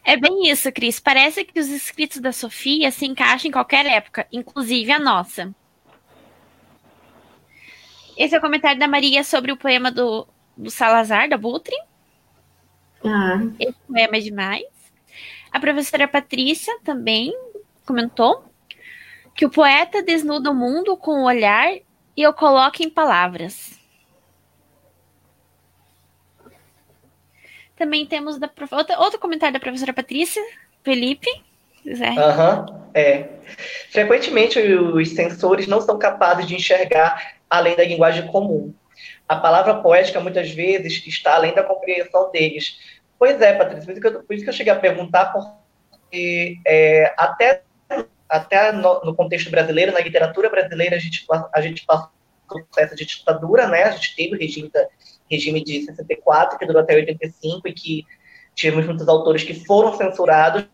É 0.04 0.16
bem 0.16 0.50
isso, 0.50 0.72
Cris. 0.72 0.98
Parece 0.98 1.44
que 1.44 1.60
os 1.60 1.68
escritos 1.68 2.20
da 2.20 2.32
Sofia 2.32 2.90
se 2.90 3.06
encaixam 3.06 3.48
em 3.48 3.52
qualquer 3.52 3.86
época, 3.86 4.26
inclusive 4.32 4.90
a 4.90 4.98
nossa. 4.98 5.54
Esse 8.16 8.34
é 8.34 8.38
o 8.38 8.40
comentário 8.40 8.80
da 8.80 8.88
Maria 8.88 9.22
sobre 9.22 9.52
o 9.52 9.56
poema 9.56 9.92
do, 9.92 10.26
do 10.56 10.70
Salazar, 10.70 11.28
da 11.28 11.38
Butre. 11.38 11.76
Ah. 13.04 13.40
Esse 13.60 13.78
poema 13.86 14.16
é 14.16 14.20
demais. 14.20 14.71
A 15.52 15.60
professora 15.60 16.08
Patrícia 16.08 16.76
também 16.82 17.36
comentou 17.84 18.44
que 19.34 19.44
o 19.44 19.50
poeta 19.50 20.02
desnuda 20.02 20.50
o 20.50 20.54
mundo 20.54 20.96
com 20.96 21.22
o 21.22 21.24
olhar 21.24 21.68
e 22.16 22.26
o 22.26 22.32
coloca 22.32 22.82
em 22.82 22.90
palavras. 22.90 23.78
Também 27.76 28.06
temos 28.06 28.38
da 28.38 28.50
outro, 28.98 29.18
comentário 29.18 29.52
da 29.52 29.60
professora 29.60 29.92
Patrícia, 29.92 30.42
Felipe. 30.82 31.28
Uhum, 31.84 32.90
é. 32.94 33.28
Frequentemente 33.90 34.58
os 34.58 35.08
sensores 35.10 35.66
não 35.66 35.80
são 35.80 35.98
capazes 35.98 36.46
de 36.46 36.54
enxergar 36.54 37.34
além 37.50 37.74
da 37.74 37.84
linguagem 37.84 38.26
comum. 38.28 38.72
A 39.28 39.36
palavra 39.36 39.74
poética 39.76 40.20
muitas 40.20 40.50
vezes 40.50 41.04
está 41.06 41.34
além 41.34 41.54
da 41.54 41.62
compreensão 41.62 42.30
deles. 42.30 42.78
Pois 43.22 43.40
é, 43.40 43.52
Patrícia, 43.52 43.84
por 43.84 43.92
isso 43.92 44.00
que 44.00 44.06
eu, 44.08 44.22
por 44.24 44.34
isso 44.34 44.42
que 44.42 44.50
eu 44.50 44.52
cheguei 44.52 44.72
a 44.72 44.80
perguntar, 44.80 45.26
porque 45.26 46.58
é, 46.66 47.14
até, 47.16 47.62
até 48.28 48.72
no, 48.72 49.00
no, 49.04 49.14
contexto 49.14 49.48
brasileiro, 49.48 49.92
na 49.92 50.00
literatura 50.00 50.50
brasileira, 50.50 50.96
a 50.96 50.98
gente, 50.98 51.24
a 51.54 51.60
gente 51.60 51.86
passou 51.86 52.10
por 52.48 52.64
processo 52.64 52.96
de 52.96 53.06
ditadura, 53.06 53.68
né? 53.68 53.84
A 53.84 53.90
gente 53.92 54.16
teve 54.16 54.34
o 54.34 54.38
regime 54.40 54.68
da, 54.70 54.88
regime 55.30 55.62
de 55.62 55.84
64, 55.84 56.58
que 56.58 56.66
durou 56.66 56.82
até 56.82 56.96
85, 56.96 57.68
e 57.68 57.72
que 57.72 58.06
tivemos 58.56 58.86
muitos 58.86 59.06
autores 59.06 59.44
que 59.44 59.54
foram 59.54 59.96
censurados, 59.96 60.66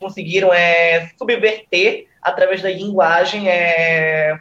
conseguiram 0.00 0.50
é, 0.50 1.10
subverter 1.18 2.06
através 2.22 2.62
da 2.62 2.70
linguagem 2.70 3.50
é, 3.50 4.40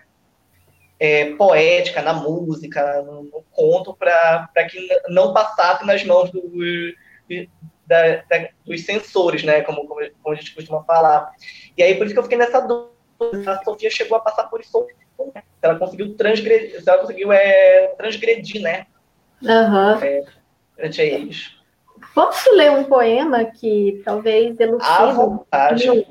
é, 0.98 1.36
poética, 1.36 2.02
na 2.02 2.14
música, 2.14 3.02
no, 3.02 3.24
no 3.24 3.44
conto, 3.52 3.94
para 3.94 4.48
que 4.70 4.88
não 5.10 5.34
passasse 5.34 5.86
nas 5.86 6.02
mãos 6.06 6.32
do, 6.32 6.50
da, 7.86 8.18
da, 8.30 8.50
dos 8.66 8.86
censores, 8.86 9.44
né? 9.44 9.62
Como, 9.62 9.88
como, 9.88 10.02
como, 10.22 10.36
a 10.36 10.38
gente 10.38 10.56
costuma 10.56 10.84
falar. 10.84 11.32
E 11.78 11.84
aí, 11.84 11.96
por 11.96 12.06
isso 12.06 12.14
que 12.14 12.20
eu 12.20 12.24
fiquei 12.24 12.38
nessa 12.38 12.60
dúvida. 12.60 12.92
A 13.46 13.64
Sofia 13.64 13.90
chegou 13.90 14.18
a 14.18 14.22
passar 14.22 14.46
por 14.46 14.62
isso. 14.62 14.88
Ela 15.62 15.78
conseguiu 15.78 16.16
transgredir, 16.16 16.82
ela 16.86 16.98
conseguiu 16.98 17.32
é, 17.32 17.94
transgredir, 17.98 18.62
né? 18.62 18.88
Uhum. 19.42 20.02
É, 20.02 20.24
eles. 20.78 21.56
Posso 22.16 22.52
ler 22.56 22.72
um 22.72 22.84
poema 22.86 23.46
que 23.46 24.02
talvez 24.04 24.60
elucide 24.60 26.08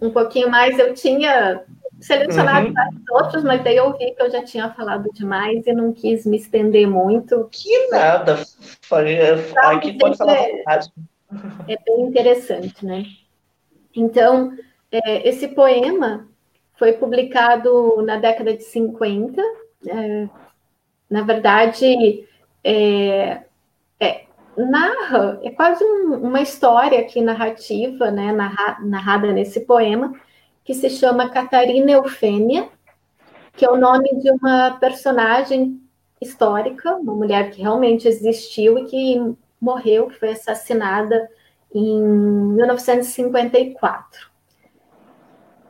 um 0.00 0.10
pouquinho 0.10 0.48
mais? 0.48 0.78
Eu 0.78 0.94
tinha 0.94 1.64
selecionado 2.00 2.68
uhum. 2.68 2.72
vários 2.72 3.02
outros, 3.10 3.44
mas 3.44 3.62
daí 3.62 3.76
eu 3.76 3.96
vi 3.96 4.12
que 4.12 4.22
eu 4.22 4.30
já 4.30 4.42
tinha 4.42 4.70
falado 4.70 5.08
demais 5.12 5.66
e 5.66 5.72
não 5.72 5.92
quis 5.92 6.24
me 6.26 6.36
estender 6.36 6.86
muito. 6.86 7.48
Que 7.50 7.88
nada, 7.88 8.42
aqui 9.76 9.98
pode 9.98 10.16
falar 10.16 10.34
é, 10.34 10.64
é 11.68 11.78
bem 11.86 12.02
interessante, 12.02 12.84
né? 12.84 13.04
Então, 13.94 14.52
é, 14.90 15.28
esse 15.28 15.48
poema 15.48 16.28
foi 16.78 16.94
publicado 16.94 18.02
na 18.02 18.16
década 18.16 18.56
de 18.56 18.64
50. 18.64 19.40
É, 19.86 20.28
na 21.08 21.22
verdade, 21.22 22.26
é, 22.64 23.42
é, 23.98 24.24
narra, 24.56 25.40
é 25.42 25.50
quase 25.50 25.84
um, 25.84 26.14
uma 26.22 26.40
história 26.40 27.00
aqui 27.00 27.20
narrativa, 27.20 28.10
né, 28.10 28.32
narra, 28.32 28.78
narrada 28.80 29.32
nesse 29.32 29.60
poema, 29.60 30.14
que 30.70 30.74
se 30.74 30.88
chama 30.88 31.28
Catarina 31.28 31.90
Eufêmia, 31.90 32.68
que 33.56 33.64
é 33.64 33.68
o 33.68 33.76
nome 33.76 34.08
de 34.20 34.30
uma 34.30 34.78
personagem 34.78 35.82
histórica, 36.20 36.94
uma 36.94 37.12
mulher 37.12 37.50
que 37.50 37.60
realmente 37.60 38.06
existiu 38.06 38.78
e 38.78 38.84
que 38.84 39.34
morreu, 39.60 40.06
que 40.06 40.20
foi 40.20 40.30
assassinada 40.30 41.28
em 41.74 42.00
1954. 42.00 44.30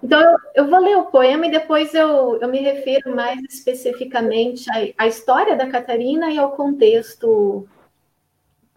Então, 0.02 0.20
eu, 0.20 0.36
eu, 0.54 0.68
vou 0.68 0.80
ler 0.80 0.98
o 0.98 1.06
poema 1.06 1.46
e 1.46 1.50
depois 1.50 1.94
eu, 1.94 2.38
eu 2.38 2.48
me 2.48 2.58
refiro 2.58 3.16
mais 3.16 3.40
especificamente 3.48 4.68
à, 4.70 5.04
à 5.04 5.06
história 5.06 5.56
da 5.56 5.70
Catarina 5.70 6.30
e 6.30 6.38
ao 6.38 6.52
contexto 6.52 7.66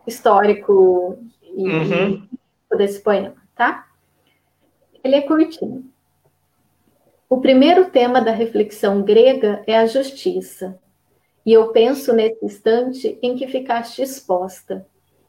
histórico 0.07 1.19
e, 1.43 1.67
uhum. 1.67 2.25
desse 2.77 3.01
poema, 3.01 3.35
tá? 3.53 3.89
Ele 5.03 5.15
é 5.15 5.21
curtinho. 5.21 5.91
O 7.33 7.41
primeiro 7.41 7.89
tema 7.89 8.21
da 8.21 8.29
reflexão 8.29 9.01
grega 9.01 9.63
é 9.65 9.75
a 9.75 9.87
justiça. 9.87 10.79
E 11.43 11.51
eu 11.51 11.69
penso 11.69 12.13
nesse 12.13 12.45
instante 12.45 13.17
em 13.23 13.35
que 13.35 13.47
ficaste 13.47 14.03
exposta. 14.03 14.85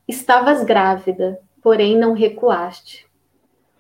Estavas 0.07 0.63
grávida, 0.65 1.41
porém 1.63 1.97
não 1.97 2.13
recuaste. 2.13 3.07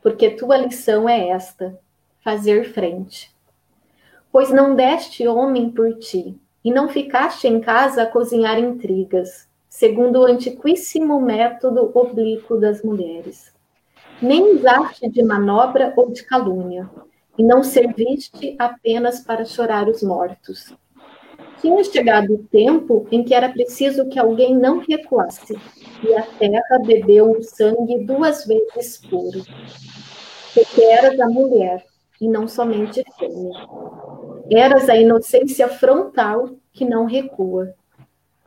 Porque 0.03 0.31
tua 0.31 0.57
lição 0.57 1.07
é 1.07 1.29
esta: 1.29 1.79
fazer 2.25 2.73
frente. 2.73 3.31
Pois 4.33 4.49
não 4.49 4.75
deste 4.75 5.29
homem 5.29 5.71
por 5.71 5.99
ti, 5.99 6.35
e 6.65 6.73
não 6.73 6.89
ficaste 6.89 7.47
em 7.47 7.61
casa 7.61 8.05
a 8.05 8.07
cozinhar 8.07 8.59
intrigas, 8.59 9.47
segundo 9.69 10.21
o 10.21 10.25
antiquíssimo 10.25 11.21
método 11.21 11.91
oblíquo 11.95 12.57
das 12.57 12.83
mulheres. 12.83 13.53
Nem 14.23 14.57
usaste 14.57 15.11
de 15.11 15.23
manobra 15.23 15.93
ou 15.95 16.11
de 16.11 16.23
calúnia, 16.23 16.89
e 17.39 17.43
não 17.43 17.63
serviste 17.63 18.55
apenas 18.59 19.21
para 19.21 19.45
chorar 19.45 19.89
os 19.89 20.03
mortos. 20.03 20.75
Tinha 21.61 21.83
chegado 21.83 22.35
o 22.35 22.45
tempo 22.45 23.07
em 23.11 23.25
que 23.25 23.35
era 23.35 23.49
preciso 23.49 24.09
que 24.09 24.19
alguém 24.19 24.55
não 24.55 24.79
recuasse, 24.79 25.59
e 26.03 26.15
a 26.15 26.23
terra 26.23 26.79
bebeu 26.85 27.33
o 27.33 27.43
sangue 27.43 28.05
duas 28.05 28.45
vezes 28.45 28.99
puro. 28.99 29.43
Porque 30.53 30.83
eras 30.83 31.19
a 31.19 31.27
mulher, 31.27 31.85
e 32.21 32.29
não 32.29 32.47
somente 32.47 33.03
fêmea. 33.19 33.67
Eras 34.51 34.89
a 34.89 34.97
inocência 34.97 35.69
frontal 35.69 36.51
que 36.73 36.85
não 36.85 37.07
recua. 37.07 37.75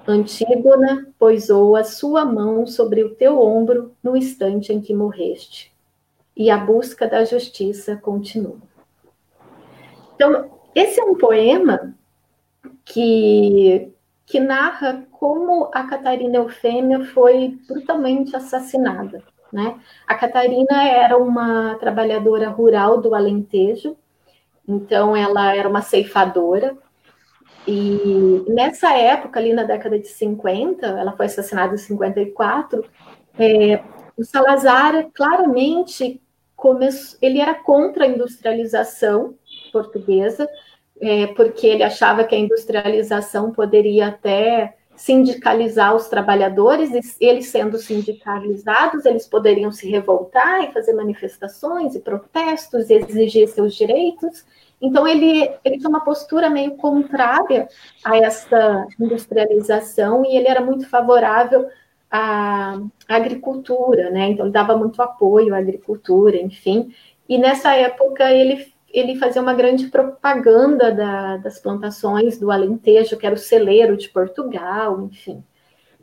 Antígona 0.07 1.07
poisou 1.19 1.75
a 1.75 1.83
sua 1.83 2.23
mão 2.23 2.65
sobre 2.65 3.03
o 3.03 3.15
teu 3.15 3.41
ombro 3.41 3.93
no 4.01 4.15
instante 4.15 4.71
em 4.71 4.79
que 4.79 4.93
morreste. 4.93 5.73
E 6.35 6.49
a 6.49 6.57
busca 6.57 7.07
da 7.07 7.25
justiça 7.25 7.97
continua. 7.97 8.66
Então, 10.17 10.49
esse 10.73 10.99
é 10.99 11.03
um 11.03 11.15
poema 11.15 11.95
que, 12.83 13.93
que 14.25 14.39
narra 14.39 15.05
como 15.11 15.69
a 15.71 15.83
Catarina 15.83 16.37
Eufêmia 16.37 17.05
foi 17.05 17.55
brutalmente 17.67 18.35
assassinada. 18.35 19.21
Né? 19.53 19.79
A 20.07 20.15
Catarina 20.15 20.83
era 20.83 21.15
uma 21.15 21.75
trabalhadora 21.75 22.49
rural 22.49 22.99
do 22.99 23.13
Alentejo, 23.13 23.95
então 24.67 25.15
ela 25.15 25.55
era 25.55 25.69
uma 25.69 25.83
ceifadora. 25.83 26.75
E 27.67 28.43
nessa 28.47 28.91
época, 28.97 29.39
ali 29.39 29.53
na 29.53 29.63
década 29.63 29.99
de 29.99 30.07
50, 30.07 30.87
ela 30.87 31.11
foi 31.11 31.27
assassinada 31.27 31.75
em 31.75 31.77
54, 31.77 32.83
é, 33.37 33.83
o 34.17 34.23
Salazar 34.23 35.09
claramente 35.13 36.19
começou, 36.55 37.19
ele 37.21 37.39
era 37.39 37.53
contra 37.53 38.05
a 38.05 38.07
industrialização 38.07 39.35
portuguesa, 39.71 40.47
é, 40.99 41.27
porque 41.27 41.67
ele 41.67 41.83
achava 41.83 42.23
que 42.23 42.35
a 42.35 42.39
industrialização 42.39 43.51
poderia 43.51 44.07
até 44.07 44.75
sindicalizar 44.97 45.95
os 45.95 46.07
trabalhadores, 46.07 46.89
e 47.21 47.25
eles 47.25 47.47
sendo 47.47 47.77
sindicalizados, 47.77 49.05
eles 49.05 49.27
poderiam 49.27 49.71
se 49.71 49.87
revoltar 49.87 50.63
e 50.63 50.73
fazer 50.73 50.93
manifestações 50.93 51.93
e 51.93 51.99
protestos 51.99 52.89
e 52.89 52.95
exigir 52.95 53.47
seus 53.47 53.75
direitos. 53.75 54.43
Então, 54.81 55.07
ele, 55.07 55.51
ele 55.63 55.77
tinha 55.77 55.89
uma 55.89 56.03
postura 56.03 56.49
meio 56.49 56.75
contrária 56.77 57.67
a 58.03 58.17
essa 58.17 58.87
industrialização 58.99 60.25
e 60.25 60.35
ele 60.35 60.47
era 60.47 60.61
muito 60.61 60.89
favorável 60.89 61.67
à 62.09 62.79
agricultura, 63.07 64.09
né? 64.09 64.29
Então, 64.29 64.47
ele 64.47 64.53
dava 64.53 64.75
muito 64.75 64.99
apoio 64.99 65.53
à 65.53 65.59
agricultura, 65.59 66.37
enfim. 66.37 66.91
E 67.29 67.37
nessa 67.37 67.75
época, 67.75 68.31
ele 68.31 68.73
ele 68.89 69.15
fazia 69.17 69.41
uma 69.41 69.53
grande 69.53 69.87
propaganda 69.87 70.91
da, 70.91 71.37
das 71.37 71.59
plantações 71.59 72.39
do 72.39 72.51
Alentejo, 72.51 73.17
que 73.17 73.25
era 73.25 73.35
o 73.35 73.39
celeiro 73.39 73.97
de 73.97 74.09
Portugal, 74.09 75.01
enfim. 75.01 75.43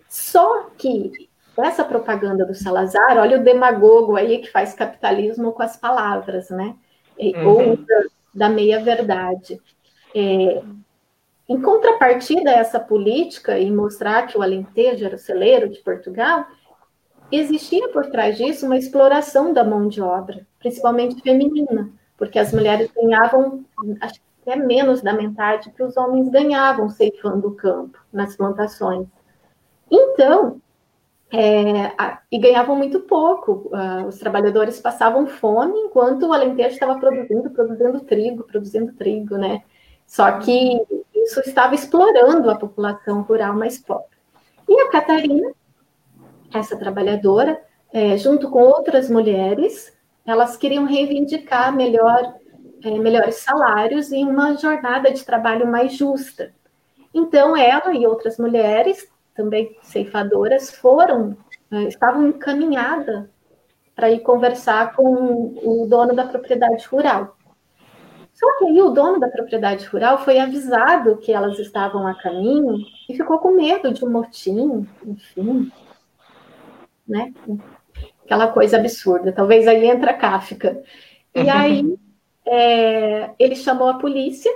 Só 0.08 0.70
que 0.76 1.28
essa 1.56 1.84
propaganda 1.84 2.44
do 2.44 2.54
Salazar, 2.54 3.16
olha 3.16 3.38
o 3.38 3.44
demagogo 3.44 4.16
aí 4.16 4.38
que 4.38 4.50
faz 4.50 4.74
capitalismo 4.74 5.52
com 5.52 5.62
as 5.62 5.76
palavras, 5.76 6.50
né? 6.50 6.76
Uhum. 7.18 7.46
Ou 7.46 7.76
da, 7.76 8.02
da 8.34 8.48
meia-verdade. 8.48 9.60
É, 10.14 10.62
em 11.48 11.60
contrapartida 11.60 12.50
a 12.50 12.54
essa 12.54 12.80
política 12.80 13.58
e 13.58 13.70
mostrar 13.70 14.26
que 14.26 14.36
o 14.36 14.42
Alentejo 14.42 15.04
era 15.04 15.16
o 15.16 15.18
celeiro 15.18 15.68
de 15.68 15.78
Portugal, 15.80 16.46
existia 17.30 17.88
por 17.88 18.06
trás 18.06 18.36
disso 18.36 18.66
uma 18.66 18.76
exploração 18.76 19.52
da 19.52 19.64
mão 19.64 19.88
de 19.88 20.00
obra, 20.00 20.46
principalmente 20.58 21.22
feminina 21.22 21.90
porque 22.16 22.38
as 22.38 22.52
mulheres 22.52 22.90
ganhavam 22.94 23.64
acho 24.00 24.14
que 24.14 24.50
até 24.50 24.56
menos 24.56 25.00
da 25.00 25.12
metade 25.12 25.70
que 25.70 25.82
os 25.82 25.96
homens 25.96 26.28
ganhavam 26.28 26.88
ceifando 26.90 27.48
o 27.48 27.54
campo 27.54 27.98
nas 28.12 28.36
plantações. 28.36 29.06
Então, 29.90 30.60
é, 31.32 31.92
a, 31.98 32.20
e 32.30 32.38
ganhavam 32.38 32.76
muito 32.76 33.00
pouco. 33.00 33.70
Uh, 33.72 34.06
os 34.06 34.18
trabalhadores 34.18 34.80
passavam 34.80 35.26
fome 35.26 35.78
enquanto 35.78 36.26
o 36.26 36.32
Alentejo 36.32 36.74
estava 36.74 36.98
produzindo, 36.98 37.50
produzindo 37.50 38.00
trigo, 38.00 38.44
produzindo 38.44 38.92
trigo, 38.92 39.36
né? 39.36 39.62
Só 40.06 40.38
que 40.38 40.80
isso 41.14 41.40
estava 41.40 41.74
explorando 41.74 42.50
a 42.50 42.54
população 42.54 43.22
rural 43.22 43.54
mais 43.54 43.78
pobre. 43.78 44.14
E 44.68 44.80
a 44.80 44.90
Catarina, 44.90 45.50
essa 46.52 46.76
trabalhadora, 46.76 47.60
é, 47.92 48.16
junto 48.16 48.50
com 48.50 48.62
outras 48.62 49.08
mulheres, 49.08 49.93
elas 50.26 50.56
queriam 50.56 50.84
reivindicar 50.84 51.74
melhor, 51.74 52.34
é, 52.82 52.90
melhores 52.98 53.36
salários 53.36 54.10
e 54.12 54.22
uma 54.24 54.56
jornada 54.56 55.12
de 55.12 55.24
trabalho 55.24 55.66
mais 55.66 55.94
justa. 55.94 56.52
Então, 57.12 57.56
ela 57.56 57.94
e 57.94 58.06
outras 58.06 58.38
mulheres, 58.38 59.08
também 59.34 59.76
ceifadoras, 59.82 60.70
foram, 60.70 61.36
é, 61.70 61.84
estavam 61.84 62.28
encaminhadas 62.28 63.26
para 63.94 64.10
ir 64.10 64.20
conversar 64.20 64.94
com 64.96 65.54
o 65.62 65.86
dono 65.88 66.14
da 66.14 66.26
propriedade 66.26 66.86
rural. 66.88 67.36
Só 68.32 68.58
que 68.58 68.64
aí 68.64 68.82
o 68.82 68.90
dono 68.90 69.20
da 69.20 69.28
propriedade 69.28 69.86
rural 69.86 70.18
foi 70.24 70.40
avisado 70.40 71.18
que 71.18 71.32
elas 71.32 71.56
estavam 71.60 72.04
a 72.04 72.14
caminho 72.14 72.78
e 73.08 73.16
ficou 73.16 73.38
com 73.38 73.52
medo 73.52 73.92
de 73.94 74.04
um 74.04 74.10
motim, 74.10 74.88
enfim, 75.06 75.70
né? 77.06 77.32
Aquela 78.24 78.48
coisa 78.48 78.76
absurda. 78.76 79.32
Talvez 79.32 79.66
aí 79.68 79.86
entra 79.86 80.14
Kafka. 80.14 80.82
E 81.34 81.48
aí 81.48 81.98
é, 82.46 83.30
ele 83.38 83.56
chamou 83.56 83.88
a 83.88 83.98
polícia. 83.98 84.50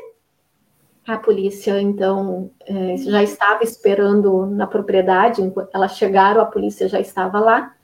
A 1.07 1.16
polícia, 1.16 1.81
então, 1.81 2.51
é, 2.66 2.97
já 2.99 3.23
estava 3.23 3.64
esperando 3.64 4.47
na 4.47 4.66
propriedade. 4.66 5.41
Elas 5.73 5.97
chegaram, 5.97 6.43
a 6.43 6.47
polícia 6.47 6.87
já 6.87 7.01
estava 7.01 7.41
lá. 7.41 7.75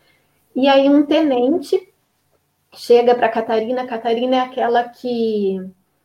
E 0.55 0.69
aí 0.69 0.89
um 0.91 1.05
tenente 1.07 1.93
chega 2.75 3.15
para 3.15 3.31
Catarina. 3.31 3.87
Catarina 3.87 4.37
é 4.37 4.41
aquela 4.41 4.85
que, 4.85 5.59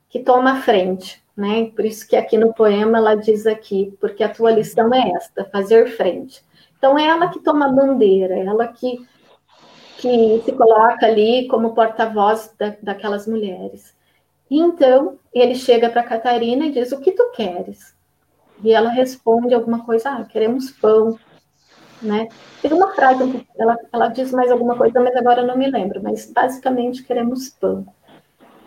que 0.07 0.19
toma 0.19 0.53
a 0.53 0.61
frente, 0.61 1.21
né? 1.35 1.71
Por 1.75 1.85
isso 1.85 2.07
que 2.07 2.15
aqui 2.15 2.37
no 2.37 2.53
poema 2.53 2.97
ela 2.97 3.15
diz 3.15 3.45
aqui, 3.45 3.93
porque 3.99 4.23
a 4.23 4.29
tua 4.29 4.51
lição 4.51 4.93
é 4.93 5.11
esta, 5.11 5.45
fazer 5.45 5.89
frente. 5.97 6.41
Então 6.77 6.97
é 6.97 7.05
ela 7.05 7.27
que 7.27 7.43
toma 7.43 7.65
a 7.65 7.71
bandeira, 7.71 8.35
é 8.35 8.45
ela 8.45 8.67
que 8.67 9.05
que 9.99 10.41
se 10.45 10.53
coloca 10.53 11.05
ali 11.05 11.45
como 11.49 11.75
porta-voz 11.75 12.53
da, 12.57 12.73
daquelas 12.81 13.27
mulheres. 13.27 13.93
Então, 14.49 15.19
ele 15.33 15.53
chega 15.55 15.89
para 15.89 16.03
Catarina 16.03 16.65
e 16.65 16.71
diz: 16.71 16.91
O 16.91 17.01
que 17.01 17.11
tu 17.11 17.31
queres? 17.31 17.93
E 18.63 18.73
ela 18.73 18.89
responde 18.89 19.53
alguma 19.53 19.85
coisa: 19.85 20.09
Ah, 20.09 20.25
queremos 20.25 20.71
pão. 20.71 21.19
Né? 22.01 22.29
Tem 22.61 22.71
uma 22.71 22.95
frase, 22.95 23.45
ela, 23.57 23.77
ela 23.91 24.07
diz 24.07 24.31
mais 24.31 24.49
alguma 24.49 24.77
coisa, 24.77 25.01
mas 25.01 25.13
agora 25.17 25.41
eu 25.41 25.47
não 25.47 25.57
me 25.57 25.69
lembro. 25.69 26.01
Mas 26.01 26.31
basicamente, 26.31 27.03
queremos 27.03 27.49
pão. 27.49 27.85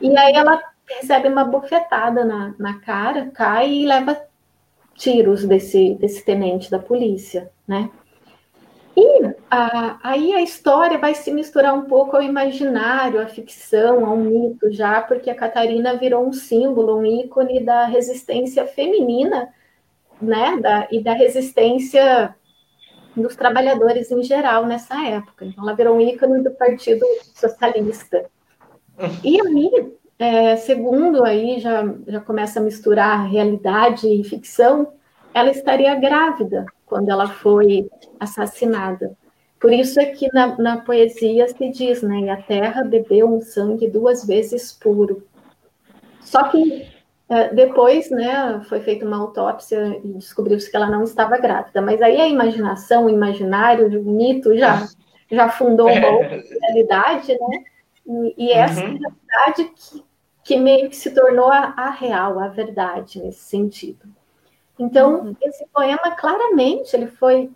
E 0.03 0.15
aí 0.19 0.35
ela 0.35 0.63
recebe 0.87 1.29
uma 1.29 1.45
bofetada 1.45 2.27
na, 2.27 2.55
na 2.59 2.79
cara, 2.81 3.31
cai 3.31 3.73
e 3.73 3.87
leva 3.87 4.21
tiros 4.95 5.47
desse, 5.47 5.95
desse 5.95 6.23
tenente 6.23 6.71
da 6.71 6.79
polícia, 6.79 7.51
né? 7.67 7.91
E 8.95 9.32
a, 9.55 9.99
aí 10.03 10.33
a 10.33 10.41
história 10.41 10.97
vai 10.97 11.15
se 11.15 11.31
misturar 11.31 11.75
um 11.75 11.83
pouco 11.83 12.17
ao 12.17 12.23
imaginário, 12.23 13.21
à 13.21 13.27
ficção, 13.27 14.07
ao 14.07 14.17
mito 14.17 14.73
já, 14.73 15.03
porque 15.03 15.29
a 15.29 15.35
Catarina 15.35 15.95
virou 15.95 16.27
um 16.27 16.33
símbolo, 16.33 16.97
um 16.97 17.05
ícone 17.05 17.63
da 17.63 17.85
resistência 17.85 18.67
feminina, 18.67 19.53
né, 20.23 20.57
da, 20.59 20.89
e 20.91 21.03
da 21.03 21.13
resistência 21.13 22.35
dos 23.15 23.37
trabalhadores 23.37 24.11
em 24.11 24.23
geral 24.23 24.65
nessa 24.65 25.07
época. 25.07 25.45
Então, 25.45 25.65
ela 25.65 25.77
virou 25.77 25.99
um 25.99 26.01
ícone 26.01 26.43
do 26.43 26.51
Partido 26.53 27.05
Socialista. 27.35 28.25
E 29.23 29.39
aí, 29.39 29.93
é, 30.19 30.57
segundo 30.57 31.25
aí, 31.25 31.61
já, 31.61 31.85
já 32.07 32.21
começa 32.21 32.59
a 32.59 32.63
misturar 32.63 33.29
realidade 33.29 34.09
e 34.09 34.25
ficção, 34.25 34.95
ela 35.35 35.51
estaria 35.51 35.95
grávida 35.95 36.65
quando 36.87 37.11
ela 37.11 37.29
foi 37.29 37.91
assassinada. 38.19 39.15
Por 39.63 39.73
isso 39.73 40.01
é 40.01 40.07
que 40.07 40.27
na, 40.35 40.59
na 40.59 40.79
poesia 40.79 41.47
se 41.47 41.69
diz, 41.71 42.03
né, 42.03 42.29
a 42.31 42.37
terra 42.37 42.83
bebeu 42.83 43.33
um 43.33 43.41
sangue 43.41 43.89
duas 43.89 44.27
vezes 44.27 44.73
puro. 44.73 45.25
Só 46.21 46.49
que 46.49 46.89
é, 47.29 47.55
depois, 47.55 48.11
né, 48.11 48.61
foi 48.69 48.81
feita 48.81 49.07
uma 49.07 49.19
autópsia 49.19 50.01
e 50.03 50.09
descobriu-se 50.15 50.69
que 50.69 50.77
ela 50.77 50.91
não 50.91 51.05
estava 51.05 51.39
grávida. 51.39 51.81
Mas 51.81 52.03
aí 52.03 52.21
a 52.21 52.27
imaginação, 52.27 53.05
o 53.05 53.11
imaginário, 53.11 53.87
o 54.01 54.05
mito 54.05 54.59
já, 54.59 54.89
já 55.31 55.49
fundou 55.49 55.89
uma 55.89 56.11
outra 56.11 56.43
realidade, 56.61 57.33
né? 57.33 57.65
E, 58.05 58.47
e 58.47 58.53
essa 58.53 58.81
uhum. 58.81 58.99
realidade 58.99 59.73
que, 59.77 60.05
que 60.43 60.57
meio 60.57 60.91
que 60.91 60.97
se 60.97 61.15
tornou 61.15 61.49
a, 61.49 61.73
a 61.77 61.91
real, 61.91 62.41
a 62.41 62.49
verdade 62.49 63.23
nesse 63.23 63.45
sentido. 63.45 64.09
Então, 64.77 65.21
uhum. 65.21 65.37
esse 65.41 65.65
poema, 65.73 66.17
claramente, 66.17 66.97
ele 66.97 67.07
foi 67.07 67.49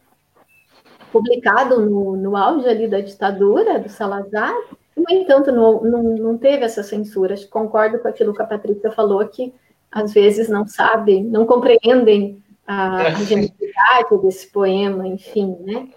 publicado 1.12 1.80
no, 1.80 2.16
no 2.16 2.36
auge 2.36 2.68
ali 2.68 2.88
da 2.88 3.00
ditadura 3.00 3.78
do 3.78 3.88
Salazar, 3.88 4.54
no 4.96 5.04
entanto, 5.10 5.52
não, 5.52 5.82
não, 5.82 6.02
não 6.02 6.38
teve 6.38 6.64
essa 6.64 6.82
censura. 6.82 7.34
Concordo 7.50 7.98
com 7.98 8.08
aquilo 8.08 8.34
que 8.34 8.42
a 8.42 8.46
Patrícia 8.46 8.90
falou, 8.90 9.26
que 9.28 9.52
às 9.92 10.12
vezes 10.12 10.48
não 10.48 10.66
sabem, 10.66 11.22
não 11.22 11.46
compreendem 11.46 12.42
a, 12.66 12.96
a 12.96 13.10
genialidade 13.12 14.18
desse 14.22 14.48
poema, 14.48 15.06
enfim, 15.06 15.56
né? 15.60 15.88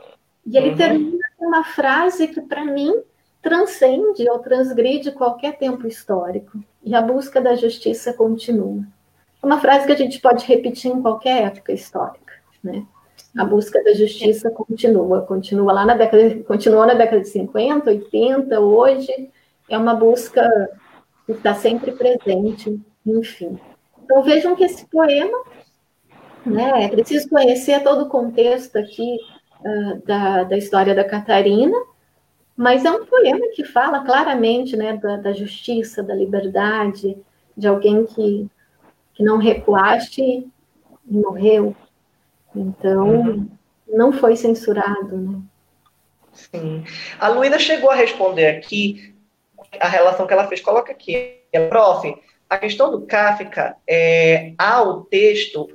E 0.46 0.58
ele 0.58 0.72
uhum. 0.72 0.78
termina 0.78 1.28
com 1.38 1.48
uma 1.48 1.64
frase 1.64 2.28
que, 2.28 2.42
para 2.42 2.66
mim, 2.66 2.94
transcende 3.42 4.30
ou 4.30 4.40
transgride 4.40 5.12
qualquer 5.12 5.58
tempo 5.58 5.88
histórico. 5.88 6.60
E 6.84 6.94
a 6.94 7.02
busca 7.02 7.40
da 7.40 7.56
justiça 7.56 8.14
continua. 8.14 8.84
É 9.42 9.46
uma 9.46 9.60
frase 9.60 9.86
que 9.86 9.94
a 9.94 9.98
gente 9.98 10.20
pode 10.20 10.46
repetir 10.46 10.92
em 10.92 11.02
qualquer 11.02 11.44
época 11.44 11.72
histórica, 11.72 12.34
né? 12.64 12.86
A 13.38 13.46
busca 13.46 13.84
da 13.84 13.94
justiça 13.94 14.50
continua, 14.50 15.22
continua 15.22 15.72
lá 15.72 15.86
na 15.86 15.94
década, 15.94 16.44
continuou 16.44 16.86
na 16.86 16.94
década 16.94 17.22
de 17.22 17.30
50, 17.30 17.90
80, 17.90 18.60
hoje 18.60 19.30
é 19.70 19.78
uma 19.78 19.94
busca 19.94 20.42
que 21.26 21.34
está 21.34 21.54
sempre 21.54 21.92
presente, 21.92 22.80
enfim. 23.06 23.60
Então 24.04 24.24
vejam 24.24 24.56
que 24.56 24.64
esse 24.64 24.86
poema, 24.88 25.38
né, 26.46 26.86
é 26.86 26.88
preciso 26.88 27.30
conhecer 27.30 27.84
todo 27.84 28.06
o 28.06 28.10
contexto 28.10 28.78
aqui 28.78 29.18
uh, 29.62 30.06
da, 30.06 30.44
da 30.44 30.58
história 30.58 30.96
da 30.96 31.04
Catarina, 31.04 31.78
mas 32.58 32.84
é 32.84 32.92
um 32.92 33.06
poema 33.06 33.46
que 33.54 33.64
fala 33.64 34.04
claramente, 34.04 34.76
né, 34.76 34.98
da, 34.98 35.18
da 35.18 35.34
justiça, 35.34 36.02
da 36.02 36.16
liberdade, 36.16 37.16
de 37.56 37.68
alguém 37.68 38.06
que 38.06 38.50
que 39.20 39.24
não 39.26 39.38
recuaste 39.38 40.22
e 40.22 40.50
morreu. 41.06 41.76
Então, 42.56 43.08
uhum. 43.08 43.50
não 43.88 44.12
foi 44.12 44.36
censurado, 44.36 45.18
né? 45.18 45.40
Sim. 46.34 46.84
A 47.20 47.28
Luísa 47.28 47.60
chegou 47.60 47.90
a 47.90 47.96
responder 47.96 48.48
aqui 48.48 49.14
a 49.80 49.88
relação 49.88 50.26
que 50.26 50.34
ela 50.34 50.48
fez. 50.48 50.62
Coloca 50.62 50.92
aqui. 50.92 51.38
Prof, 51.70 52.16
a 52.48 52.58
questão 52.58 52.92
do 52.92 53.08
Kafka, 53.08 53.76
é, 53.88 54.54
há 54.58 54.84
o 54.84 55.04
texto 55.06 55.68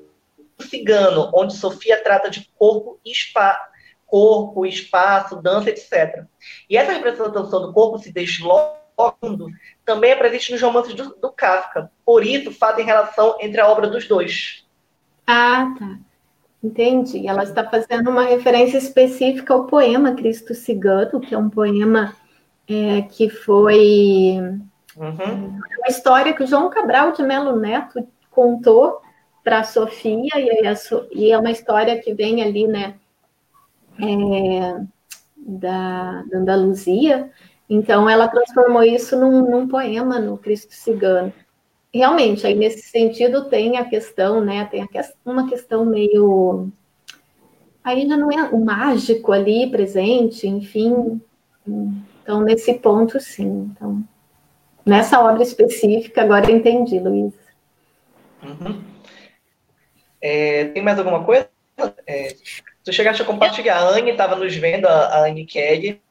cigano, 0.60 1.30
onde 1.34 1.56
Sofia 1.56 2.02
trata 2.02 2.30
de 2.30 2.48
corpo 2.56 3.00
e 3.04 3.10
espaço, 3.10 3.60
corpo, 4.06 4.64
espaço, 4.64 5.42
dança, 5.42 5.70
etc. 5.70 6.24
E 6.70 6.76
essa 6.76 6.92
representação 6.92 7.60
do 7.60 7.72
corpo 7.72 7.98
se 7.98 8.12
desloca 8.12 8.84
também 9.84 10.12
é 10.12 10.16
presente 10.16 10.52
nos 10.52 10.62
romances 10.62 10.94
do, 10.94 11.16
do, 11.16 11.32
Kafka. 11.32 11.90
Por 12.06 12.24
isso, 12.24 12.52
fazem 12.52 12.84
relação 12.84 13.36
entre 13.40 13.60
a 13.60 13.68
obra 13.68 13.88
dos 13.88 14.06
dois. 14.06 14.64
Ah, 15.26 15.74
tá. 15.78 15.98
Entendi. 16.64 17.26
Ela 17.26 17.42
está 17.42 17.62
fazendo 17.68 18.08
uma 18.08 18.24
referência 18.24 18.78
específica 18.78 19.52
ao 19.52 19.66
poema 19.66 20.14
Cristo 20.14 20.54
Cigano, 20.54 21.20
que 21.20 21.34
é 21.34 21.38
um 21.38 21.50
poema 21.50 22.16
é, 22.66 23.02
que 23.02 23.28
foi 23.28 24.38
uhum. 24.96 25.58
uma 25.78 25.88
história 25.88 26.32
que 26.32 26.42
o 26.42 26.46
João 26.46 26.70
Cabral 26.70 27.12
de 27.12 27.22
Melo 27.22 27.54
Neto 27.56 28.08
contou 28.30 29.02
para 29.44 29.60
a 29.60 29.64
Sofia, 29.64 30.30
e, 30.36 30.62
e, 31.12 31.30
é 31.30 31.38
uma 31.38 31.50
história 31.50 32.00
que 32.00 32.14
vem 32.14 32.42
ali, 32.42 32.66
né, 32.66 32.94
é, 34.00 34.80
da, 35.36 36.22
da 36.22 36.38
Andaluzia, 36.38 37.30
então, 37.68 38.08
ela 38.08 38.28
transformou 38.28 38.82
isso 38.82 39.18
num, 39.18 39.50
num 39.50 39.68
poema 39.68 40.18
no 40.18 40.36
Cristo 40.36 40.72
Cigano. 40.72 41.32
Realmente, 41.94 42.44
aí 42.44 42.56
nesse 42.56 42.82
sentido 42.88 43.48
tem 43.48 43.78
a 43.78 43.84
questão, 43.84 44.44
né? 44.44 44.64
Tem 44.64 44.84
uma 45.24 45.48
questão 45.48 45.86
meio. 45.86 46.68
Já 47.86 48.16
não 48.16 48.32
é 48.32 48.48
o 48.48 48.64
mágico 48.64 49.30
ali 49.30 49.70
presente, 49.70 50.48
enfim. 50.48 51.20
Então, 52.20 52.40
nesse 52.40 52.74
ponto, 52.74 53.20
sim. 53.20 53.70
Então, 53.70 54.02
nessa 54.84 55.20
obra 55.20 55.44
específica, 55.44 56.22
agora 56.22 56.50
eu 56.50 56.56
entendi, 56.56 56.98
Luiz. 56.98 57.32
Uhum. 58.42 58.82
É, 60.20 60.64
tem 60.64 60.82
mais 60.82 60.98
alguma 60.98 61.22
coisa? 61.22 61.48
É, 62.08 62.34
tu 62.82 62.92
chegaste 62.92 63.22
a 63.22 63.24
compartilhar. 63.24 63.78
A 63.78 63.90
Anne 63.90 64.10
estava 64.10 64.34
nos 64.34 64.56
vendo, 64.56 64.86
a, 64.86 65.06
a 65.10 65.26
Anne 65.26 65.46
Kelly. 65.46 66.02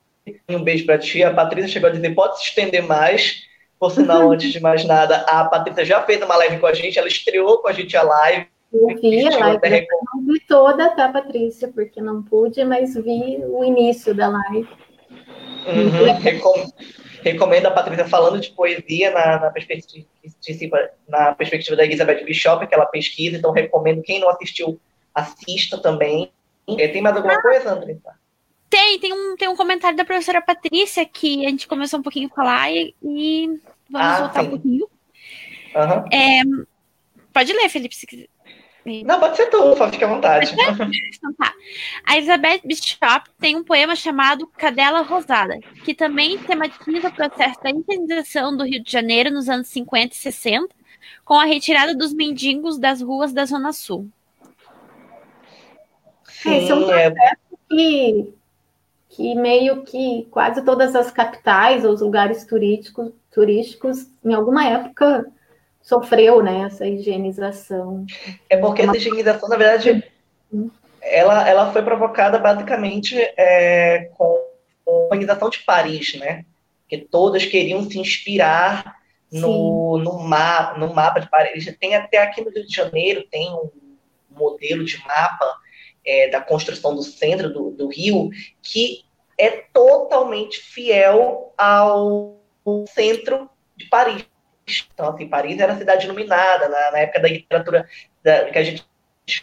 Um 0.48 0.64
beijo 0.64 0.86
para 0.86 0.98
ti. 0.98 1.22
A 1.26 1.34
Patrícia 1.34 1.68
chegou 1.68 1.90
a 1.90 1.92
dizer: 1.92 2.16
pode 2.16 2.38
se 2.38 2.46
estender 2.46 2.84
mais. 2.84 3.52
Por 3.84 3.92
sinal, 3.92 4.32
antes 4.32 4.50
de 4.50 4.62
mais 4.62 4.86
nada, 4.86 5.18
a 5.28 5.44
Patrícia 5.44 5.84
já 5.84 6.02
fez 6.04 6.22
uma 6.22 6.38
live 6.38 6.58
com 6.58 6.68
a 6.68 6.74
gente, 6.74 6.98
ela 6.98 7.08
estreou 7.10 7.58
com 7.58 7.68
a 7.68 7.74
gente 7.74 7.98
a 7.98 8.02
live. 8.02 8.48
Eu 8.72 8.88
vi 8.88 9.28
a 9.28 9.38
live, 9.38 9.88
não 10.16 10.26
vi 10.26 10.40
toda, 10.48 10.90
tá, 10.92 11.10
Patrícia? 11.10 11.68
Porque 11.68 12.00
não 12.02 12.24
pude, 12.24 12.64
mas 12.64 12.96
vi 12.96 13.44
o 13.46 13.62
início 13.62 14.16
da 14.16 14.30
live. 14.30 14.70
Uhum, 15.68 16.14
recom 16.14 16.72
recomendo 17.24 17.66
a 17.66 17.72
Patrícia 17.72 18.06
falando 18.06 18.40
de 18.40 18.52
poesia 18.52 19.12
na, 19.12 19.40
na, 19.40 19.50
perspectiva, 19.50 20.08
na 21.08 21.36
perspectiva 21.36 21.76
da 21.76 21.84
Elizabeth 21.84 22.24
Bishop, 22.24 22.66
que 22.66 22.74
ela 22.74 22.86
pesquisa, 22.86 23.36
então 23.36 23.52
recomendo. 23.52 24.02
Quem 24.02 24.22
não 24.22 24.30
assistiu, 24.30 24.80
assista 25.14 25.78
também. 25.78 26.32
É, 26.70 26.88
tem 26.88 27.02
mais 27.02 27.18
alguma 27.18 27.42
coisa, 27.42 27.74
Andressa? 27.74 28.14
Tem, 28.70 28.98
tem 28.98 29.14
um, 29.14 29.36
tem 29.36 29.48
um 29.50 29.56
comentário 29.56 29.98
da 29.98 30.06
professora 30.06 30.42
Patrícia 30.42 31.06
que 31.06 31.46
a 31.46 31.50
gente 31.50 31.68
começou 31.68 32.00
um 32.00 32.04
pouquinho 32.04 32.30
a 32.32 32.36
falar 32.36 32.72
e, 32.72 32.96
e 33.04 33.62
vamos 33.94 34.08
ah, 34.08 34.20
voltar 34.20 34.42
sim. 34.42 34.48
um 34.48 34.50
pouquinho. 34.50 34.88
Uhum. 35.76 36.06
É, 36.12 36.42
pode 37.32 37.54
ler, 37.54 37.70
Felipe, 37.70 37.96
se 37.96 38.06
quiser. 38.06 38.28
Não, 39.06 39.18
pode 39.18 39.38
ser 39.38 39.46
tu, 39.46 39.78
só 39.78 39.90
fique 39.90 40.04
à 40.04 40.08
vontade. 40.08 40.54
Então 40.54 41.34
tá. 41.36 41.54
A 42.06 42.18
Elizabeth 42.18 42.62
Bishop 42.66 43.30
tem 43.40 43.56
um 43.56 43.64
poema 43.64 43.96
chamado 43.96 44.46
Cadela 44.58 45.02
Rosada, 45.02 45.58
que 45.86 45.94
também 45.94 46.38
tematiza 46.38 47.08
o 47.08 47.14
processo 47.14 47.64
da 47.64 47.70
indenização 47.70 48.56
do 48.56 48.66
Rio 48.66 48.84
de 48.84 48.92
Janeiro 48.92 49.32
nos 49.32 49.48
anos 49.48 49.70
50 49.70 50.14
e 50.14 50.18
60, 50.18 50.76
com 51.24 51.36
a 51.36 51.46
retirada 51.46 51.96
dos 51.96 52.14
mendigos 52.14 52.78
das 52.78 53.02
ruas 53.02 53.32
da 53.32 53.46
Zona 53.46 53.72
Sul. 53.72 54.10
Sim, 56.26 56.58
Esse 56.58 56.72
é 56.72 56.76
um 56.76 56.84
processo 56.84 57.16
é... 57.18 57.36
que, 57.70 58.34
que 59.10 59.36
meio 59.36 59.84
que 59.84 60.28
quase 60.30 60.62
todas 60.66 60.94
as 60.94 61.10
capitais 61.10 61.86
ou 61.86 61.94
os 61.94 62.02
lugares 62.02 62.44
turísticos, 62.44 63.14
turísticos 63.34 64.08
em 64.24 64.34
alguma 64.34 64.66
época 64.68 65.26
sofreu 65.82 66.42
né, 66.42 66.64
essa 66.66 66.88
higienização. 66.88 68.06
É 68.50 68.56
porque 68.58 68.84
essa 68.84 68.96
higienização, 68.96 69.50
na 69.50 69.58
verdade, 69.58 70.04
ela, 71.02 71.48
ela 71.48 71.72
foi 71.74 71.82
provocada 71.82 72.40
basicamente 72.40 73.16
é, 73.38 74.10
com 74.16 74.40
a 74.88 74.92
organização 74.92 75.50
de 75.50 75.60
Paris, 75.60 76.16
né? 76.16 76.46
Que 76.88 76.98
todas 76.98 77.46
queriam 77.46 77.84
se 77.90 78.00
inspirar 78.00 78.98
no, 79.32 79.98
no, 79.98 80.20
ma 80.20 80.78
no 80.78 80.94
mapa 80.94 81.20
de 81.20 81.30
Paris. 81.30 81.66
Tem 81.80 81.96
até 81.96 82.20
aqui 82.20 82.42
no 82.42 82.52
Rio 82.52 82.66
de 82.66 82.74
Janeiro, 82.74 83.28
tem 83.30 83.52
um 83.52 83.70
modelo 84.30 84.86
de 84.86 84.98
mapa 85.06 85.58
é, 86.06 86.30
da 86.30 86.40
construção 86.40 86.96
do 86.96 87.04
centro 87.04 87.52
do, 87.52 87.72
do 87.72 87.88
Rio 87.88 88.30
que 88.62 89.04
é 89.38 89.50
totalmente 89.74 90.60
fiel 90.60 91.54
ao 91.58 92.43
centro 92.88 93.50
de 93.76 93.86
Paris. 93.86 94.26
Então, 94.94 95.10
assim, 95.10 95.28
Paris 95.28 95.60
era 95.60 95.74
a 95.74 95.78
cidade 95.78 96.06
iluminada, 96.06 96.70
na, 96.70 96.92
na 96.92 97.00
época 97.00 97.20
da 97.20 97.28
literatura, 97.28 97.88
da, 98.24 98.46
que 98.46 98.58
a 98.58 98.64
gente 98.64 98.86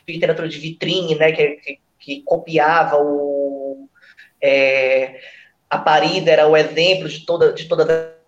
literatura 0.07 0.49
de 0.49 0.59
vitrine, 0.59 1.15
né, 1.15 1.33
que, 1.33 1.57
que, 1.57 1.81
que 1.99 2.23
copiava 2.23 2.97
o... 2.97 3.89
É, 4.43 5.21
a 5.69 5.79
Paris 5.79 6.27
era 6.27 6.49
o 6.49 6.57
exemplo 6.57 7.09
de, 7.09 7.25
toda, 7.25 7.53
de 7.53 7.69
todas 7.69 7.89
as 7.89 8.21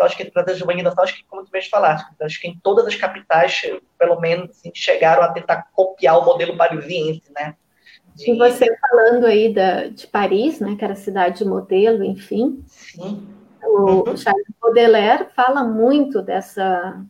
acho 0.00 0.16
que 0.16 0.24
todas 0.24 0.54
as 0.54 0.60
urbanizações, 0.60 1.10
acho 1.10 1.16
que 1.18 1.24
como 1.24 1.44
tu 1.44 1.50
mesmo 1.52 1.70
falaste, 1.70 2.06
acho 2.22 2.40
que 2.40 2.48
em 2.48 2.58
todas 2.62 2.86
as 2.86 2.94
capitais, 2.94 3.60
pelo 3.98 4.18
menos, 4.18 4.50
assim, 4.50 4.70
chegaram 4.74 5.22
a 5.22 5.32
tentar 5.32 5.68
copiar 5.74 6.18
o 6.18 6.24
modelo 6.24 6.56
parisiense, 6.56 7.22
né? 7.34 7.54
De... 8.14 8.30
E 8.30 8.38
você 8.38 8.66
falando 8.78 9.26
aí 9.26 9.52
da, 9.52 9.88
de 9.88 10.06
Paris, 10.06 10.58
né, 10.58 10.74
que 10.76 10.84
era 10.84 10.94
a 10.94 10.96
cidade 10.96 11.44
modelo, 11.44 12.02
enfim. 12.02 12.62
Sim. 12.66 13.37
O 13.62 14.08
uhum. 14.08 14.16
Charles 14.16 14.46
Baudelaire 14.60 15.26
fala 15.34 15.64
muito 15.64 16.22
dessa, 16.22 17.02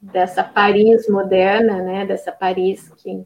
dessa 0.00 0.42
Paris 0.42 1.08
moderna, 1.08 1.82
né, 1.82 2.06
dessa 2.06 2.32
Paris 2.32 2.90
que, 2.96 3.24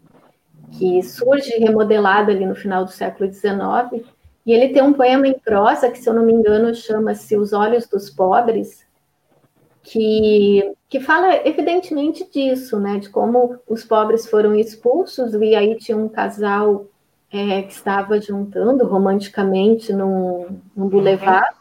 que 0.72 1.02
surge 1.02 1.52
remodelada 1.58 2.32
ali 2.32 2.46
no 2.46 2.54
final 2.54 2.84
do 2.84 2.90
século 2.90 3.32
XIX. 3.32 4.04
E 4.46 4.52
ele 4.52 4.72
tem 4.72 4.82
um 4.82 4.92
poema 4.92 5.26
em 5.26 5.38
prosa 5.38 5.90
que, 5.90 5.98
se 5.98 6.08
eu 6.08 6.14
não 6.14 6.24
me 6.24 6.32
engano, 6.32 6.74
chama-se 6.74 7.36
Os 7.36 7.52
Olhos 7.52 7.86
dos 7.86 8.10
Pobres, 8.10 8.84
que, 9.82 10.74
que 10.88 11.00
fala 11.00 11.46
evidentemente 11.46 12.28
disso, 12.30 12.80
né, 12.80 12.98
de 12.98 13.08
como 13.10 13.58
os 13.68 13.84
pobres 13.84 14.26
foram 14.26 14.54
expulsos 14.54 15.34
e 15.34 15.54
aí 15.54 15.76
tinha 15.76 15.96
um 15.96 16.08
casal 16.08 16.86
é, 17.30 17.62
que 17.62 17.72
estava 17.72 18.20
juntando 18.20 18.86
romanticamente 18.86 19.92
num, 19.92 20.60
num 20.74 20.88
boulevard 20.88 21.54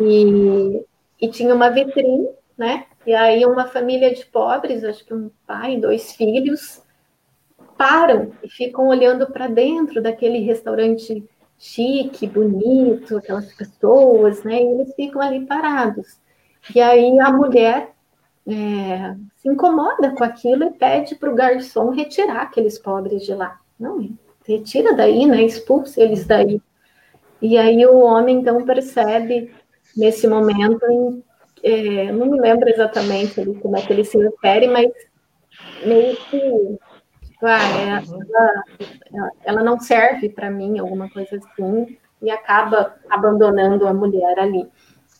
e, 0.00 0.84
e 1.20 1.28
tinha 1.28 1.54
uma 1.54 1.70
vitrine, 1.70 2.28
né? 2.56 2.86
E 3.06 3.14
aí 3.14 3.44
uma 3.44 3.66
família 3.66 4.14
de 4.14 4.24
pobres, 4.26 4.84
acho 4.84 5.04
que 5.04 5.14
um 5.14 5.30
pai 5.46 5.76
dois 5.78 6.12
filhos, 6.12 6.82
param 7.76 8.32
e 8.42 8.48
ficam 8.48 8.88
olhando 8.88 9.26
para 9.30 9.48
dentro 9.48 10.02
daquele 10.02 10.38
restaurante 10.40 11.24
chique, 11.58 12.26
bonito, 12.26 13.18
aquelas 13.18 13.52
pessoas, 13.54 14.42
né? 14.42 14.62
E 14.62 14.66
eles 14.66 14.94
ficam 14.94 15.20
ali 15.20 15.46
parados. 15.46 16.18
E 16.74 16.80
aí 16.80 17.18
a 17.20 17.32
mulher 17.32 17.92
é, 18.46 19.14
se 19.36 19.48
incomoda 19.48 20.14
com 20.14 20.24
aquilo 20.24 20.64
e 20.64 20.70
pede 20.72 21.14
para 21.14 21.30
o 21.30 21.34
garçom 21.34 21.90
retirar 21.90 22.42
aqueles 22.42 22.78
pobres 22.78 23.24
de 23.24 23.34
lá. 23.34 23.58
Não, 23.78 24.10
retira 24.46 24.94
daí, 24.94 25.26
né? 25.26 25.42
Expulsa 25.42 26.02
eles 26.02 26.26
daí. 26.26 26.60
E 27.40 27.56
aí 27.56 27.86
o 27.86 27.98
homem 27.98 28.38
então 28.40 28.64
percebe 28.64 29.52
nesse 29.96 30.26
momento, 30.26 31.22
é, 31.62 32.12
não 32.12 32.26
me 32.26 32.40
lembro 32.40 32.68
exatamente 32.68 33.44
como 33.60 33.76
é 33.76 33.82
que 33.82 33.92
ele 33.92 34.04
se 34.04 34.18
refere, 34.18 34.66
mas 34.66 34.90
meio 35.84 36.16
que 36.16 36.78
ah, 37.42 38.02
ela, 39.12 39.30
ela 39.44 39.62
não 39.62 39.78
serve 39.80 40.28
para 40.28 40.50
mim, 40.50 40.78
alguma 40.78 41.08
coisa 41.08 41.36
assim, 41.36 41.96
e 42.20 42.30
acaba 42.30 42.96
abandonando 43.08 43.86
a 43.86 43.94
mulher 43.94 44.38
ali. 44.38 44.68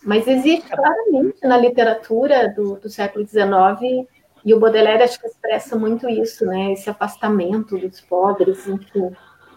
Mas 0.02 0.26
existe 0.26 0.68
claramente 0.68 1.40
na 1.42 1.56
literatura 1.56 2.48
do, 2.48 2.76
do 2.76 2.88
século 2.88 3.26
XIX, 3.26 4.06
e 4.44 4.54
o 4.54 4.60
Baudelaire 4.60 5.02
acho 5.02 5.20
que 5.20 5.26
expressa 5.26 5.76
muito 5.76 6.08
isso, 6.08 6.46
né? 6.46 6.72
Esse 6.72 6.88
afastamento 6.88 7.76
dos 7.76 8.00
pobres, 8.00 8.66
enfim. 8.66 9.12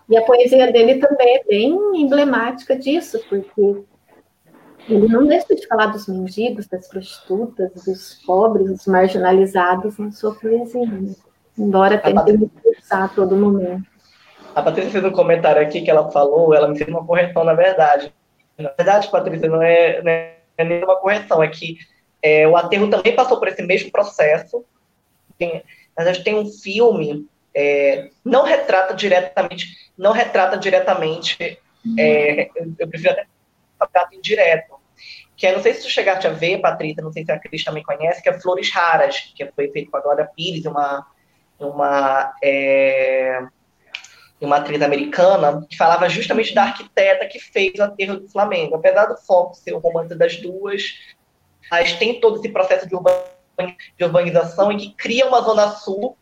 E 0.09 0.17
a 0.17 0.21
poesia 0.21 0.71
dele 0.71 0.99
também 0.99 1.37
é 1.37 1.43
bem 1.45 1.77
emblemática 1.95 2.75
disso, 2.75 3.19
porque 3.29 3.83
ele 4.87 5.07
não 5.07 5.25
deixa 5.25 5.55
de 5.55 5.65
falar 5.67 5.87
dos 5.87 6.07
mendigos, 6.07 6.67
das 6.67 6.87
prostitutas, 6.87 7.71
dos 7.85 8.21
pobres, 8.25 8.67
dos 8.67 8.85
marginalizados 8.85 9.97
na 9.97 10.11
sua 10.11 10.35
poesia, 10.35 10.85
né? 10.85 11.13
embora 11.57 11.97
tente 11.97 12.45
expressar 12.45 13.05
a 13.05 13.07
todo 13.07 13.35
momento. 13.35 13.83
A 14.55 14.61
Patrícia 14.61 14.91
fez 14.91 15.03
um 15.03 15.11
comentário 15.11 15.61
aqui 15.61 15.81
que 15.81 15.89
ela 15.89 16.11
falou, 16.11 16.53
ela 16.53 16.67
me 16.67 16.77
fez 16.77 16.89
uma 16.89 17.05
correção, 17.05 17.43
na 17.43 17.53
verdade. 17.53 18.13
Na 18.57 18.71
verdade, 18.77 19.09
Patrícia, 19.09 19.49
não 19.49 19.61
é, 19.61 20.01
não 20.01 20.11
é 20.11 20.63
nenhuma 20.63 20.95
correção, 20.97 21.41
é 21.41 21.47
que 21.47 21.77
é, 22.21 22.47
o 22.47 22.55
aterro 22.55 22.89
também 22.89 23.15
passou 23.15 23.39
por 23.39 23.47
esse 23.47 23.63
mesmo 23.63 23.91
processo. 23.91 24.63
Tem, 25.37 25.63
a 25.95 26.05
gente 26.05 26.23
tem 26.23 26.35
um 26.35 26.45
filme, 26.45 27.27
é, 27.55 28.09
não 28.23 28.43
retrata 28.43 28.93
diretamente, 28.93 29.91
não 29.97 30.11
retrata 30.11 30.57
diretamente, 30.57 31.59
é, 31.97 32.49
eu, 32.55 32.73
eu 32.79 32.87
prefiro 32.87 33.11
até 33.11 33.25
contato 33.85 34.15
indireto. 34.15 34.75
Que 35.35 35.47
é, 35.47 35.53
não 35.53 35.61
sei 35.61 35.73
se 35.73 35.81
tu 35.81 35.89
chegaste 35.89 36.27
a 36.27 36.31
ver, 36.31 36.59
Patrícia, 36.59 37.03
não 37.03 37.11
sei 37.11 37.25
se 37.25 37.31
a 37.31 37.39
Cris 37.39 37.63
também 37.63 37.83
conhece, 37.83 38.21
que 38.21 38.29
é 38.29 38.39
Flores 38.39 38.71
Raras, 38.71 39.19
que 39.35 39.45
foi 39.51 39.69
feito 39.71 39.89
com 39.89 39.97
a 39.97 40.01
Glória 40.01 40.29
Pires, 40.35 40.65
uma, 40.65 41.05
uma, 41.59 42.33
é, 42.41 43.41
uma 44.39 44.57
atriz 44.57 44.81
americana, 44.81 45.65
que 45.69 45.75
falava 45.75 46.07
justamente 46.07 46.53
da 46.53 46.63
arquiteta 46.63 47.25
que 47.25 47.39
fez 47.39 47.73
o 47.79 47.83
aterro 47.83 48.19
do 48.19 48.29
Flamengo. 48.29 48.75
Apesar 48.75 49.05
do 49.05 49.17
foco 49.17 49.55
ser 49.55 49.73
o 49.73 49.79
romance 49.79 50.13
das 50.15 50.37
duas, 50.37 50.99
mas 51.71 51.93
tem 51.93 52.19
todo 52.19 52.37
esse 52.37 52.49
processo 52.49 52.87
de, 52.87 52.95
de 53.97 54.03
urbanização 54.03 54.71
em 54.71 54.77
que 54.77 54.93
cria 54.93 55.27
uma 55.27 55.41
zona 55.41 55.69
sul 55.69 56.17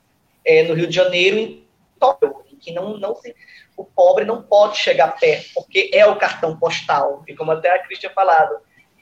é, 0.45 0.64
no 0.64 0.74
Rio 0.74 0.88
de 0.88 0.95
Janeiro, 0.95 1.38
em 1.38 2.55
que 2.59 2.72
não, 2.72 2.97
não 2.97 3.16
se 3.16 3.36
o 3.82 3.86
pobre 3.86 4.26
não 4.26 4.42
pode 4.42 4.78
chegar 4.78 5.18
perto, 5.20 5.50
porque 5.56 5.90
é 5.94 6.06
o 6.06 6.16
cartão 6.16 6.58
postal. 6.58 7.24
E 7.28 7.36
como 7.36 7.52
até 7.52 7.70
a 7.74 7.80
Cris 7.80 8.00
tinha 8.00 8.12
falado, 8.12 8.58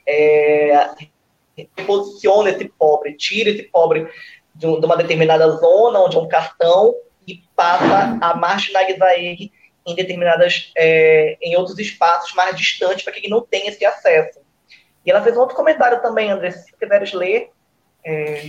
é, 0.06 0.88
reposiciona 1.76 2.50
esse 2.50 2.66
pobre, 2.68 3.14
tira 3.14 3.50
esse 3.50 3.64
pobre 3.64 4.08
de, 4.54 4.66
uma 4.66 4.96
determinada 4.96 5.48
zona 5.50 6.00
onde 6.00 6.16
é 6.16 6.20
um 6.20 6.28
cartão 6.28 6.94
e 7.26 7.42
passa 7.54 8.18
a 8.20 8.34
marginalizar 8.34 9.12
ele 9.12 9.52
em 9.86 9.94
determinadas, 9.94 10.72
é, 10.76 11.36
em 11.40 11.56
outros 11.56 11.78
espaços 11.78 12.34
mais 12.34 12.56
distantes 12.56 13.04
para 13.04 13.12
que 13.12 13.20
ele 13.20 13.28
não 13.28 13.42
tenha 13.42 13.70
esse 13.70 13.84
acesso. 13.84 14.40
E 15.04 15.10
ela 15.10 15.22
fez 15.22 15.36
um 15.36 15.40
outro 15.40 15.56
comentário 15.56 16.00
também, 16.02 16.30
André, 16.30 16.50
se 16.50 16.72
quiseres 16.76 17.12
ler. 17.12 17.50
É... 18.04 18.48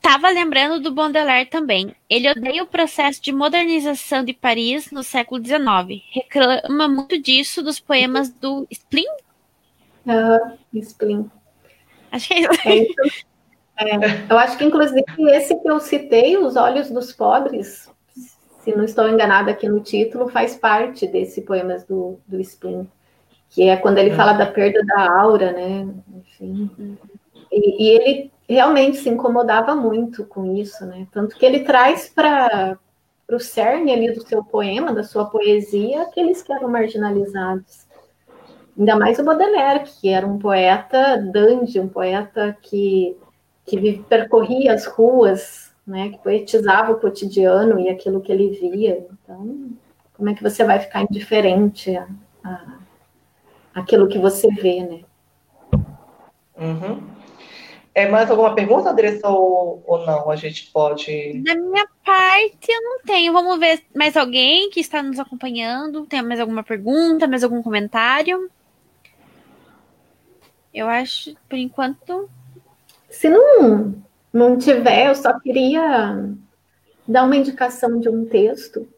Tava 0.00 0.30
lembrando 0.30 0.80
do 0.80 0.94
Baudelaire 0.94 1.50
também. 1.50 1.94
Ele 2.08 2.30
odeia 2.30 2.62
o 2.62 2.66
processo 2.66 3.22
de 3.22 3.32
modernização 3.32 4.24
de 4.24 4.32
Paris 4.32 4.90
no 4.90 5.02
século 5.02 5.44
XIX. 5.44 6.02
Reclama 6.10 6.88
muito 6.88 7.20
disso 7.20 7.62
dos 7.62 7.78
poemas 7.78 8.30
do 8.30 8.66
Splin? 8.70 9.06
Ah, 10.06 10.54
Splin. 10.74 11.30
Acho 12.10 12.28
que 12.28 12.34
é 12.34 12.40
isso. 12.40 12.68
É 12.68 12.76
isso. 12.76 13.30
É, 13.76 14.32
eu 14.32 14.38
acho 14.38 14.58
que, 14.58 14.64
inclusive, 14.64 15.04
esse 15.30 15.54
que 15.54 15.70
eu 15.70 15.80
citei, 15.80 16.36
Os 16.36 16.54
Olhos 16.54 16.90
dos 16.90 17.12
Pobres, 17.12 17.90
se 18.62 18.76
não 18.76 18.84
estou 18.84 19.08
enganada 19.08 19.50
aqui 19.50 19.68
no 19.68 19.80
título, 19.80 20.28
faz 20.28 20.54
parte 20.54 21.06
desse 21.06 21.42
poemas 21.42 21.84
do, 21.84 22.18
do 22.26 22.38
Splin, 22.40 22.86
que 23.48 23.62
é 23.62 23.76
quando 23.76 23.98
ele 23.98 24.14
fala 24.14 24.34
da 24.34 24.44
perda 24.44 24.84
da 24.84 25.20
aura, 25.20 25.52
né? 25.52 25.88
Enfim. 26.14 26.98
E, 27.50 27.84
e 27.84 27.88
ele 27.88 28.30
realmente 28.54 28.98
se 28.98 29.08
incomodava 29.08 29.74
muito 29.74 30.24
com 30.24 30.54
isso, 30.56 30.84
né? 30.84 31.06
Tanto 31.12 31.36
que 31.36 31.44
ele 31.44 31.60
traz 31.60 32.08
para 32.08 32.78
o 33.30 33.38
cerne 33.38 33.92
ali 33.92 34.12
do 34.12 34.26
seu 34.26 34.42
poema, 34.44 34.92
da 34.92 35.04
sua 35.04 35.26
poesia, 35.26 36.02
aqueles 36.02 36.42
que 36.42 36.52
eram 36.52 36.68
marginalizados. 36.68 37.86
Ainda 38.78 38.96
mais 38.96 39.18
o 39.18 39.24
Baudelaire, 39.24 39.84
que 39.84 40.08
era 40.08 40.26
um 40.26 40.38
poeta 40.38 41.16
dandy, 41.16 41.78
um 41.78 41.88
poeta 41.88 42.56
que, 42.62 43.16
que 43.66 44.02
percorria 44.08 44.72
as 44.72 44.86
ruas 44.86 45.70
né, 45.86 46.10
que 46.10 46.18
poetizava 46.18 46.92
o 46.92 47.00
cotidiano 47.00 47.78
e 47.78 47.88
aquilo 47.88 48.20
que 48.20 48.30
ele 48.30 48.50
via. 48.50 49.06
Então, 49.12 49.70
como 50.16 50.28
é 50.28 50.34
que 50.34 50.42
você 50.42 50.64
vai 50.64 50.78
ficar 50.78 51.02
indiferente 51.02 51.96
a, 51.96 52.06
a 52.44 52.78
aquilo 53.74 54.08
que 54.08 54.18
você 54.18 54.48
vê, 54.48 54.82
né? 54.82 55.00
Uhum. 56.56 57.19
É 57.94 58.08
mais 58.08 58.30
alguma 58.30 58.54
pergunta, 58.54 58.90
Andressa, 58.90 59.28
ou, 59.28 59.82
ou 59.84 60.06
não? 60.06 60.30
A 60.30 60.36
gente 60.36 60.70
pode. 60.70 61.42
Da 61.42 61.54
minha 61.54 61.86
parte, 62.04 62.70
eu 62.70 62.82
não 62.82 63.00
tenho. 63.00 63.32
Vamos 63.32 63.58
ver 63.58 63.82
mais 63.94 64.16
alguém 64.16 64.70
que 64.70 64.80
está 64.80 65.02
nos 65.02 65.18
acompanhando. 65.18 66.06
Tem 66.06 66.22
mais 66.22 66.38
alguma 66.38 66.62
pergunta, 66.62 67.26
mais 67.26 67.42
algum 67.42 67.62
comentário? 67.62 68.48
Eu 70.72 70.88
acho, 70.88 71.34
por 71.48 71.58
enquanto. 71.58 72.30
Se 73.08 73.28
não, 73.28 73.94
não 74.32 74.56
tiver, 74.56 75.08
eu 75.08 75.14
só 75.16 75.38
queria 75.40 76.32
dar 77.08 77.24
uma 77.24 77.36
indicação 77.36 77.98
de 77.98 78.08
um 78.08 78.24
texto. 78.24 78.88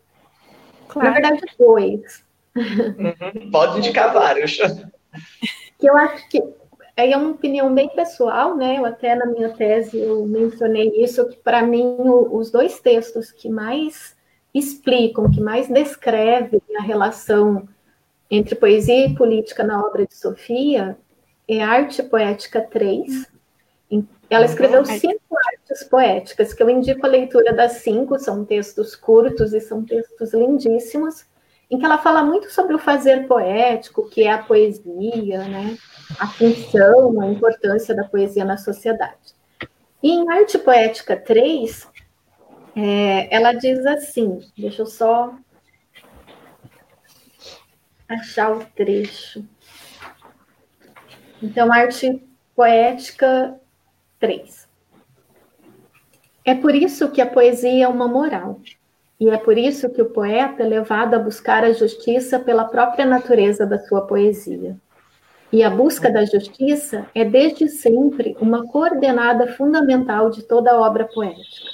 Claro. 0.87 1.09
Na 1.09 1.15
verdade, 1.15 1.41
dois. 1.59 2.23
Uhum, 2.55 3.51
pode 3.51 3.79
indicar 3.79 4.13
vários. 4.13 4.59
Que 5.79 5.89
eu 5.89 5.97
acho 5.97 6.29
que 6.29 6.43
é 6.97 7.17
uma 7.17 7.31
opinião 7.31 7.75
bem 7.75 7.89
pessoal, 7.89 8.57
né? 8.57 8.79
Eu 8.79 8.85
até 8.85 9.15
na 9.15 9.27
minha 9.27 9.49
tese 9.51 9.99
eu 9.99 10.27
mencionei 10.27 10.89
isso, 11.03 11.27
que 11.29 11.37
para 11.37 11.63
mim 11.63 11.97
os 12.31 12.51
dois 12.51 12.81
textos 12.81 13.31
que 13.31 13.49
mais 13.49 14.17
explicam, 14.55 15.31
que 15.31 15.41
mais 15.41 15.69
descrevem 15.69 16.61
a 16.79 16.83
relação 16.83 17.67
entre 18.31 18.55
poesia 18.55 19.07
e 19.07 19.15
política 19.15 19.65
na 19.65 19.81
obra 19.81 20.07
de 20.07 20.15
Sofia 20.15 20.97
é 21.49 21.63
Arte 21.63 22.03
Poética 22.03 22.61
3. 22.61 23.31
Ela 24.31 24.47
escreveu 24.47 24.81
uhum. 24.81 24.87
cinco 24.87 25.37
artes 25.53 25.85
poéticas, 25.85 26.55
que 26.55 26.63
eu 26.63 26.71
indico 26.71 27.05
a 27.05 27.11
leitura 27.11 27.53
das 27.53 27.73
cinco, 27.73 28.19
são 28.19 28.45
textos 28.45 28.97
curtos 28.97 29.53
e 29.53 29.61
são 29.61 29.85
textos 29.85 30.33
lindíssimos 30.33 31.27
em 31.73 31.79
que 31.79 31.85
ela 31.87 31.97
fala 31.97 32.23
muito 32.23 32.53
sobre 32.53 32.75
o 32.75 32.79
fazer 32.79 33.27
poético, 33.27 34.07
que 34.11 34.25
é 34.25 34.31
a 34.31 34.43
poesia, 34.43 35.45
né? 35.49 35.79
a 36.21 36.27
função, 36.27 37.19
a 37.23 37.27
importância 37.31 37.97
da 37.97 38.05
poesia 38.05 38.45
na 38.45 38.59
sociedade. 38.59 39.35
E 40.03 40.11
em 40.11 40.31
Arte 40.31 40.59
Poética 40.59 41.17
3, 41.17 41.89
é, 42.77 43.35
ela 43.35 43.55
diz 43.55 43.87
assim, 43.87 44.41
deixa 44.55 44.83
eu 44.83 44.87
só 44.87 45.35
achar 48.07 48.53
o 48.53 48.67
trecho. 48.77 49.43
Então, 51.43 51.73
Arte 51.73 52.23
Poética 52.55 53.59
3. 54.21 54.69
É 56.45 56.55
por 56.55 56.75
isso 56.75 57.11
que 57.11 57.23
a 57.23 57.27
poesia 57.27 57.85
é 57.85 57.89
uma 57.89 58.07
moral. 58.07 58.61
E 59.23 59.31
é 59.31 59.37
por 59.37 59.57
isso 59.57 59.89
que 59.89 60.03
o 60.03 60.11
poeta 60.11 60.65
é 60.65 60.67
levado 60.67 61.15
a 61.15 61.19
buscar 61.21 61.63
a 61.63 61.73
justiça 61.73 62.41
pela 62.41 62.65
própria 62.65 63.07
natureza 63.07 63.65
da 63.65 63.79
sua 63.79 64.01
poesia. 64.01 64.77
E 65.53 65.63
a 65.63 65.71
busca 65.71 66.11
da 66.11 66.25
justiça 66.25 67.07
é 67.15 67.25
desde 67.25 67.69
sempre 67.69 68.37
uma 68.41 68.67
coordenada 68.67 69.47
fundamental 69.53 70.29
de 70.29 70.43
toda 70.43 70.77
obra 70.77 71.05
poética. 71.05 71.71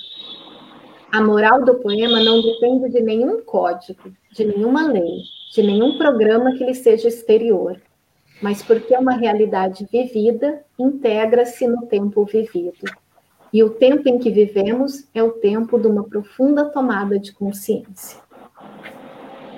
A 1.11 1.23
moral 1.23 1.65
do 1.65 1.77
poema 1.77 2.21
não 2.21 2.43
depende 2.43 2.91
de 2.91 3.01
nenhum 3.01 3.41
código, 3.41 4.13
de 4.31 4.45
nenhuma 4.45 4.87
lei, 4.87 5.23
de 5.55 5.63
nenhum 5.63 5.97
programa 5.97 6.53
que 6.53 6.67
lhe 6.67 6.75
seja 6.75 7.09
exterior, 7.09 7.81
mas 8.43 8.63
porque 8.63 8.95
é 8.95 8.99
uma 8.99 9.17
realidade 9.17 9.89
vivida, 9.91 10.63
integra-se 10.79 11.67
no 11.67 11.87
tempo 11.87 12.27
vivido. 12.27 12.85
E 13.53 13.63
o 13.63 13.71
tempo 13.71 14.09
em 14.09 14.19
que 14.19 14.31
vivemos 14.31 15.07
é 15.15 15.23
o 15.23 15.33
tempo 15.33 15.79
de 15.79 15.87
uma 15.87 16.05
profunda 16.05 16.67
tomada 16.67 17.19
de 17.19 17.33
consciência. 17.33 18.21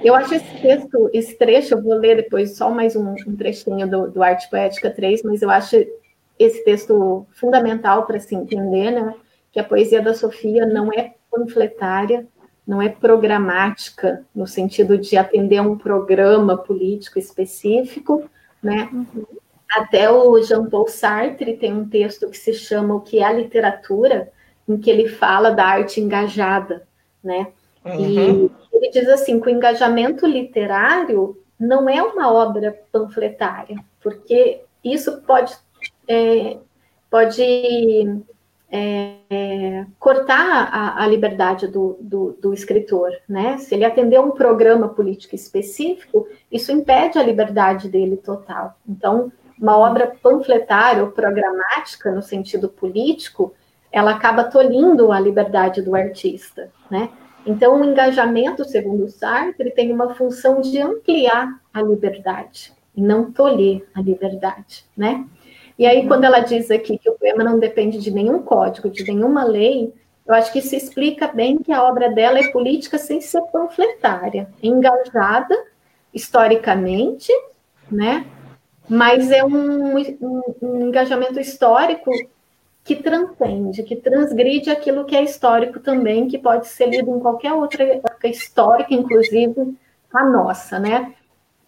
Eu 0.03 0.15
acho 0.15 0.35
esse 0.35 0.61
texto, 0.63 1.11
esse 1.13 1.37
trecho, 1.37 1.75
eu 1.75 1.83
vou 1.83 1.95
ler 1.95 2.17
depois 2.17 2.57
só 2.57 2.71
mais 2.71 2.97
um, 2.97 3.15
um 3.27 3.37
trechinho 3.37 3.87
do, 3.89 4.11
do 4.11 4.23
Arte 4.23 4.49
Poética 4.49 4.91
3, 4.91 5.23
mas 5.25 5.43
eu 5.43 5.51
acho 5.51 5.77
esse 6.39 6.65
texto 6.65 7.27
fundamental 7.33 8.07
para 8.07 8.19
se 8.19 8.35
entender, 8.35 8.91
né? 8.93 9.15
Que 9.53 9.61
a 9.61 9.65
poesia 9.65 10.01
da 10.01 10.15
Sofia 10.15 10.65
não 10.65 10.91
é 10.91 11.15
panfletária, 11.31 12.27
não 12.67 12.81
é 12.81 12.89
programática, 12.89 14.25
no 14.35 14.47
sentido 14.47 14.97
de 14.97 15.19
atender 15.19 15.59
a 15.59 15.63
um 15.63 15.77
programa 15.77 16.57
político 16.57 17.19
específico, 17.19 18.25
né? 18.63 18.89
Até 19.73 20.11
o 20.11 20.43
Jean-Paul 20.43 20.89
Sartre 20.89 21.57
tem 21.57 21.73
um 21.73 21.89
texto 21.89 22.29
que 22.29 22.37
se 22.37 22.53
chama 22.53 22.95
O 22.95 23.01
que 23.01 23.21
é 23.21 23.25
a 23.25 23.33
literatura, 23.33 24.33
em 24.69 24.77
que 24.77 24.91
ele 24.91 25.09
fala 25.09 25.51
da 25.51 25.65
arte 25.65 26.01
engajada, 26.01 26.87
né? 27.23 27.49
Uhum. 27.85 28.01
E 28.01 28.51
ele 28.73 28.91
diz 28.93 29.09
assim 29.09 29.41
que 29.41 29.49
o 29.49 29.51
engajamento 29.51 30.27
literário 30.27 31.37
não 31.59 31.89
é 31.89 32.03
uma 32.03 32.33
obra 32.33 32.79
panfletária, 32.91 33.77
porque 34.03 34.63
isso 34.83 35.21
pode, 35.23 35.55
é, 36.09 36.57
pode 37.11 37.43
é, 38.71 39.85
cortar 39.99 40.71
a, 40.73 41.03
a 41.03 41.07
liberdade 41.07 41.67
do, 41.67 41.99
do, 42.01 42.39
do, 42.41 42.55
escritor, 42.55 43.11
né? 43.29 43.59
Se 43.59 43.75
ele 43.75 43.85
atender 43.85 44.21
um 44.21 44.31
programa 44.31 44.89
político 44.89 45.35
específico, 45.35 46.27
isso 46.51 46.71
impede 46.71 47.19
a 47.19 47.23
liberdade 47.23 47.89
dele 47.89 48.17
total. 48.17 48.77
Então, 48.89 49.33
uma 49.61 49.77
obra 49.77 50.17
panfletária 50.23 51.05
ou 51.05 51.11
programática 51.11 52.11
no 52.11 52.23
sentido 52.23 52.69
político, 52.69 53.53
ela 53.93 54.13
acaba 54.13 54.45
tolhindo 54.45 55.13
a 55.13 55.21
liberdade 55.21 55.83
do 55.83 55.95
artista, 55.95 56.71
né? 56.91 57.11
Então, 57.45 57.81
o 57.81 57.85
engajamento, 57.85 58.65
segundo 58.65 59.09
Sartre, 59.09 59.71
tem 59.71 59.93
uma 59.93 60.15
função 60.15 60.61
de 60.61 60.81
ampliar 60.81 61.61
a 61.73 61.83
liberdade 61.83 62.73
e 62.95 63.03
não 63.03 63.33
tolher 63.33 63.87
a 63.95 64.01
liberdade, 64.01 64.85
né? 64.97 65.27
E 65.79 65.87
aí, 65.87 66.07
quando 66.07 66.25
ela 66.25 66.41
diz 66.41 66.71
aqui 66.71 66.99
que 66.99 67.09
o 67.09 67.15
poema 67.15 67.43
não 67.43 67.59
depende 67.59 67.99
de 67.99 68.11
nenhum 68.11 68.43
código, 68.43 68.91
de 68.91 69.03
nenhuma 69.05 69.45
lei, 69.45 69.93
eu 70.27 70.35
acho 70.35 70.53
que 70.53 70.59
isso 70.59 70.77
explica 70.77 71.27
bem 71.29 71.59
que 71.59 71.73
a 71.73 71.83
obra 71.83 72.11
dela 72.11 72.39
é 72.39 72.49
política 72.49 72.99
sem 72.99 73.21
ser 73.21 73.41
panfletária, 73.51 74.49
engajada 74.63 75.57
historicamente, 76.13 77.33
né? 77.91 78.27
Mas 78.91 79.31
é 79.31 79.45
um, 79.45 79.97
um, 79.97 80.43
um 80.61 80.89
engajamento 80.89 81.39
histórico 81.39 82.11
que 82.83 82.97
transcende, 82.97 83.85
que 83.85 83.95
transgride 83.95 84.69
aquilo 84.69 85.05
que 85.05 85.15
é 85.15 85.23
histórico 85.23 85.79
também, 85.79 86.27
que 86.27 86.37
pode 86.37 86.67
ser 86.67 86.87
lido 86.87 87.15
em 87.15 87.21
qualquer 87.21 87.53
outra 87.53 87.85
época 87.85 88.27
histórica, 88.27 88.93
inclusive 88.93 89.79
a 90.13 90.25
nossa, 90.25 90.81
né? 90.81 91.15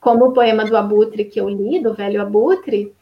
Como 0.01 0.27
o 0.27 0.33
poema 0.33 0.65
do 0.65 0.77
Abutre 0.77 1.25
que 1.25 1.41
eu 1.41 1.49
li, 1.49 1.79
do 1.81 1.95
velho 1.95 2.21
Abutre, 2.21 2.93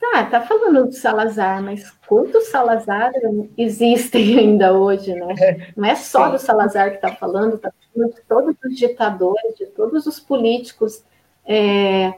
tá, 0.00 0.24
tá 0.24 0.40
falando 0.40 0.88
de 0.88 0.96
Salazar, 0.96 1.62
mas 1.62 1.88
quantos 2.08 2.48
Salazar 2.48 3.12
existem 3.56 4.38
ainda 4.40 4.72
hoje, 4.72 5.14
né? 5.14 5.72
Não 5.76 5.84
é 5.84 5.94
só 5.94 6.30
do 6.30 6.38
Salazar 6.38 6.90
que 6.90 6.96
está 6.96 7.14
falando, 7.14 7.54
está 7.54 7.72
falando 7.94 8.12
de 8.12 8.22
todos 8.22 8.56
os 8.64 8.76
ditadores, 8.76 9.56
de 9.56 9.66
todos 9.66 10.04
os 10.04 10.18
políticos 10.18 11.04
é, 11.46 12.12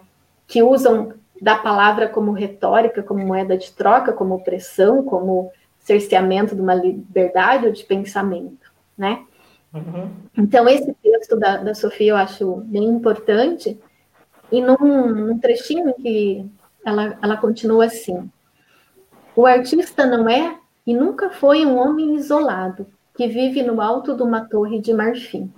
que 0.49 0.63
usam 0.63 1.13
da 1.41 1.57
palavra 1.57 2.09
como 2.09 2.33
retórica, 2.33 3.03
como 3.03 3.25
moeda 3.25 3.57
de 3.57 3.71
troca, 3.71 4.13
como 4.13 4.35
opressão, 4.35 5.05
como 5.05 5.53
cerceamento 5.79 6.57
de 6.57 6.61
uma 6.61 6.75
liberdade 6.75 7.67
ou 7.67 7.73
de 7.73 7.85
pensamento, 7.85 8.73
né? 8.97 9.25
Uhum. 9.73 10.11
Então, 10.37 10.69
esse 10.69 10.93
texto 10.95 11.37
da, 11.39 11.59
da 11.59 11.75
Sofia 11.75 12.13
eu 12.13 12.17
acho 12.17 12.57
bem 12.67 12.85
importante, 12.85 13.79
e 14.51 14.61
num, 14.63 15.09
num 15.09 15.39
trechinho 15.39 15.95
que 15.95 16.45
ela, 16.85 17.19
ela 17.23 17.37
continua 17.37 17.85
assim: 17.85 18.29
o 19.37 19.47
artista 19.47 20.07
não 20.07 20.29
é 20.29 20.59
e 20.87 20.95
nunca 20.95 21.31
foi 21.31 21.67
um 21.67 21.77
homem 21.77 22.17
isolado 22.17 22.87
que 23.15 23.29
vive 23.29 23.63
no 23.63 23.81
alto 23.81 24.17
de 24.17 24.23
uma 24.23 24.41
torre 24.49 24.81
de 24.81 24.95
marfim. 24.95 25.53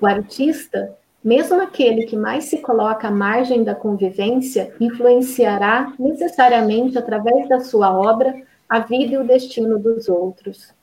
O 0.00 0.06
artista 0.06 0.96
mesmo 1.22 1.60
aquele 1.60 2.04
que 2.04 2.16
mais 2.16 2.44
se 2.44 2.58
coloca 2.58 3.08
à 3.08 3.10
margem 3.10 3.62
da 3.62 3.74
convivência 3.74 4.74
influenciará 4.80 5.92
necessariamente, 5.98 6.98
através 6.98 7.48
da 7.48 7.60
sua 7.60 7.92
obra, 7.96 8.34
a 8.68 8.80
vida 8.80 9.14
e 9.14 9.18
o 9.18 9.26
destino 9.26 9.78
dos 9.78 10.08
outros. 10.08 10.74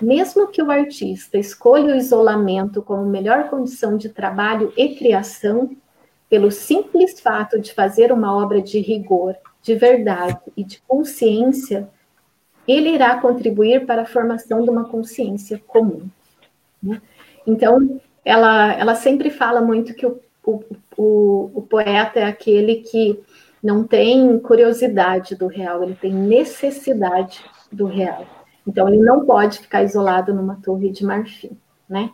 Mesmo 0.00 0.48
que 0.48 0.62
o 0.62 0.70
artista 0.70 1.38
escolha 1.38 1.92
o 1.92 1.96
isolamento 1.96 2.80
como 2.82 3.04
melhor 3.04 3.50
condição 3.50 3.96
de 3.96 4.08
trabalho 4.08 4.72
e 4.76 4.94
criação, 4.94 5.76
pelo 6.28 6.50
simples 6.50 7.20
fato 7.20 7.60
de 7.60 7.74
fazer 7.74 8.12
uma 8.12 8.34
obra 8.34 8.62
de 8.62 8.78
rigor, 8.78 9.34
de 9.60 9.74
verdade 9.74 10.40
e 10.56 10.62
de 10.62 10.80
consciência, 10.86 11.88
ele 12.66 12.90
irá 12.90 13.18
contribuir 13.20 13.84
para 13.84 14.02
a 14.02 14.06
formação 14.06 14.62
de 14.62 14.70
uma 14.70 14.84
consciência 14.84 15.60
comum. 15.66 16.08
Né? 16.80 17.02
Então, 17.46 18.00
ela, 18.24 18.72
ela 18.74 18.94
sempre 18.94 19.30
fala 19.30 19.60
muito 19.60 19.94
que 19.94 20.06
o, 20.06 20.20
o, 20.44 20.62
o, 20.96 21.50
o 21.54 21.62
poeta 21.62 22.20
é 22.20 22.24
aquele 22.24 22.76
que 22.76 23.22
não 23.62 23.84
tem 23.84 24.38
curiosidade 24.38 25.34
do 25.34 25.46
real, 25.46 25.82
ele 25.82 25.94
tem 25.94 26.12
necessidade 26.12 27.44
do 27.70 27.86
real. 27.86 28.26
Então, 28.66 28.88
ele 28.88 28.98
não 28.98 29.24
pode 29.24 29.58
ficar 29.58 29.82
isolado 29.82 30.34
numa 30.34 30.56
torre 30.62 30.90
de 30.90 31.04
marfim, 31.04 31.56
né? 31.88 32.10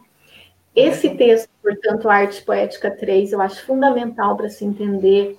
Esse 0.75 1.11
texto, 1.11 1.49
portanto, 1.63 2.09
Arte 2.09 2.43
Poética 2.43 2.91
3, 2.91 3.33
eu 3.33 3.41
acho 3.41 3.65
fundamental 3.65 4.37
para 4.37 4.49
se 4.49 4.65
entender 4.65 5.39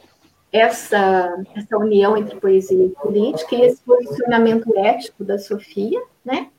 essa, 0.51 1.43
essa 1.55 1.77
união 1.77 2.17
entre 2.17 2.39
poesia 2.39 2.85
e 2.85 2.89
política 2.89 3.55
e 3.55 3.61
esse 3.61 3.81
posicionamento 3.83 4.75
ético 4.77 5.23
da 5.23 5.37
Sofia, 5.37 6.01
né? 6.25 6.49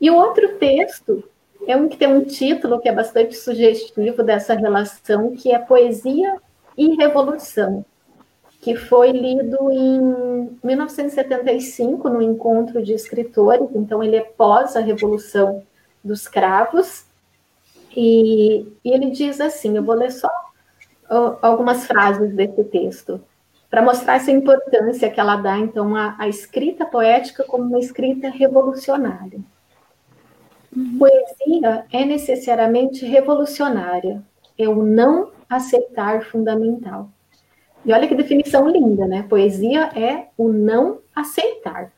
E 0.00 0.10
o 0.10 0.16
outro 0.16 0.56
texto 0.58 1.24
é 1.66 1.76
um 1.76 1.88
que 1.88 1.96
tem 1.96 2.08
um 2.08 2.24
título 2.24 2.80
que 2.80 2.88
é 2.88 2.92
bastante 2.92 3.36
sugestivo 3.36 4.22
dessa 4.22 4.54
relação, 4.54 5.32
que 5.32 5.52
é 5.52 5.58
Poesia 5.58 6.36
e 6.76 6.94
Revolução, 6.96 7.84
que 8.60 8.76
foi 8.76 9.12
lido 9.12 9.70
em 9.70 10.58
1975 10.62 12.08
no 12.08 12.22
encontro 12.22 12.82
de 12.82 12.92
escritores, 12.92 13.68
então 13.74 14.02
ele 14.02 14.16
é 14.16 14.22
pós 14.22 14.76
a 14.76 14.80
Revolução 14.80 15.62
dos 16.02 16.26
Cravos, 16.26 17.04
e, 17.96 18.66
e 18.84 18.92
ele 18.92 19.10
diz 19.10 19.40
assim, 19.40 19.76
eu 19.76 19.82
vou 19.82 19.94
ler 19.94 20.12
só 20.12 20.30
algumas 21.42 21.86
frases 21.86 22.32
desse 22.34 22.62
texto, 22.64 23.20
para 23.68 23.82
mostrar 23.82 24.16
essa 24.16 24.30
importância 24.30 25.10
que 25.10 25.20
ela 25.20 25.36
dá, 25.36 25.56
então, 25.58 25.94
à, 25.94 26.16
à 26.18 26.28
escrita 26.28 26.84
poética 26.84 27.44
como 27.44 27.64
uma 27.64 27.78
escrita 27.78 28.28
revolucionária. 28.28 29.40
Uhum. 30.74 30.98
Poesia 30.98 31.84
é 31.92 32.04
necessariamente 32.04 33.04
revolucionária, 33.04 34.22
é 34.56 34.68
o 34.68 34.82
não 34.82 35.32
aceitar 35.48 36.22
fundamental. 36.24 37.10
E 37.84 37.92
olha 37.92 38.06
que 38.06 38.14
definição 38.14 38.68
linda, 38.68 39.06
né? 39.06 39.24
Poesia 39.28 39.90
é 39.96 40.28
o 40.36 40.48
não 40.48 40.98
aceitar. 41.14 41.92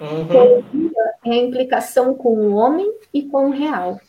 Uhum. 0.00 0.26
Poesia 0.26 1.14
é 1.24 1.30
a 1.30 1.36
implicação 1.36 2.14
com 2.14 2.34
o 2.34 2.54
homem 2.54 2.90
e 3.12 3.22
com 3.22 3.48
o 3.48 3.50
real. 3.50 4.00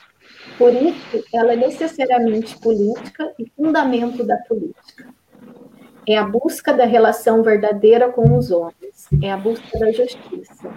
Por 0.58 0.74
isso, 0.74 1.24
ela 1.34 1.54
é 1.54 1.56
necessariamente 1.56 2.58
política 2.60 3.34
e 3.38 3.50
fundamento 3.56 4.24
da 4.24 4.38
política. 4.38 5.14
É 6.08 6.18
a 6.18 6.24
busca 6.24 6.74
da 6.74 6.86
relação 6.86 7.42
verdadeira 7.42 8.12
com 8.12 8.38
os 8.38 8.52
homens, 8.52 9.08
é 9.22 9.32
a 9.32 9.38
busca 9.38 9.80
da 9.80 9.92
justiça. 9.92 10.70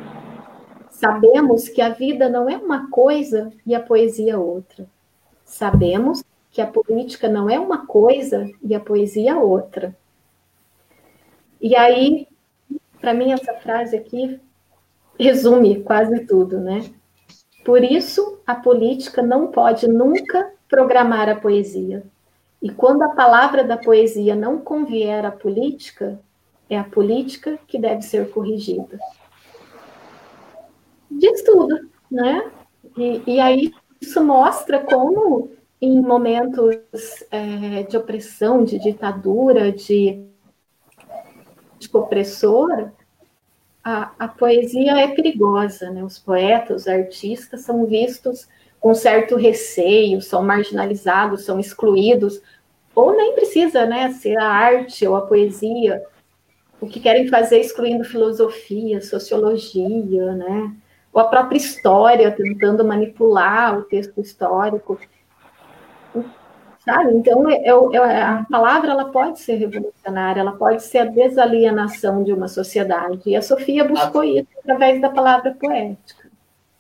Sabemos 0.97 1.68
que 1.68 1.82
a 1.82 1.90
vida 1.90 2.26
não 2.26 2.49
é 2.49 2.57
uma 2.57 2.88
coisa 2.88 3.53
e 3.66 3.74
a 3.74 3.80
poesia 3.80 4.38
outra. 4.38 4.86
Sabemos 5.44 6.24
que 6.51 6.59
a 6.59 6.66
política 6.66 7.28
não 7.28 7.51
é 7.51 7.59
uma 7.59 7.86
coisa 7.86 8.51
e 8.62 8.74
a 8.74 8.80
poesia 8.80 9.36
outra. 9.36 9.94
E 11.61 11.76
aí, 11.76 12.26
para 12.99 13.12
mim, 13.12 13.30
essa 13.30 13.53
frase 13.57 13.94
aqui 13.94 14.40
resume 15.20 15.82
quase 15.82 16.20
tudo, 16.20 16.61
né? 16.61 16.90
Por 17.62 17.84
isso, 17.84 18.40
a 18.47 18.55
política 18.55 19.20
não 19.20 19.49
pode 19.49 19.86
nunca 19.86 20.51
programar 20.66 21.28
a 21.28 21.36
poesia. 21.36 22.05
E 22.62 22.70
quando 22.70 23.03
a 23.03 23.11
palavra 23.11 23.62
da 23.62 23.76
poesia 23.76 24.34
não 24.34 24.57
convier 24.57 25.26
à 25.26 25.30
política, 25.30 26.18
é 26.70 26.78
a 26.78 26.84
política 26.84 27.59
que 27.68 27.78
deve 27.78 28.01
ser 28.01 28.30
corrigida 28.30 28.99
diz 31.11 31.43
tudo, 31.43 31.89
né? 32.11 32.51
E, 32.97 33.23
e 33.27 33.41
aí 33.41 33.73
isso 34.01 34.23
mostra 34.25 34.81
como 34.81 35.51
em 35.81 36.01
momentos 36.01 36.77
é, 37.31 37.83
de 37.83 37.97
opressão, 37.97 38.65
de 38.65 38.79
ditadura, 38.79 39.71
de, 39.71 40.25
de 41.79 41.89
opressor, 41.93 42.91
a, 43.85 44.11
a, 44.19 44.27
poesia 44.27 44.99
é 44.99 45.09
perigosa, 45.09 45.91
né? 45.91 46.03
Os 46.03 46.19
poetas, 46.19 46.83
os 46.83 46.89
artistas 46.89 47.61
são 47.61 47.87
vistos 47.87 48.49
com 48.81 48.95
certo 48.95 49.37
receio, 49.37 50.21
são 50.21 50.43
marginalizados, 50.43 51.45
são 51.45 51.61
excluídos, 51.61 52.41
ou 52.95 53.17
nem 53.17 53.35
precisa, 53.35 53.87
né, 53.87 54.11
ser 54.11 54.39
a 54.39 54.47
arte 54.47 55.07
ou 55.07 55.17
a 55.17 55.27
poesia, 55.27 56.03
o 56.81 56.87
que 56.87 56.99
querem 56.99 57.29
fazer 57.29 57.61
excluindo 57.61 58.05
filosofia, 58.05 59.01
sociologia, 59.01 60.33
né? 60.33 60.75
Ou 61.17 61.23
a 61.23 61.29
própria 61.29 61.57
história, 61.57 62.31
tentando 62.31 62.85
manipular 62.85 63.79
o 63.79 63.85
texto 63.85 64.21
histórico. 64.21 65.01
Sabe? 66.85 67.14
Então, 67.14 67.49
é, 67.49 67.55
é, 67.55 67.71
é, 67.71 68.23
a 68.23 68.47
palavra 68.51 68.91
ela 68.91 69.11
pode 69.11 69.41
ser 69.41 69.55
revolucionária, 69.55 70.43
ela 70.43 70.53
pode 70.53 70.83
ser 70.83 70.99
a 70.99 71.05
desalienação 71.07 72.23
de 72.23 72.35
uma 72.35 72.49
sociedade. 72.49 73.23
E 73.25 73.35
a 73.35 73.41
Sofia 73.41 73.83
buscou 73.83 74.21
a, 74.21 74.27
isso 74.27 74.47
através 74.59 75.01
da 75.01 75.09
palavra 75.09 75.57
poética. 75.59 76.31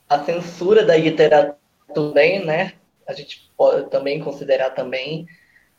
A 0.06 0.18
censura 0.18 0.84
da 0.84 0.94
literatura 0.94 1.56
também, 1.94 2.44
né? 2.44 2.74
A 3.08 3.14
gente 3.14 3.50
pode 3.56 3.88
também 3.88 4.20
considerar 4.20 4.68
também, 4.68 5.26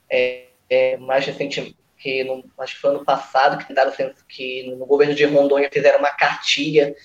é, 0.09 0.45
é, 0.67 0.97
mais 0.97 1.23
recente, 1.27 1.77
que 1.95 2.23
no, 2.23 2.43
acho 2.57 2.73
que 2.73 2.81
foi 2.81 2.89
ano 2.89 3.05
passado, 3.05 3.63
que, 3.63 3.73
que 4.27 4.75
no 4.75 4.83
governo 4.87 5.13
de 5.13 5.25
Rondônia 5.25 5.69
fizeram 5.71 5.99
uma 5.99 6.09
cartilha 6.09 6.95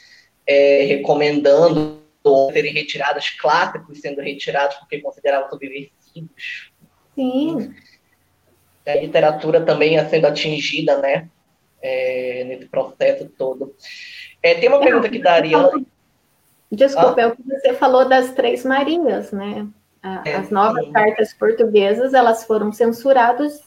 é, 0.47 0.85
recomendando 0.85 2.01
serem 2.53 2.73
retiradas, 2.73 3.31
clássicos 3.31 4.01
sendo 4.01 4.21
retirados 4.21 4.77
porque 4.77 5.01
consideravam 5.01 5.49
subversivos. 5.51 6.73
Sim. 7.15 7.75
A 8.87 8.95
literatura 8.97 9.61
também 9.61 9.99
é 9.99 10.05
sendo 10.09 10.27
atingida, 10.27 10.99
né, 10.99 11.29
é, 11.81 12.45
nesse 12.45 12.67
processo 12.67 13.29
todo. 13.37 13.75
É, 14.43 14.55
tem 14.55 14.69
uma 14.69 14.79
é, 14.79 14.85
pergunta 14.85 15.09
que 15.09 15.19
daria. 15.21 15.59
Desculpa, 16.71 17.15
ah? 17.19 17.23
é 17.23 17.27
o 17.27 17.37
que 17.37 17.43
você 17.43 17.75
falou 17.75 18.09
das 18.09 18.33
Três 18.33 18.65
Marias, 18.65 19.31
né? 19.31 19.69
É, 20.25 20.35
As 20.35 20.51
novas 20.51 20.85
sim. 20.85 20.93
cartas 20.93 21.33
portuguesas, 21.33 22.13
elas 22.13 22.45
foram 22.45 22.73
censuradas 22.73 23.63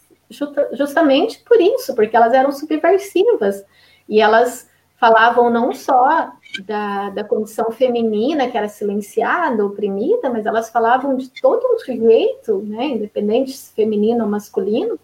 justamente 0.73 1.39
por 1.45 1.61
isso, 1.61 1.95
porque 1.95 2.15
elas 2.15 2.33
eram 2.33 2.51
subversivas. 2.51 3.63
E 4.09 4.19
elas 4.19 4.69
falavam 4.97 5.49
não 5.49 5.73
só 5.73 6.33
da, 6.65 7.09
da 7.09 7.23
condição 7.23 7.71
feminina, 7.71 8.49
que 8.49 8.57
era 8.57 8.67
silenciada, 8.67 9.65
oprimida, 9.65 10.29
mas 10.29 10.45
elas 10.45 10.69
falavam 10.69 11.15
de 11.15 11.29
todo 11.29 11.65
um 11.73 11.79
sujeito, 11.79 12.61
né, 12.61 12.85
independente 12.85 13.51
se 13.51 13.73
feminino 13.73 14.23
ou 14.23 14.29
masculino, 14.29 14.99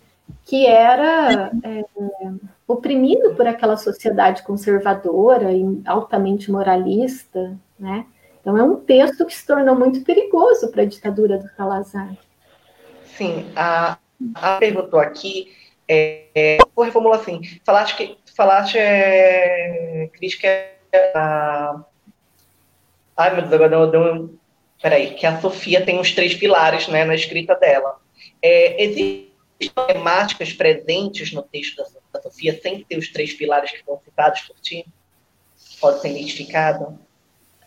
que 0.45 0.65
era 0.65 1.51
é, 1.63 1.85
oprimido 2.67 3.35
por 3.35 3.45
aquela 3.47 3.77
sociedade 3.77 4.43
conservadora 4.43 5.51
e 5.51 5.81
altamente 5.85 6.49
moralista, 6.49 7.57
né? 7.77 8.05
Então 8.39 8.57
é 8.57 8.63
um 8.63 8.75
texto 8.75 9.25
que 9.25 9.35
se 9.35 9.45
tornou 9.45 9.75
muito 9.75 10.03
perigoso 10.03 10.71
para 10.71 10.81
a 10.81 10.85
ditadura 10.85 11.37
do 11.37 11.47
Salazar. 11.55 12.15
Sim, 13.17 13.45
a, 13.55 13.97
a 14.35 14.57
perguntou 14.57 14.99
aqui, 14.99 15.51
é, 15.87 16.25
é, 16.33 16.57
vou 16.75 16.85
reformular 16.85 17.19
assim, 17.19 17.41
falaste 17.63 17.95
que 17.95 18.17
falaste 18.35 18.77
é, 18.79 20.09
crítica 20.13 20.47
a... 20.93 21.83
Ai, 23.17 23.33
meu 23.35 23.41
Deus, 23.41 23.53
agora 23.53 23.87
deu 23.87 24.01
um... 24.01 24.37
Peraí, 24.81 25.13
que 25.13 25.25
a 25.25 25.39
Sofia 25.39 25.85
tem 25.85 25.99
os 25.99 26.11
três 26.11 26.33
pilares 26.33 26.87
né, 26.87 27.05
na 27.05 27.13
escrita 27.13 27.55
dela. 27.55 27.99
É, 28.41 28.83
existem 28.83 29.31
temáticas 29.87 30.53
presentes 30.53 31.31
no 31.31 31.43
texto 31.43 31.77
da, 31.77 31.85
da, 32.13 32.21
Sofia 32.23 32.59
sem 32.59 32.83
ter 32.83 32.97
os 32.97 33.09
três 33.09 33.33
pilares 33.33 33.71
que 33.71 33.83
foram 33.83 34.01
citados 34.03 34.41
por 34.41 34.55
ti? 34.59 34.85
Pode 35.79 36.01
ser 36.01 36.09
identificado? 36.09 36.97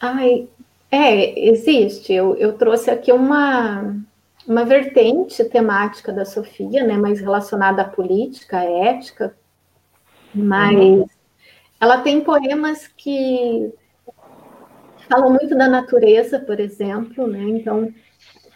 Ai, 0.00 0.48
é, 0.90 1.48
existe. 1.48 2.12
Eu, 2.12 2.36
eu 2.36 2.54
trouxe 2.54 2.90
aqui 2.90 3.12
uma, 3.12 3.96
uma 4.46 4.64
vertente 4.64 5.44
temática 5.44 6.12
da 6.12 6.24
Sofia, 6.24 6.84
né, 6.84 6.96
mais 6.96 7.20
relacionada 7.20 7.82
à 7.82 7.84
política, 7.84 8.58
à 8.58 8.64
ética, 8.64 9.36
mas 10.34 10.76
uhum. 10.76 11.06
Ela 11.84 11.98
tem 11.98 12.22
poemas 12.22 12.88
que 12.88 13.70
falam 15.06 15.30
muito 15.30 15.54
da 15.54 15.68
natureza, 15.68 16.38
por 16.38 16.58
exemplo, 16.58 17.26
né? 17.26 17.42
Então, 17.42 17.92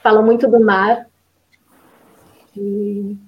falam 0.02 0.24
muito 0.24 0.48
do 0.48 0.58
mar, 0.58 1.06
e, 2.56 3.18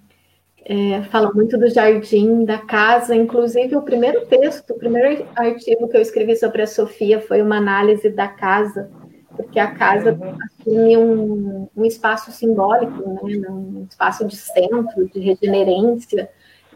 é, 0.65 1.03
falam 1.03 1.35
muito 1.35 1.59
do 1.59 1.69
jardim, 1.69 2.47
da 2.47 2.57
casa. 2.57 3.15
Inclusive, 3.15 3.77
o 3.77 3.83
primeiro 3.83 4.25
texto, 4.25 4.71
o 4.71 4.79
primeiro 4.79 5.27
artigo 5.37 5.87
que 5.87 5.99
eu 5.99 6.01
escrevi 6.01 6.35
sobre 6.35 6.63
a 6.63 6.67
Sofia 6.67 7.21
foi 7.21 7.43
uma 7.43 7.59
análise 7.59 8.09
da 8.09 8.27
casa, 8.27 8.91
porque 9.37 9.59
a 9.59 9.75
casa 9.75 10.13
uhum. 10.13 10.39
assume 10.43 10.97
um, 10.97 11.69
um 11.77 11.85
espaço 11.85 12.33
simbólico, 12.33 13.27
né? 13.29 13.51
um 13.51 13.87
espaço 13.87 14.25
de 14.25 14.37
centro, 14.37 15.07
de 15.13 15.21
regenerência 15.21 16.31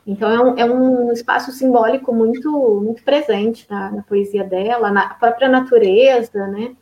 então 0.06 0.30
é 0.30 0.40
um, 0.40 0.58
é 0.58 0.64
um 0.64 1.12
espaço 1.12 1.50
simbólico 1.52 2.12
muito, 2.12 2.50
muito 2.82 3.02
presente 3.02 3.66
na, 3.70 3.90
na 3.90 4.02
poesia 4.02 4.44
dela, 4.44 4.90
na 4.90 5.14
própria 5.14 5.48
natureza, 5.48 6.46
né? 6.46 6.76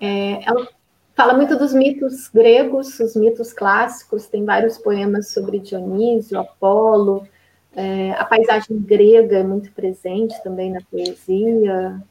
É, 0.00 0.46
ela 0.46 0.68
fala 1.14 1.34
muito 1.34 1.56
dos 1.56 1.72
mitos 1.72 2.28
gregos, 2.28 2.98
os 3.00 3.16
mitos 3.16 3.52
clássicos, 3.52 4.26
tem 4.26 4.44
vários 4.44 4.76
poemas 4.76 5.28
sobre 5.28 5.58
Dionísio, 5.58 6.38
Apolo, 6.38 7.26
é, 7.74 8.12
a 8.12 8.24
paisagem 8.24 8.78
grega 8.80 9.38
é 9.38 9.42
muito 9.42 9.72
presente 9.72 10.34
também 10.42 10.70
na 10.70 10.80
poesia. 10.90 12.02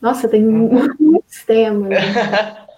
Nossa, 0.00 0.28
tem 0.28 0.42
muitos 0.42 1.44
temas. 1.44 1.88
Né? 1.88 2.66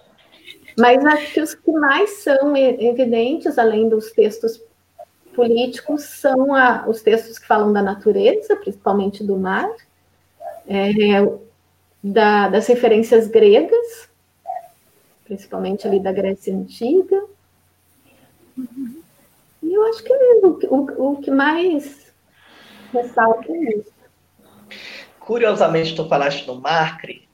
Mas 0.77 1.05
acho 1.05 1.33
que 1.33 1.41
os 1.41 1.53
que 1.53 1.71
mais 1.71 2.23
são 2.23 2.57
evidentes, 2.57 3.59
além 3.59 3.87
dos 3.87 4.11
textos 4.11 4.59
políticos, 5.33 6.03
são 6.03 6.53
a, 6.53 6.85
os 6.87 7.01
textos 7.01 7.37
que 7.37 7.47
falam 7.47 7.73
da 7.73 7.81
natureza, 7.81 8.55
principalmente 8.55 9.23
do 9.23 9.37
mar, 9.37 9.69
é, 10.67 10.93
da, 12.03 12.49
das 12.49 12.67
referências 12.67 13.27
gregas, 13.27 14.09
principalmente 15.25 15.87
ali 15.87 15.99
da 15.99 16.11
Grécia 16.11 16.53
Antiga. 16.53 17.23
E 19.61 19.73
eu 19.73 19.85
acho 19.85 20.03
que 20.03 20.13
o, 20.13 20.59
o, 20.69 21.11
o 21.11 21.21
que 21.21 21.31
mais 21.31 22.13
ressalta 22.93 23.51
é 23.51 23.77
isso. 23.77 23.93
Curiosamente, 25.19 25.95
tu 25.95 26.07
falaste 26.07 26.45
no 26.45 26.59
Marcre. 26.59 27.27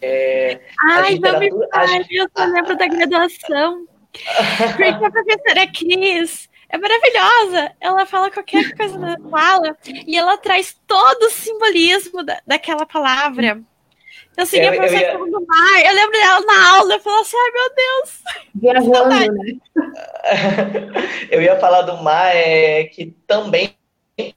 É, 0.00 0.60
Ai, 0.88 1.18
não 1.18 1.38
me 1.38 1.50
fale, 1.68 2.06
eu 2.10 2.26
só 2.36 2.44
lembro 2.44 2.76
da 2.76 2.86
graduação. 2.86 3.86
Porque 4.76 4.84
a 4.84 5.10
professora 5.10 5.66
Cris 5.72 6.48
é 6.68 6.78
maravilhosa. 6.78 7.72
Ela 7.80 8.06
fala 8.06 8.30
qualquer 8.30 8.76
coisa 8.76 8.98
na 8.98 9.18
fala 9.30 9.76
e 10.06 10.16
ela 10.16 10.36
traz 10.36 10.76
todo 10.86 11.24
o 11.24 11.30
simbolismo 11.30 12.22
da, 12.22 12.40
daquela 12.46 12.86
palavra. 12.86 13.62
Eu 14.36 14.46
segui 14.46 14.66
eu, 14.66 14.72
a 14.72 14.76
professora 14.76 15.12
eu, 15.12 15.26
ia... 15.26 15.32
do 15.32 15.46
mar. 15.46 15.84
Eu 15.84 15.94
lembro 15.94 16.12
dela 16.12 16.40
na 16.40 16.76
aula, 16.76 16.94
eu 16.94 17.00
falei 17.00 17.20
assim, 17.20 17.36
ai 17.36 17.50
meu 17.52 17.74
Deus. 17.74 18.22
Viajando, 18.54 19.08
né? 19.08 19.58
eu 21.30 21.42
ia 21.42 21.58
falar 21.58 21.82
do 21.82 22.02
mar, 22.02 22.34
é, 22.34 22.84
que 22.84 23.14
também 23.26 23.76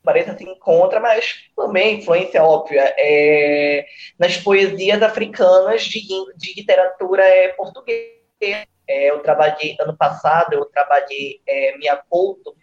parece 0.03 0.35
se 0.37 0.43
encontra, 0.43 0.99
mas 0.99 1.35
também 1.55 1.99
influência 1.99 2.43
óbvia 2.43 2.93
é, 2.97 3.85
nas 4.17 4.37
poesias 4.37 5.01
africanas 5.01 5.83
de, 5.83 6.01
de 6.35 6.53
literatura 6.55 7.23
é, 7.23 7.49
portuguesa. 7.49 8.67
É, 8.87 9.09
eu 9.09 9.19
trabalhei 9.19 9.75
ano 9.79 9.95
passado, 9.95 10.53
eu 10.53 10.65
trabalhei 10.65 11.41
é, 11.47 11.73
culto 12.09 12.55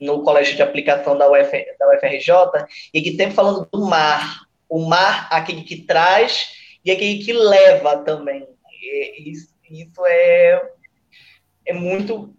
no 0.00 0.22
colégio 0.22 0.56
de 0.56 0.62
aplicação 0.62 1.16
da, 1.16 1.30
Uf, 1.30 1.50
da 1.78 1.88
UFRJ, 1.88 2.66
e 2.92 3.02
que 3.02 3.16
sempre 3.16 3.34
falando 3.34 3.68
do 3.70 3.86
mar, 3.86 4.40
o 4.68 4.86
mar, 4.88 5.28
aquele 5.30 5.62
que 5.62 5.82
traz 5.82 6.52
e 6.84 6.90
aquele 6.90 7.22
que 7.22 7.32
leva 7.32 7.98
também. 7.98 8.46
E, 8.82 9.30
isso, 9.30 9.54
isso 9.70 10.06
é, 10.06 10.70
é 11.66 11.72
muito, 11.72 12.34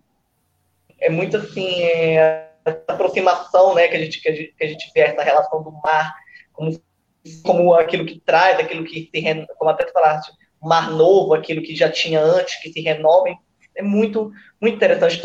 é 1.00 1.10
muito 1.10 1.38
assim, 1.38 1.84
é, 1.84 2.50
aproximação, 2.88 3.76
né, 3.76 3.88
que 3.88 3.96
a 3.96 4.00
gente, 4.00 4.22
que 4.22 4.30
a 4.30 4.36
gente, 4.36 4.56
que 4.58 4.64
a 4.64 4.68
gente 4.68 4.92
vê 4.94 5.02
essa 5.02 5.24
relação 5.24 5.64
do 5.64 5.72
mar 5.72 6.14
como, 6.52 6.82
como 7.44 7.74
aquilo 7.74 8.06
que 8.06 8.20
traz, 8.20 8.60
aquilo 8.60 8.84
que 8.84 9.10
se, 9.14 9.48
como 9.58 9.70
até 9.70 9.90
falaste, 9.92 10.32
mar 10.62 10.92
novo, 10.92 11.34
aquilo 11.34 11.62
que 11.62 11.76
já 11.76 11.90
tinha 11.90 12.22
antes, 12.22 12.62
que 12.62 12.72
se 12.72 12.82
renove, 12.82 13.36
é 13.76 13.82
muito, 13.82 14.32
muito 14.60 14.76
interessante, 14.76 15.22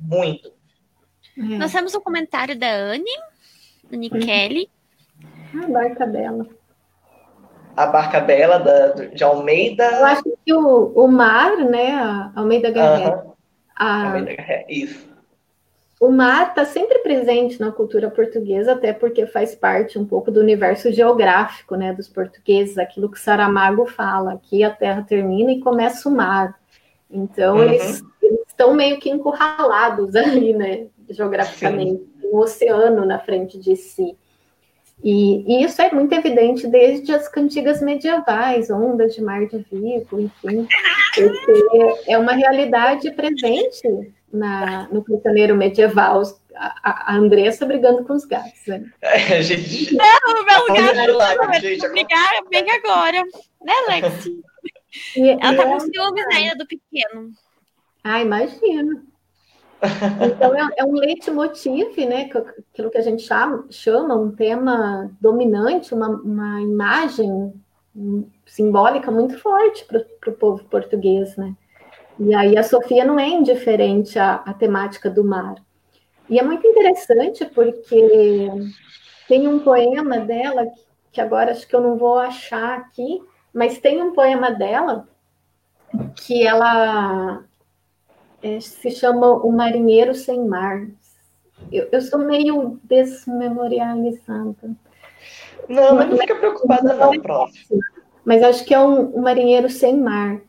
muito. 0.00 0.52
Uhum. 1.36 1.58
Nós 1.58 1.72
temos 1.72 1.94
um 1.94 2.00
comentário 2.00 2.58
da 2.58 2.70
Anne, 2.70 3.10
Anne 3.92 4.10
uhum. 4.12 4.20
Kelly. 4.20 4.70
A 5.54 5.66
barca 5.66 6.06
dela. 6.06 6.46
A 7.76 7.86
barca 7.86 8.20
dela, 8.20 8.58
da, 8.58 8.88
de 9.06 9.22
Almeida. 9.22 9.84
Eu 9.84 10.04
acho 10.06 10.22
que 10.44 10.52
o, 10.52 10.92
o 10.94 11.08
mar, 11.08 11.56
né, 11.58 11.92
a 11.92 12.32
Almeida. 12.34 12.68
Uhum. 12.68 13.34
A... 13.76 14.06
Almeida 14.06 14.64
isso 14.68 15.09
o 16.00 16.10
mar 16.10 16.48
está 16.48 16.64
sempre 16.64 17.00
presente 17.00 17.60
na 17.60 17.70
cultura 17.70 18.10
portuguesa, 18.10 18.72
até 18.72 18.90
porque 18.90 19.26
faz 19.26 19.54
parte 19.54 19.98
um 19.98 20.06
pouco 20.06 20.30
do 20.30 20.40
universo 20.40 20.90
geográfico 20.90 21.76
né, 21.76 21.92
dos 21.92 22.08
portugueses, 22.08 22.78
aquilo 22.78 23.10
que 23.10 23.20
Saramago 23.20 23.84
fala, 23.84 24.32
aqui 24.32 24.64
a 24.64 24.70
terra 24.70 25.04
termina 25.06 25.52
e 25.52 25.60
começa 25.60 26.08
o 26.08 26.12
mar. 26.12 26.58
Então, 27.10 27.56
uhum. 27.56 27.64
eles, 27.64 28.02
eles, 28.22 28.40
estão 28.48 28.72
meio 28.72 28.98
que 28.98 29.10
encurralados 29.10 30.16
ali, 30.16 30.54
né, 30.54 30.86
geograficamente, 31.10 32.02
um 32.32 32.38
oceano 32.38 33.04
na 33.04 33.18
frente 33.18 33.58
de 33.58 33.76
si. 33.76 34.16
E, 35.04 35.44
e, 35.46 35.64
isso 35.64 35.82
é 35.82 35.90
muito 35.92 36.14
evidente 36.14 36.66
desde 36.66 37.12
as 37.12 37.28
cantigas 37.28 37.82
medievais, 37.82 38.70
ondas 38.70 39.14
de 39.14 39.22
mar 39.22 39.46
de 39.46 39.58
vivo, 39.70 40.18
enfim, 40.18 40.66
porque 41.14 42.10
é 42.10 42.16
uma 42.18 42.32
realidade 42.32 43.10
presente 43.10 44.12
na, 44.32 44.88
no 44.90 45.02
cantoneiro 45.02 45.56
medieval, 45.56 46.22
a, 46.54 47.12
a 47.12 47.16
Andressa 47.16 47.66
brigando 47.66 48.04
com 48.04 48.12
os 48.14 48.24
gatos. 48.24 48.66
Né? 48.66 48.90
É, 49.00 49.42
gente. 49.42 49.94
Não, 49.94 50.44
meu 50.44 50.66
gato 50.74 51.46
vai 51.46 51.60
brigar 51.90 52.30
bem 52.50 52.70
agora, 52.70 53.22
né, 53.62 53.72
Lexi? 53.88 54.42
E, 55.16 55.30
Ela 55.30 55.56
tá 55.56 55.64
com 55.64 55.80
ciúmes 55.80 56.24
ainda 56.34 56.56
do 56.56 56.66
pequeno. 56.66 57.30
Ah, 58.02 58.20
imagino. 58.20 59.02
Então 60.20 60.54
é, 60.54 60.68
é 60.78 60.84
um 60.84 60.92
leitmotiv, 60.92 61.96
né? 62.06 62.30
Aquilo 62.72 62.90
que 62.90 62.98
a 62.98 63.02
gente 63.02 63.22
chama, 63.22 63.66
chama 63.70 64.14
um 64.14 64.30
tema 64.30 65.10
dominante, 65.20 65.94
uma, 65.94 66.08
uma 66.08 66.60
imagem 66.60 67.52
simbólica 68.46 69.10
muito 69.10 69.38
forte 69.38 69.84
para 69.86 70.30
o 70.30 70.36
povo 70.36 70.64
português, 70.64 71.36
né? 71.36 71.54
E 72.20 72.34
aí 72.34 72.58
a 72.58 72.62
Sofia 72.62 73.02
não 73.02 73.18
é 73.18 73.26
indiferente 73.26 74.18
à, 74.18 74.34
à 74.44 74.52
temática 74.52 75.08
do 75.08 75.24
mar. 75.24 75.54
E 76.28 76.38
é 76.38 76.42
muito 76.42 76.66
interessante 76.66 77.46
porque 77.46 78.50
tem 79.26 79.48
um 79.48 79.60
poema 79.60 80.18
dela, 80.20 80.66
que 81.10 81.18
agora 81.18 81.50
acho 81.50 81.66
que 81.66 81.74
eu 81.74 81.80
não 81.80 81.96
vou 81.96 82.18
achar 82.18 82.76
aqui, 82.76 83.22
mas 83.54 83.78
tem 83.78 84.02
um 84.02 84.12
poema 84.12 84.50
dela 84.50 85.08
que 86.14 86.46
ela 86.46 87.42
é, 88.42 88.60
se 88.60 88.90
chama 88.90 89.26
O 89.26 89.50
Marinheiro 89.50 90.14
Sem 90.14 90.44
Mar. 90.44 90.86
Eu, 91.72 91.88
eu 91.90 92.02
sou 92.02 92.18
meio 92.18 92.78
desmemorializada. 92.84 94.76
Não, 95.68 95.94
mas 95.94 96.10
não 96.10 96.18
fica 96.18 96.36
preocupada 96.36 96.94
não, 96.94 97.18
prof. 97.20 97.52
Mas 98.24 98.42
acho 98.42 98.64
que 98.64 98.74
é 98.74 98.78
um, 98.78 99.16
um 99.16 99.22
Marinheiro 99.22 99.70
Sem 99.70 99.96
Mar. 99.96 100.40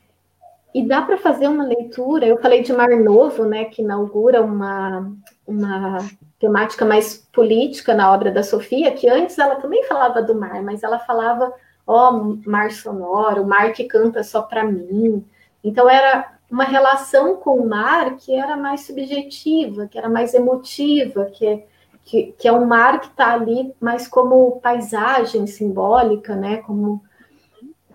E 0.73 0.87
dá 0.87 1.01
para 1.01 1.17
fazer 1.17 1.49
uma 1.49 1.65
leitura, 1.65 2.25
eu 2.25 2.37
falei 2.37 2.63
de 2.63 2.71
Mar 2.71 2.89
Novo, 2.91 3.45
né, 3.45 3.65
que 3.65 3.81
inaugura 3.81 4.41
uma, 4.41 5.11
uma 5.45 5.97
temática 6.39 6.85
mais 6.85 7.17
política 7.33 7.93
na 7.93 8.11
obra 8.11 8.31
da 8.31 8.41
Sofia, 8.41 8.91
que 8.93 9.09
antes 9.09 9.37
ela 9.37 9.55
também 9.55 9.83
falava 9.83 10.21
do 10.21 10.33
mar, 10.33 10.63
mas 10.63 10.81
ela 10.81 10.97
falava, 10.97 11.53
ó, 11.85 12.09
oh, 12.09 12.49
mar 12.49 12.71
sonoro, 12.71 13.45
mar 13.45 13.73
que 13.73 13.83
canta 13.83 14.23
só 14.23 14.41
para 14.41 14.63
mim. 14.63 15.25
Então 15.61 15.89
era 15.89 16.33
uma 16.49 16.63
relação 16.63 17.35
com 17.35 17.55
o 17.55 17.67
mar 17.67 18.15
que 18.15 18.33
era 18.33 18.55
mais 18.55 18.81
subjetiva, 18.81 19.87
que 19.87 19.97
era 19.97 20.09
mais 20.09 20.33
emotiva, 20.33 21.25
que 21.25 21.45
é, 21.45 21.65
que, 22.05 22.33
que 22.37 22.47
é 22.47 22.51
um 22.51 22.65
mar 22.65 23.01
que 23.01 23.07
está 23.07 23.33
ali 23.33 23.73
mais 23.79 24.07
como 24.07 24.59
paisagem 24.61 25.45
simbólica, 25.47 26.33
né, 26.35 26.57
como, 26.57 27.03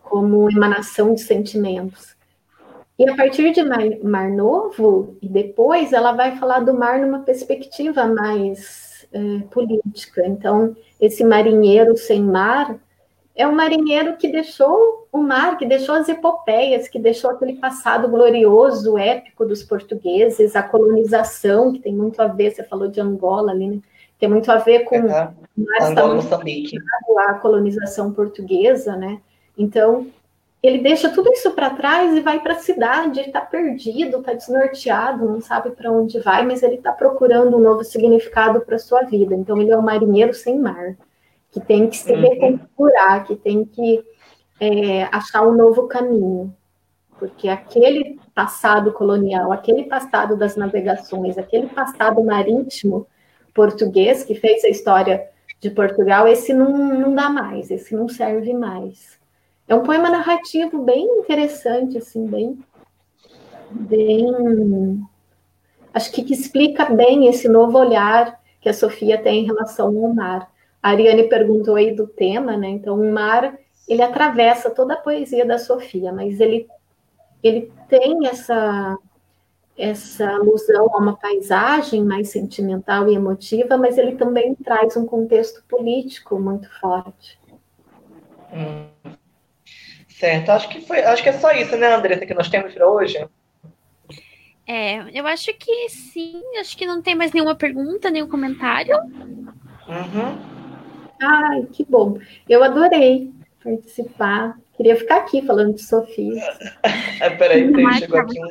como 0.02 0.50
emanação 0.50 1.14
de 1.14 1.22
sentimentos. 1.22 2.15
E 2.98 3.08
a 3.08 3.14
partir 3.14 3.52
de 3.52 3.62
Mar, 3.62 3.84
mar 4.02 4.30
Novo, 4.30 5.16
e 5.20 5.28
depois, 5.28 5.92
ela 5.92 6.12
vai 6.12 6.36
falar 6.36 6.60
do 6.60 6.72
mar 6.72 6.98
numa 6.98 7.20
perspectiva 7.20 8.06
mais 8.06 9.06
é, 9.12 9.40
política. 9.50 10.26
Então, 10.26 10.74
esse 10.98 11.22
marinheiro 11.22 11.96
sem 11.96 12.22
mar 12.22 12.78
é 13.34 13.46
um 13.46 13.54
marinheiro 13.54 14.16
que 14.16 14.28
deixou 14.28 15.06
o 15.12 15.18
mar, 15.18 15.58
que 15.58 15.66
deixou 15.66 15.94
as 15.94 16.08
epopeias, 16.08 16.88
que 16.88 16.98
deixou 16.98 17.30
aquele 17.30 17.56
passado 17.56 18.08
glorioso, 18.08 18.96
épico 18.96 19.44
dos 19.44 19.62
portugueses, 19.62 20.56
a 20.56 20.62
colonização, 20.62 21.74
que 21.74 21.80
tem 21.80 21.94
muito 21.94 22.20
a 22.20 22.26
ver, 22.26 22.52
você 22.52 22.64
falou 22.64 22.88
de 22.88 22.98
Angola 22.98 23.52
ali, 23.52 23.68
né? 23.68 23.78
Tem 24.18 24.26
muito 24.26 24.50
a 24.50 24.56
ver 24.56 24.84
com 24.84 24.96
uhum. 24.96 25.28
Angola, 25.82 26.14
Moçambique. 26.14 26.78
a 27.28 27.34
colonização 27.34 28.10
portuguesa, 28.10 28.96
né? 28.96 29.20
Então, 29.58 30.06
ele 30.62 30.78
deixa 30.78 31.10
tudo 31.10 31.30
isso 31.32 31.50
para 31.52 31.70
trás 31.70 32.16
e 32.16 32.20
vai 32.20 32.40
para 32.40 32.54
a 32.54 32.58
cidade, 32.58 33.20
está 33.20 33.40
perdido, 33.40 34.18
está 34.18 34.32
desnorteado, 34.32 35.28
não 35.28 35.40
sabe 35.40 35.70
para 35.70 35.92
onde 35.92 36.18
vai, 36.20 36.44
mas 36.44 36.62
ele 36.62 36.76
está 36.76 36.92
procurando 36.92 37.56
um 37.56 37.60
novo 37.60 37.84
significado 37.84 38.60
para 38.60 38.78
sua 38.78 39.02
vida. 39.02 39.34
Então 39.34 39.60
ele 39.60 39.70
é 39.70 39.78
um 39.78 39.82
marinheiro 39.82 40.34
sem 40.34 40.58
mar, 40.58 40.96
que 41.52 41.60
tem 41.60 41.88
que 41.88 41.96
se 41.96 42.12
uhum. 42.12 42.20
reconfigurar, 42.20 43.24
que 43.24 43.36
tem 43.36 43.64
que 43.64 44.02
é, 44.60 45.04
achar 45.04 45.46
um 45.46 45.52
novo 45.52 45.86
caminho, 45.86 46.54
porque 47.18 47.48
aquele 47.48 48.18
passado 48.34 48.92
colonial, 48.92 49.52
aquele 49.52 49.84
passado 49.84 50.36
das 50.36 50.56
navegações, 50.56 51.38
aquele 51.38 51.68
passado 51.68 52.22
marítimo 52.24 53.06
português 53.54 54.22
que 54.22 54.34
fez 54.34 54.64
a 54.64 54.68
história 54.68 55.28
de 55.60 55.70
Portugal, 55.70 56.28
esse 56.28 56.52
não, 56.52 56.76
não 56.76 57.14
dá 57.14 57.30
mais, 57.30 57.70
esse 57.70 57.94
não 57.94 58.08
serve 58.08 58.52
mais. 58.52 59.15
É 59.68 59.74
um 59.74 59.82
poema 59.82 60.08
narrativo 60.08 60.82
bem 60.82 61.04
interessante, 61.18 61.98
assim, 61.98 62.26
bem. 62.26 62.58
bem 63.70 65.06
acho 65.92 66.12
que, 66.12 66.22
que 66.22 66.34
explica 66.34 66.84
bem 66.84 67.26
esse 67.26 67.48
novo 67.48 67.78
olhar 67.78 68.40
que 68.60 68.68
a 68.68 68.74
Sofia 68.74 69.20
tem 69.20 69.42
em 69.42 69.46
relação 69.46 69.86
ao 69.86 70.14
mar. 70.14 70.50
A 70.82 70.90
Ariane 70.90 71.28
perguntou 71.28 71.74
aí 71.74 71.94
do 71.94 72.06
tema, 72.06 72.56
né? 72.56 72.68
Então, 72.68 73.00
o 73.00 73.12
mar 73.12 73.58
ele 73.88 74.02
atravessa 74.02 74.70
toda 74.70 74.94
a 74.94 75.00
poesia 75.00 75.44
da 75.44 75.58
Sofia, 75.58 76.12
mas 76.12 76.40
ele, 76.40 76.68
ele 77.42 77.72
tem 77.88 78.26
essa 78.26 78.96
essa 79.78 80.26
alusão 80.30 80.88
a 80.90 80.96
uma 80.96 81.16
paisagem 81.16 82.02
mais 82.02 82.30
sentimental 82.30 83.10
e 83.10 83.14
emotiva, 83.14 83.76
mas 83.76 83.98
ele 83.98 84.16
também 84.16 84.54
traz 84.54 84.96
um 84.96 85.04
contexto 85.04 85.62
político 85.68 86.40
muito 86.40 86.66
forte. 86.80 87.38
Hum. 88.50 88.86
Certo, 90.18 90.50
acho 90.50 90.68
que 90.70 90.80
foi, 90.80 91.00
acho 91.00 91.22
que 91.22 91.28
é 91.28 91.32
só 91.34 91.52
isso, 91.52 91.76
né, 91.76 91.94
Andressa, 91.94 92.24
que 92.24 92.32
nós 92.32 92.48
temos 92.48 92.72
para 92.72 92.88
hoje. 92.88 93.22
É, 94.66 95.04
eu 95.12 95.26
acho 95.26 95.52
que 95.52 95.90
sim, 95.90 96.42
acho 96.58 96.74
que 96.76 96.86
não 96.86 97.02
tem 97.02 97.14
mais 97.14 97.32
nenhuma 97.32 97.54
pergunta, 97.54 98.10
nenhum 98.10 98.26
comentário. 98.26 98.96
Uhum. 98.96 100.38
Ai, 101.22 101.66
que 101.70 101.84
bom. 101.84 102.18
Eu 102.48 102.64
adorei 102.64 103.30
participar. 103.62 104.56
Queria 104.74 104.96
ficar 104.96 105.18
aqui 105.18 105.42
falando 105.42 105.74
de 105.74 105.82
Sofia. 105.82 106.42
é, 107.20 107.30
peraí, 107.30 107.70
tem, 107.70 107.92
chegou 107.92 108.18
aqui 108.18 108.40
um, 108.40 108.48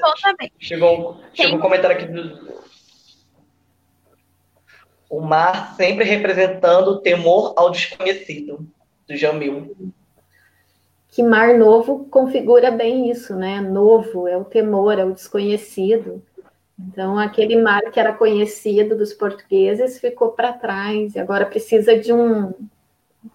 chegou, 0.60 1.22
chegou 1.34 1.58
um 1.58 1.62
comentário 1.62 1.98
aqui 1.98 2.06
do. 2.06 2.56
O 5.10 5.20
mar 5.20 5.76
sempre 5.76 6.06
representando 6.06 6.90
o 6.90 7.00
temor 7.00 7.54
ao 7.58 7.72
desconhecido, 7.72 8.68
do 9.08 9.18
Jamil. 9.18 9.76
Que 11.16 11.24
mar 11.24 11.58
novo 11.58 12.04
configura 12.12 12.70
bem 12.70 13.10
isso, 13.10 13.38
né? 13.38 13.62
Novo 13.62 14.28
é 14.28 14.36
o 14.36 14.44
temor, 14.44 15.00
é 15.00 15.06
o 15.06 15.14
desconhecido. 15.14 16.22
Então, 16.78 17.18
aquele 17.18 17.56
mar 17.62 17.84
que 17.84 17.98
era 17.98 18.12
conhecido 18.12 18.98
dos 18.98 19.14
portugueses 19.14 19.98
ficou 19.98 20.32
para 20.32 20.52
trás 20.52 21.16
e 21.16 21.20
agora 21.20 21.46
precisa 21.46 21.98
de 21.98 22.12
um, 22.12 22.54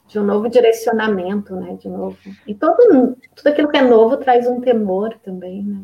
de 0.07 0.19
um 0.19 0.23
novo 0.23 0.51
direcionamento, 0.51 1.57
né? 1.57 1.79
De 1.81 1.89
novo. 1.89 2.19
E 2.47 2.55
todo, 2.55 3.17
tudo 3.35 3.47
aquilo 3.47 3.71
que 3.71 3.79
é 3.79 3.83
novo 3.83 4.19
traz 4.19 4.47
um 4.47 4.61
temor 4.61 5.15
também, 5.25 5.63
né? 5.63 5.81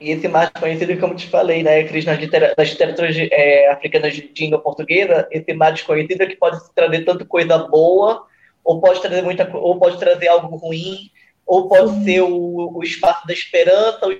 E 0.00 0.10
esse 0.10 0.26
mar 0.26 0.50
desconhecido, 0.50 0.98
como 0.98 1.14
te 1.14 1.28
falei, 1.28 1.62
né, 1.62 1.84
Cris, 1.84 2.04
nas, 2.04 2.18
literaturas 2.18 3.16
é, 3.30 3.70
africanas 3.70 4.14
de 4.14 4.32
língua 4.36 4.58
portuguesa, 4.58 5.28
esse 5.30 5.54
mar 5.54 5.70
desconhecido 5.70 6.22
é 6.22 6.26
que 6.26 6.34
pode 6.34 6.58
trazer 6.74 7.04
tanto 7.04 7.24
coisa 7.24 7.56
boa, 7.56 8.26
ou 8.64 8.80
pode 8.80 9.00
trazer 9.00 9.22
muita, 9.22 9.48
ou 9.56 9.78
pode 9.78 9.98
trazer 9.98 10.28
algo 10.28 10.56
ruim, 10.56 11.10
ou 11.46 11.68
pode 11.68 11.90
Sim. 11.90 12.04
ser 12.04 12.22
o, 12.22 12.78
o 12.78 12.82
espaço 12.82 13.26
da 13.26 13.32
esperança, 13.32 14.08
o 14.08 14.16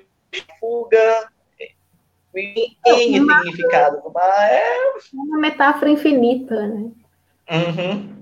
fuga, 0.60 1.28
em 2.36 2.76
N 2.86 3.26
significados. 3.26 4.00
Mas 4.12 4.52
é 4.52 4.92
uma 5.14 5.38
metáfora 5.38 5.90
infinita, 5.90 6.66
né? 6.66 6.90
Uhum 7.50 8.14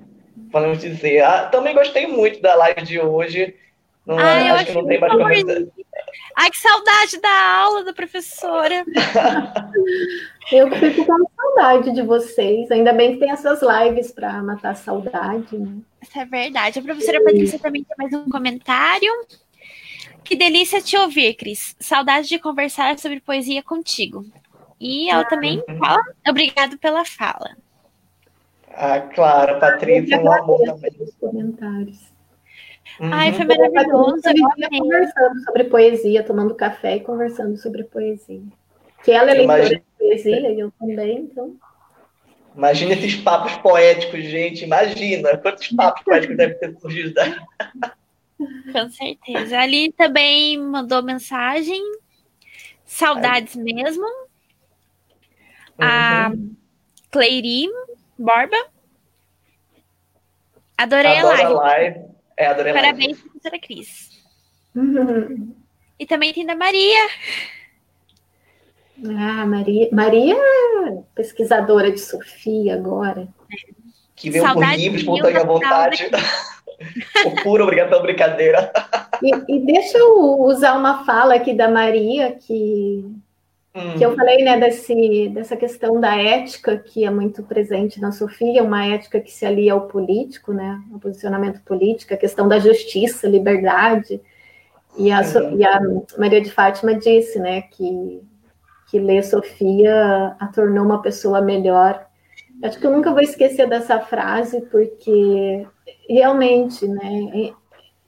podemos 0.53 0.79
dizer. 0.79 1.21
Ah, 1.23 1.47
também 1.47 1.75
gostei 1.75 2.07
muito 2.07 2.41
da 2.41 2.55
live 2.55 2.83
de 2.83 3.01
hoje. 3.01 3.57
Não, 4.05 4.19
Ai, 4.19 4.49
acho 4.51 4.67
que 4.67 4.73
não 4.75 4.87
tem 4.87 5.01
mais. 5.01 5.45
Ai, 6.37 6.51
que 6.51 6.59
saudade 6.59 7.21
da 7.21 7.57
aula 7.59 7.85
da 7.85 7.93
professora. 7.93 8.85
eu 10.51 10.71
fico 10.73 11.07
com 11.07 11.27
saudade 11.37 11.93
de 11.93 12.03
vocês. 12.03 12.71
Ainda 12.71 12.93
bem 12.93 13.13
que 13.13 13.21
tem 13.21 13.31
essas 13.31 13.61
lives 13.63 14.11
para 14.11 14.43
matar 14.43 14.71
a 14.71 14.75
saudade. 14.75 15.57
Né? 15.57 15.77
Isso 16.01 16.19
é 16.19 16.25
verdade. 16.25 16.79
A 16.81 16.83
professora 16.83 17.19
Sim. 17.19 17.25
Patrícia 17.25 17.59
também 17.61 17.85
tem 17.85 17.97
mais 17.97 18.13
um 18.13 18.29
comentário. 18.29 19.13
Que 20.25 20.35
delícia 20.35 20.81
te 20.81 20.97
ouvir, 20.97 21.35
Cris. 21.35 21.77
Saudade 21.79 22.29
de 22.29 22.39
conversar 22.39 22.99
sobre 22.99 23.21
poesia 23.21 23.63
contigo. 23.63 24.25
E 24.81 25.11
ela 25.11 25.23
ah, 25.23 25.29
também 25.29 25.63
uhum. 25.69 25.79
fala, 25.79 26.03
obrigado 26.29 26.77
pela 26.77 27.05
fala. 27.05 27.57
Ah, 28.75 29.01
claro, 29.01 29.61
Patrícia, 29.61 30.21
um 30.21 30.33
amor 30.33 30.61
também. 30.65 30.91
Os 30.99 31.15
comentários. 31.15 32.12
Uhum. 33.01 33.13
Ai, 33.13 33.33
foi 33.33 33.45
maravilhoso. 33.45 34.23
conversando 34.23 35.45
sobre 35.45 35.65
poesia, 35.65 36.23
tomando 36.23 36.55
café 36.55 36.97
e 36.97 37.01
conversando 37.01 37.57
sobre 37.57 37.85
poesia. 37.85 38.43
Que 39.03 39.13
ela 39.13 39.31
é 39.31 39.35
leitora 39.35 39.59
Imagina... 39.59 39.81
de 39.81 39.99
poesia 39.99 40.53
e 40.53 40.61
eu 40.61 40.73
também, 40.79 41.19
então. 41.19 41.57
Imagina 42.55 42.93
esses 42.93 43.17
papos 43.17 43.57
poéticos, 43.57 44.23
gente. 44.25 44.65
Imagina 44.65 45.37
quantos 45.39 45.69
papos 45.69 46.03
poéticos 46.05 46.37
devem 46.37 46.59
ter 46.59 46.79
surgido. 46.79 47.15
Com 48.73 48.91
certeza. 48.91 49.59
Ali 49.59 49.93
também 49.93 50.59
mandou 50.59 51.03
mensagem. 51.03 51.81
Saudades 52.85 53.57
Ai. 53.57 53.63
mesmo. 53.63 54.05
Uhum. 54.05 55.79
A 55.79 56.33
Cleirim 57.11 57.71
Borba. 58.19 58.57
Adorei 60.77 61.19
Adoro 61.19 61.29
a 61.29 61.33
live. 61.33 61.43
A 61.43 61.49
live. 61.49 62.12
É, 62.37 62.47
adorei 62.47 62.73
Parabéns, 62.73 63.19
live. 63.19 63.23
professora 63.23 63.59
Cris. 63.59 64.11
E 65.99 66.07
também 66.07 66.33
tem 66.33 66.47
da 66.47 66.57
Maria. 66.57 67.09
Ah, 69.05 69.47
Maria, 69.47 69.89
Maria 69.93 70.37
pesquisadora 71.15 71.91
de 71.91 72.01
Sofia 72.01 72.75
agora. 72.75 73.29
Que 74.15 74.31
veio 74.31 74.45
Saudade 74.45 74.73
por 74.77 74.81
livros, 74.81 75.01
espontânea 75.03 75.45
vontade. 75.45 76.11
o 77.27 77.43
puro, 77.43 77.65
obrigado 77.65 77.91
pela 77.91 78.03
brincadeira. 78.03 78.73
E, 79.23 79.57
e 79.57 79.61
deixa 79.61 79.99
eu 79.99 80.41
usar 80.41 80.75
uma 80.75 81.05
fala 81.05 81.35
aqui 81.35 81.55
da 81.55 81.69
Maria, 81.69 82.33
que 82.33 83.05
Hum. 83.75 83.97
Que 83.97 84.05
eu 84.05 84.15
falei, 84.15 84.45
né, 84.45 84.61
desse, 84.61 85.31
dessa 85.31 85.57
questão 85.57 85.99
da 85.99 86.15
ética 86.15 86.77
que 86.77 87.05
é 87.05 87.11
muito 87.11 87.43
presente 87.43 88.01
na 88.01 88.13
Sofia, 88.13 88.63
uma 88.63 88.85
ética 88.87 89.19
que 89.19 89.33
se 89.33 89.47
alia 89.47 89.73
ao 89.73 89.89
político, 89.89 90.53
né, 90.53 90.79
ao 90.93 90.99
posicionamento 90.99 91.63
político, 91.63 92.13
a 92.13 92.19
questão 92.19 92.47
da 92.47 92.59
justiça, 92.59 93.27
liberdade. 93.27 94.21
E 94.99 95.11
a, 95.11 95.23
e 95.57 95.65
a 95.65 95.81
Maria 96.19 96.43
de 96.43 96.51
Fátima 96.51 96.95
disse, 96.95 97.39
né, 97.39 97.63
que, 97.63 98.23
que 98.91 98.99
ler 98.99 99.25
Sofia 99.25 100.37
a 100.39 100.47
tornou 100.49 100.85
uma 100.85 101.01
pessoa 101.01 101.41
melhor. 101.41 102.07
Acho 102.63 102.79
que 102.79 102.87
eu 102.87 102.93
nunca 102.93 103.11
vou 103.11 103.23
esquecer 103.23 103.67
dessa 103.67 103.99
frase, 104.01 104.61
porque 104.71 105.67
realmente, 106.07 106.87
né, 106.87 107.55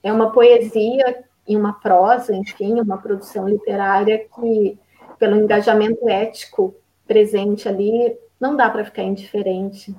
é 0.02 0.12
uma 0.12 0.30
poesia 0.30 1.24
e 1.48 1.56
uma 1.56 1.72
prosa, 1.72 2.36
enfim, 2.36 2.78
uma 2.78 2.98
produção 2.98 3.48
literária 3.48 4.18
que 4.18 4.78
pelo 5.24 5.40
engajamento 5.40 6.06
ético 6.06 6.76
presente 7.06 7.66
ali, 7.66 8.14
não 8.38 8.54
dá 8.54 8.68
para 8.68 8.84
ficar 8.84 9.04
indiferente. 9.04 9.96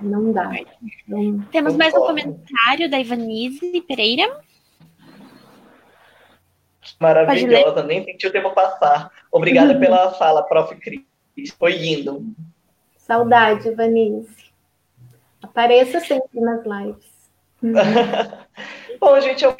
Não 0.00 0.32
dá. 0.32 0.52
Não... 1.08 1.40
Temos 1.50 1.74
mais 1.74 1.92
um 1.94 1.98
comentário 1.98 2.88
da 2.88 3.00
Ivanise 3.00 3.80
Pereira. 3.88 4.40
Maravilhosa, 7.00 7.82
nem 7.82 8.04
senti 8.04 8.28
o 8.28 8.30
tempo 8.30 8.52
passar. 8.52 9.10
Obrigada 9.32 9.72
uhum. 9.72 9.80
pela 9.82 10.12
fala, 10.12 10.44
prof. 10.44 10.76
Cris. 10.76 11.02
Foi 11.58 11.72
lindo. 11.72 12.24
Saudade, 12.98 13.66
Ivanise. 13.66 14.52
Apareça 15.42 15.98
sempre 15.98 16.40
nas 16.40 16.64
lives. 16.64 17.18
Bom, 19.00 19.20
gente, 19.20 19.44
eu 19.44 19.56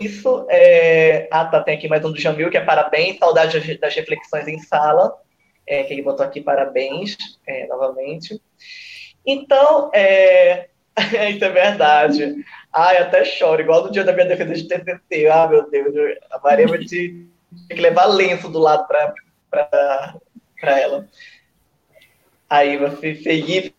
isso, 0.00 0.46
é... 0.48 1.28
ah, 1.30 1.44
tá, 1.44 1.62
tem 1.62 1.76
aqui 1.76 1.88
mais 1.88 2.04
um 2.04 2.12
do 2.12 2.20
Jamil, 2.20 2.50
que 2.50 2.56
é 2.56 2.64
parabéns, 2.64 3.18
saudade 3.18 3.78
das 3.78 3.94
reflexões 3.94 4.48
em 4.48 4.58
sala, 4.58 5.16
é, 5.66 5.84
que 5.84 5.92
ele 5.92 6.02
botou 6.02 6.24
aqui 6.24 6.40
parabéns, 6.40 7.16
é, 7.46 7.66
novamente. 7.66 8.40
Então, 9.24 9.90
é... 9.94 10.68
isso 11.30 11.44
é 11.44 11.50
verdade. 11.50 12.44
Ai, 12.72 12.98
até 12.98 13.24
choro, 13.24 13.60
igual 13.60 13.84
no 13.84 13.90
dia 13.90 14.04
da 14.04 14.12
minha 14.12 14.26
defesa 14.26 14.54
de 14.54 14.68
TCC. 14.68 15.26
Ah, 15.28 15.48
meu 15.48 15.68
Deus, 15.70 15.94
a 16.30 16.38
Maria 16.38 16.68
vai 16.68 16.78
ter 16.78 17.26
que 17.68 17.80
levar 17.80 18.06
lenço 18.06 18.48
do 18.48 18.58
lado 18.58 18.86
para 18.86 19.14
ela. 20.62 21.08
Aí, 22.48 22.76
você 22.76 23.14
feliz, 23.14 23.72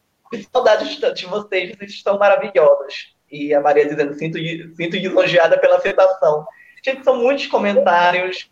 saudade 0.51 0.97
de 1.13 1.25
vocês, 1.25 1.75
vocês 1.75 1.91
estão 1.91 2.17
maravilhosos. 2.17 3.15
E 3.31 3.53
a 3.53 3.61
Maria 3.61 3.87
dizendo, 3.87 4.13
sinto, 4.15 4.37
sinto 4.75 4.97
lisonjeada 4.97 5.57
pela 5.57 5.77
aceitação. 5.77 6.45
Gente, 6.83 7.03
são 7.03 7.17
muitos 7.17 7.47
comentários. 7.47 8.49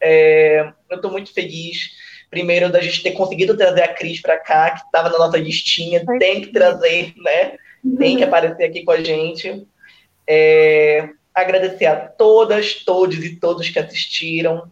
É, 0.00 0.72
eu 0.90 0.96
estou 0.96 1.12
muito 1.12 1.32
feliz. 1.32 1.90
Primeiro, 2.28 2.72
da 2.72 2.80
gente 2.80 3.02
ter 3.02 3.12
conseguido 3.12 3.56
trazer 3.56 3.82
a 3.82 3.94
Cris 3.94 4.20
para 4.20 4.38
cá, 4.38 4.72
que 4.72 4.84
estava 4.84 5.08
na 5.08 5.18
nossa 5.18 5.36
listinha. 5.36 6.04
Tem 6.18 6.40
que 6.40 6.48
trazer, 6.48 7.14
né? 7.16 7.56
Tem 7.96 8.16
que 8.16 8.24
aparecer 8.24 8.64
aqui 8.64 8.82
com 8.82 8.90
a 8.90 9.02
gente. 9.02 9.64
É, 10.26 11.10
agradecer 11.32 11.86
a 11.86 11.94
todas, 11.94 12.82
todos 12.84 13.24
e 13.24 13.36
todos 13.36 13.68
que 13.68 13.78
assistiram. 13.78 14.68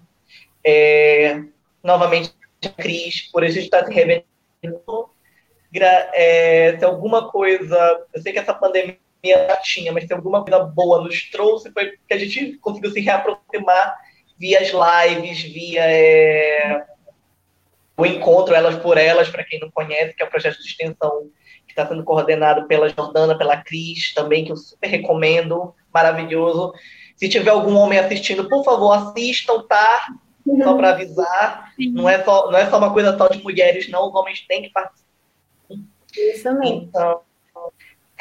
É, 0.65 1.43
novamente, 1.85 2.33
a 2.65 2.69
Cris, 2.71 3.31
por 3.31 3.45
isso 3.45 3.59
estar 3.61 3.87
se 3.87 3.93
revelando. 3.93 4.25
É, 6.13 6.77
se 6.77 6.85
alguma 6.85 7.31
coisa. 7.31 8.05
Eu 8.13 8.21
sei 8.21 8.33
que 8.33 8.39
essa 8.41 8.55
pandemia 8.55 9.02
já 9.25 9.57
tinha, 9.59 9.93
mas 9.93 10.05
se 10.05 10.13
alguma 10.13 10.43
coisa 10.43 10.65
boa 10.65 11.03
nos 11.03 11.31
trouxe 11.31 11.71
foi 11.73 11.93
que 12.09 12.15
a 12.15 12.19
gente 12.19 12.59
conseguiu 12.59 12.91
se 12.91 13.01
reaproximar 13.01 13.97
via 14.39 14.61
as 14.61 14.71
lives, 14.73 15.43
via 15.43 15.85
é, 15.85 16.85
o 17.97 18.05
encontro 18.05 18.55
Elas 18.55 18.77
por 18.77 18.99
Elas, 18.99 19.29
para 19.29 19.45
quem 19.45 19.61
não 19.61 19.71
conhece, 19.71 20.15
que 20.15 20.23
é 20.23 20.27
um 20.27 20.31
projeto 20.31 20.59
de 20.59 20.69
extensão 20.69 21.31
que 21.67 21.73
que 21.73 21.81
está 21.81 21.89
sendo 21.89 22.05
coordenado 22.05 22.67
pela 22.67 22.89
Jordana, 22.89 23.37
pela 23.37 23.57
Cris, 23.57 24.13
também, 24.15 24.45
que 24.45 24.53
eu 24.53 24.57
super 24.57 24.89
recomendo, 24.89 25.75
maravilhoso. 25.93 26.73
Se 27.17 27.29
tiver 27.29 27.51
algum 27.51 27.77
homem 27.77 27.99
assistindo, 27.99 28.49
por 28.49 28.65
favor, 28.65 28.93
assistam, 28.93 29.63
tá? 29.67 30.09
Só 30.63 30.75
para 30.77 30.91
avisar. 30.91 31.73
Não 31.79 32.09
é, 32.09 32.23
só, 32.23 32.51
não 32.51 32.59
é 32.59 32.69
só 32.69 32.79
uma 32.79 32.93
coisa 32.93 33.17
só 33.17 33.29
de 33.29 33.43
mulheres, 33.43 33.89
não. 33.89 34.09
Os 34.09 34.15
homens 34.15 34.45
têm 34.47 34.63
que 34.63 34.71
participar. 34.71 35.09
Isso 36.15 36.53
mesmo. 36.59 36.89
Então, 36.89 37.21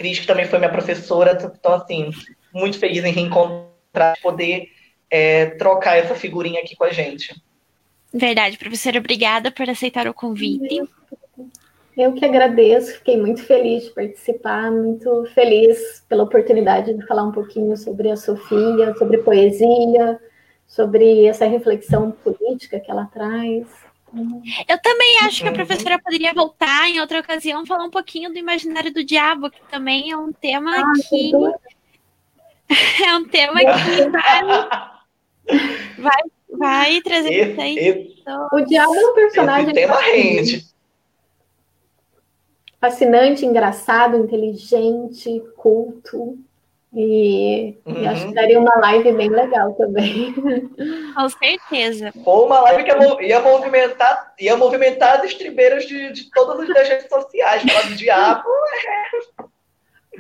Cris, 0.01 0.19
que 0.19 0.25
também 0.25 0.45
foi 0.45 0.57
minha 0.57 0.71
professora, 0.71 1.37
então, 1.55 1.73
assim, 1.73 2.09
muito 2.51 2.79
feliz 2.79 3.05
em 3.05 3.11
reencontrar, 3.11 4.19
poder 4.19 4.69
é, 5.11 5.45
trocar 5.51 5.97
essa 5.97 6.15
figurinha 6.15 6.59
aqui 6.59 6.75
com 6.75 6.85
a 6.85 6.91
gente. 6.91 7.39
Verdade, 8.11 8.57
professora, 8.57 8.97
obrigada 8.97 9.51
por 9.51 9.69
aceitar 9.69 10.07
o 10.07 10.13
convite. 10.13 10.81
Eu 11.95 12.13
que 12.13 12.25
agradeço, 12.25 12.93
fiquei 12.95 13.15
muito 13.15 13.43
feliz 13.43 13.83
de 13.83 13.91
participar, 13.91 14.71
muito 14.71 15.25
feliz 15.35 16.03
pela 16.09 16.23
oportunidade 16.23 16.93
de 16.93 17.05
falar 17.05 17.23
um 17.23 17.31
pouquinho 17.31 17.77
sobre 17.77 18.09
a 18.09 18.15
Sofia, 18.15 18.95
sobre 18.97 19.19
poesia, 19.19 20.19
sobre 20.65 21.25
essa 21.25 21.45
reflexão 21.45 22.11
política 22.11 22.79
que 22.79 22.89
ela 22.89 23.05
traz. 23.05 23.67
Eu 24.67 24.81
também 24.81 25.19
acho 25.23 25.41
que 25.41 25.47
a 25.47 25.53
professora 25.53 25.99
poderia 25.99 26.33
voltar 26.33 26.89
em 26.89 26.99
outra 26.99 27.19
ocasião 27.19 27.65
falar 27.65 27.85
um 27.85 27.89
pouquinho 27.89 28.31
do 28.31 28.37
imaginário 28.37 28.93
do 28.93 29.03
diabo, 29.03 29.49
que 29.49 29.61
também 29.69 30.11
é 30.11 30.17
um 30.17 30.31
tema 30.33 30.77
ah, 30.77 30.91
que 31.09 31.31
é 33.05 33.15
um 33.15 33.27
tema 33.27 33.59
que 33.59 34.09
vai, 34.09 34.43
vai, 35.97 36.21
vai 36.51 37.01
trazer 37.01 37.33
esse, 37.33 37.79
esse, 37.79 38.23
O 38.51 38.61
diabo 38.61 38.95
é 38.95 39.05
um 39.05 39.13
personagem. 39.13 39.65
Esse 39.67 39.73
tema 39.73 40.01
rende 40.01 40.71
fascinante, 42.81 43.45
engraçado, 43.45 44.17
inteligente, 44.17 45.39
culto. 45.55 46.39
E, 46.93 47.77
uhum. 47.85 48.09
acho 48.09 48.27
que 48.27 48.33
daria 48.33 48.59
uma 48.59 48.75
live 48.81 49.13
bem 49.13 49.29
legal 49.29 49.73
também. 49.75 50.33
Com 51.15 51.29
certeza. 51.29 52.11
Ou 52.25 52.45
uma 52.47 52.59
live 52.61 52.83
que 52.83 53.25
ia 53.25 53.39
movimentar, 53.39 54.33
ia 54.37 54.57
movimentar 54.57 55.19
as 55.19 55.25
estribeiras 55.25 55.85
de, 55.85 56.11
de 56.11 56.29
todas 56.31 56.69
as 56.69 56.89
redes 56.89 57.07
sociais, 57.07 57.63
falar 57.63 57.87
do 57.87 57.95
diabo. 57.95 58.49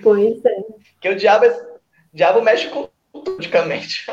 Pois 0.01 0.45
é. 0.45 0.63
Que 1.01 1.09
o 1.09 1.15
diabo, 1.15 1.45
é, 1.45 1.49
o 1.49 2.15
diabo 2.15 2.41
mexe 2.41 2.69
com 2.69 2.87
tudo, 3.11 3.31
praticamente. 3.33 4.05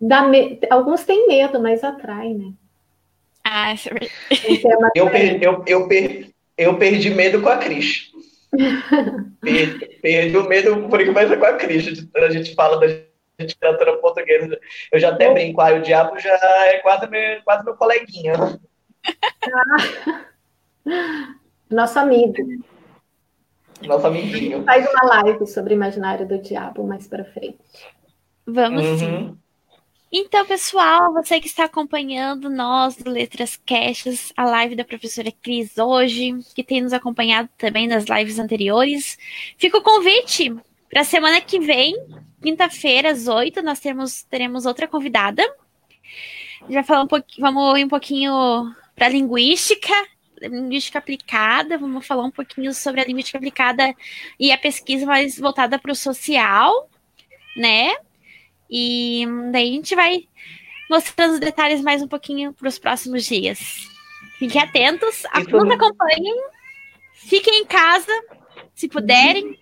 Me... 0.00 0.58
Alguns 0.70 1.04
têm 1.04 1.28
medo, 1.28 1.60
mas 1.60 1.84
atrai, 1.84 2.32
né? 2.32 2.52
Ah, 3.44 3.72
é 3.72 3.76
eu, 4.94 5.10
per, 5.10 5.42
eu, 5.42 5.64
eu, 5.66 5.88
per, 5.88 6.30
eu 6.56 6.78
perdi 6.78 7.10
medo 7.10 7.40
com 7.42 7.48
a 7.48 7.58
Cris. 7.58 8.10
Perdi, 9.40 9.86
perdi, 10.00 10.36
o 10.36 10.48
medo 10.48 10.88
por 10.88 11.00
enquanto 11.00 11.38
com 11.38 11.46
a 11.46 11.52
Cris. 11.54 12.06
A 12.14 12.30
gente 12.30 12.54
fala 12.54 12.78
da 12.78 12.86
literatura 13.38 13.96
portuguesa. 13.98 14.58
Eu 14.92 14.98
já 14.98 15.10
até 15.10 15.32
brinco, 15.32 15.60
ah, 15.60 15.74
o 15.74 15.82
diabo 15.82 16.18
já 16.18 16.34
é 16.66 16.78
quase 16.78 17.08
meu, 17.08 17.42
quase 17.44 17.64
meu 17.64 17.74
coleguinha. 17.74 18.34
Nosso 21.70 21.98
amigo. 21.98 22.34
Nosso 23.82 24.06
amiguinho. 24.06 24.64
Faz 24.64 24.88
uma 24.88 25.22
live 25.22 25.46
sobre 25.46 25.74
o 25.74 25.76
imaginário 25.76 26.26
do 26.26 26.38
diabo 26.38 26.86
mais 26.86 27.06
para 27.06 27.24
frente. 27.24 27.58
Vamos 28.46 28.84
uhum. 28.84 28.98
sim. 28.98 29.38
Então, 30.10 30.46
pessoal, 30.46 31.12
você 31.12 31.40
que 31.40 31.48
está 31.48 31.64
acompanhando 31.64 32.48
nós 32.48 32.96
do 32.96 33.10
Letras 33.10 33.56
Caches, 33.66 34.32
a 34.36 34.44
live 34.44 34.76
da 34.76 34.84
professora 34.84 35.32
Cris 35.32 35.76
hoje, 35.78 36.32
que 36.54 36.62
tem 36.62 36.80
nos 36.80 36.92
acompanhado 36.92 37.48
também 37.58 37.88
nas 37.88 38.04
lives 38.04 38.38
anteriores, 38.38 39.18
fica 39.58 39.78
o 39.78 39.82
convite 39.82 40.54
para 40.88 41.00
a 41.00 41.04
semana 41.04 41.40
que 41.40 41.58
vem, 41.58 41.96
quinta-feira, 42.40 43.10
às 43.10 43.26
oito, 43.26 43.60
nós 43.62 43.80
temos, 43.80 44.22
teremos 44.22 44.64
outra 44.64 44.86
convidada. 44.86 45.42
Já 46.70 46.84
falar 46.84 47.02
um 47.02 47.08
pouquinho, 47.08 47.44
vamos 47.44 47.82
um 47.82 47.88
pouquinho 47.88 48.32
para 48.94 49.08
linguística, 49.08 49.92
linguística 50.40 51.00
aplicada, 51.00 51.76
vamos 51.76 52.06
falar 52.06 52.24
um 52.24 52.30
pouquinho 52.30 52.72
sobre 52.72 53.00
a 53.00 53.04
linguística 53.04 53.38
aplicada 53.38 53.92
e 54.38 54.52
a 54.52 54.58
pesquisa 54.58 55.04
mais 55.04 55.38
voltada 55.38 55.78
para 55.80 55.90
o 55.90 55.96
social, 55.96 56.88
né? 57.56 57.92
E 58.70 59.24
daí 59.52 59.70
a 59.70 59.72
gente 59.72 59.94
vai 59.94 60.28
mostrando 60.90 61.34
os 61.34 61.40
detalhes 61.40 61.80
mais 61.80 62.02
um 62.02 62.08
pouquinho 62.08 62.52
para 62.52 62.68
os 62.68 62.78
próximos 62.78 63.24
dias. 63.24 63.58
Fiquem 64.38 64.60
atentos, 64.60 65.22
nos 65.48 65.70
acompanhem, 65.70 66.34
fiquem 67.12 67.62
em 67.62 67.66
casa, 67.66 68.12
se 68.74 68.88
puderem. 68.88 69.58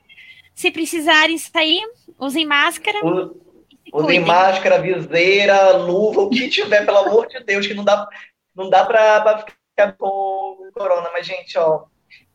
Se 0.55 0.71
precisarem 0.71 1.37
sair, 1.37 1.83
usem 2.17 2.47
máscara. 2.47 2.99
usem 3.93 4.21
máscara, 4.21 4.81
viseira, 4.81 5.77
luva, 5.77 6.23
o 6.23 6.31
que 6.31 6.49
tiver, 6.49 6.87
pelo 6.87 6.99
amor 6.99 7.27
de 7.27 7.41
Deus, 7.41 7.67
que 7.67 7.75
não 7.75 7.85
dá, 7.85 8.09
não 8.55 8.71
dá 8.71 8.85
para 8.85 9.45
ficar 9.71 9.93
com 9.99 10.71
corona. 10.73 11.11
Mas, 11.13 11.27
gente, 11.27 11.59
ó, 11.59 11.87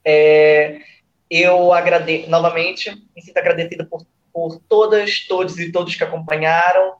é, 0.04 0.82
eu 1.30 1.72
agradeço 1.72 2.30
novamente, 2.30 2.92
me 3.16 3.22
sinto 3.22 3.38
agradecida 3.38 3.86
por 3.86 4.06
por 4.34 4.60
todas, 4.68 5.26
todos 5.28 5.58
e 5.60 5.72
todos 5.72 5.96
que 5.96 6.04
acompanharam. 6.04 6.94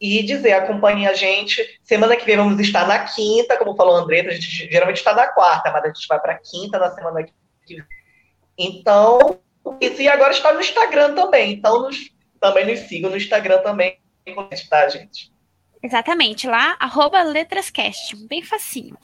E 0.00 0.22
dizer, 0.22 0.52
acompanhe 0.52 1.06
a 1.06 1.14
gente. 1.14 1.64
Semana 1.82 2.16
que 2.16 2.24
vem 2.24 2.36
vamos 2.36 2.58
estar 2.58 2.86
na 2.88 3.00
quinta, 3.00 3.56
como 3.56 3.76
falou 3.76 3.96
a 3.96 4.00
Andretta, 4.00 4.30
a 4.30 4.34
gente 4.34 4.68
geralmente 4.70 4.96
está 4.96 5.14
na 5.14 5.28
quarta, 5.28 5.70
mas 5.70 5.84
a 5.84 5.86
gente 5.86 6.08
vai 6.08 6.20
para 6.20 6.38
quinta 6.38 6.78
na 6.78 6.90
semana 6.90 7.22
que 7.22 7.32
vem. 7.68 7.84
Então, 8.58 9.38
e 9.80 10.08
agora 10.08 10.32
está 10.32 10.52
no 10.52 10.60
Instagram 10.60 11.14
também. 11.14 11.52
Então, 11.52 11.82
nos, 11.82 12.10
também 12.40 12.66
nos 12.66 12.80
sigam 12.80 13.10
no 13.10 13.16
Instagram 13.16 13.58
também, 13.62 13.98
tá, 14.68 14.88
gente? 14.88 15.32
Exatamente, 15.82 16.46
lá, 16.46 16.76
arroba 16.78 17.22
letrascast, 17.22 18.16
bem 18.28 18.42
facinho. 18.42 18.96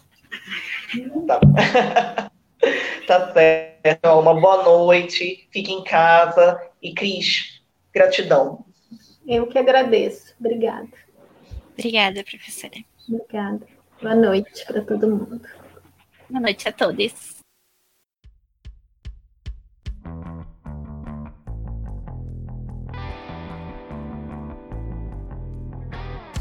Tá. 1.27 1.41
tá 3.07 3.33
certo. 3.33 4.07
Uma 4.19 4.35
boa 4.35 4.63
noite, 4.63 5.49
fique 5.53 5.73
em 5.73 5.83
casa. 5.83 6.61
E 6.81 6.95
Cris, 6.95 7.58
Gratidão. 7.93 8.65
Eu 9.27 9.47
que 9.47 9.59
agradeço. 9.59 10.35
Obrigada. 10.41 10.89
Obrigada, 11.73 12.25
professora. 12.25 12.77
Obrigada. 13.09 13.67
Boa 14.01 14.15
noite 14.15 14.65
para 14.67 14.81
todo 14.83 15.09
mundo. 15.09 15.41
Boa 16.29 16.41
noite 16.41 16.69
a 16.69 16.73
todos. 16.73 17.38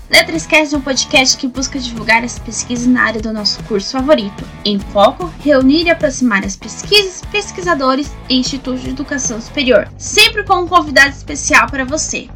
Letras 0.10 0.48
é 0.50 0.78
um 0.78 0.80
podcast 0.80 1.36
que 1.38 1.50
busca 1.50 1.78
divulgar 1.78 2.24
as 2.24 2.40
pesquisas 2.40 2.88
na 2.88 3.04
área 3.04 3.20
do 3.20 3.34
nosso 3.34 3.62
curso 3.64 3.92
favorito. 3.92 4.42
Em 4.64 4.80
foco, 4.80 5.30
reunir 5.44 5.84
e 5.84 5.90
aproximar 5.90 6.46
as 6.46 6.56
pesquisas, 6.56 7.22
pesquisadores 7.30 8.10
e 8.30 8.40
institutos 8.40 8.84
de 8.84 8.92
educação 8.92 9.42
superior, 9.42 9.86
sempre 9.98 10.46
com 10.46 10.62
um 10.62 10.68
convidado 10.68 11.10
especial 11.10 11.70
para 11.70 11.84
você. 11.84 12.30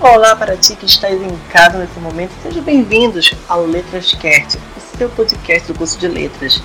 Olá 0.00 0.34
para 0.34 0.56
ti 0.56 0.76
que 0.76 0.86
estás 0.86 1.20
em 1.20 1.36
casa 1.52 1.76
nesse 1.76 2.00
momento, 2.00 2.32
sejam 2.42 2.62
bem-vindos 2.62 3.34
ao 3.50 3.66
Letras 3.66 4.14
Cast, 4.14 4.58
o 4.78 4.96
seu 4.96 5.10
podcast 5.10 5.70
do 5.70 5.78
curso 5.78 5.98
de 5.98 6.08
Letras. 6.08 6.62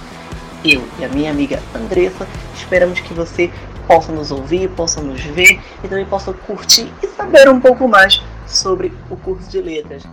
Eu 0.64 0.88
e 0.98 1.04
a 1.04 1.10
minha 1.10 1.32
amiga 1.32 1.62
Andressa 1.76 2.26
esperamos 2.56 3.02
que 3.02 3.14
você 3.14 3.52
possa 3.88 4.12
nos 4.12 4.32
ouvir, 4.32 4.70
possa 4.70 5.02
nos 5.02 5.22
ver 5.22 5.60
e 5.84 5.88
também 5.88 6.06
possa 6.06 6.34
curtir 6.34 6.92
e 7.02 7.08
saber 7.08 7.50
um 7.50 7.60
pouco 7.60 7.88
mais 7.88 8.22
sobre 8.48 8.92
o 9.10 9.16
curso 9.16 9.50
de 9.50 9.62
letras. 9.62 10.04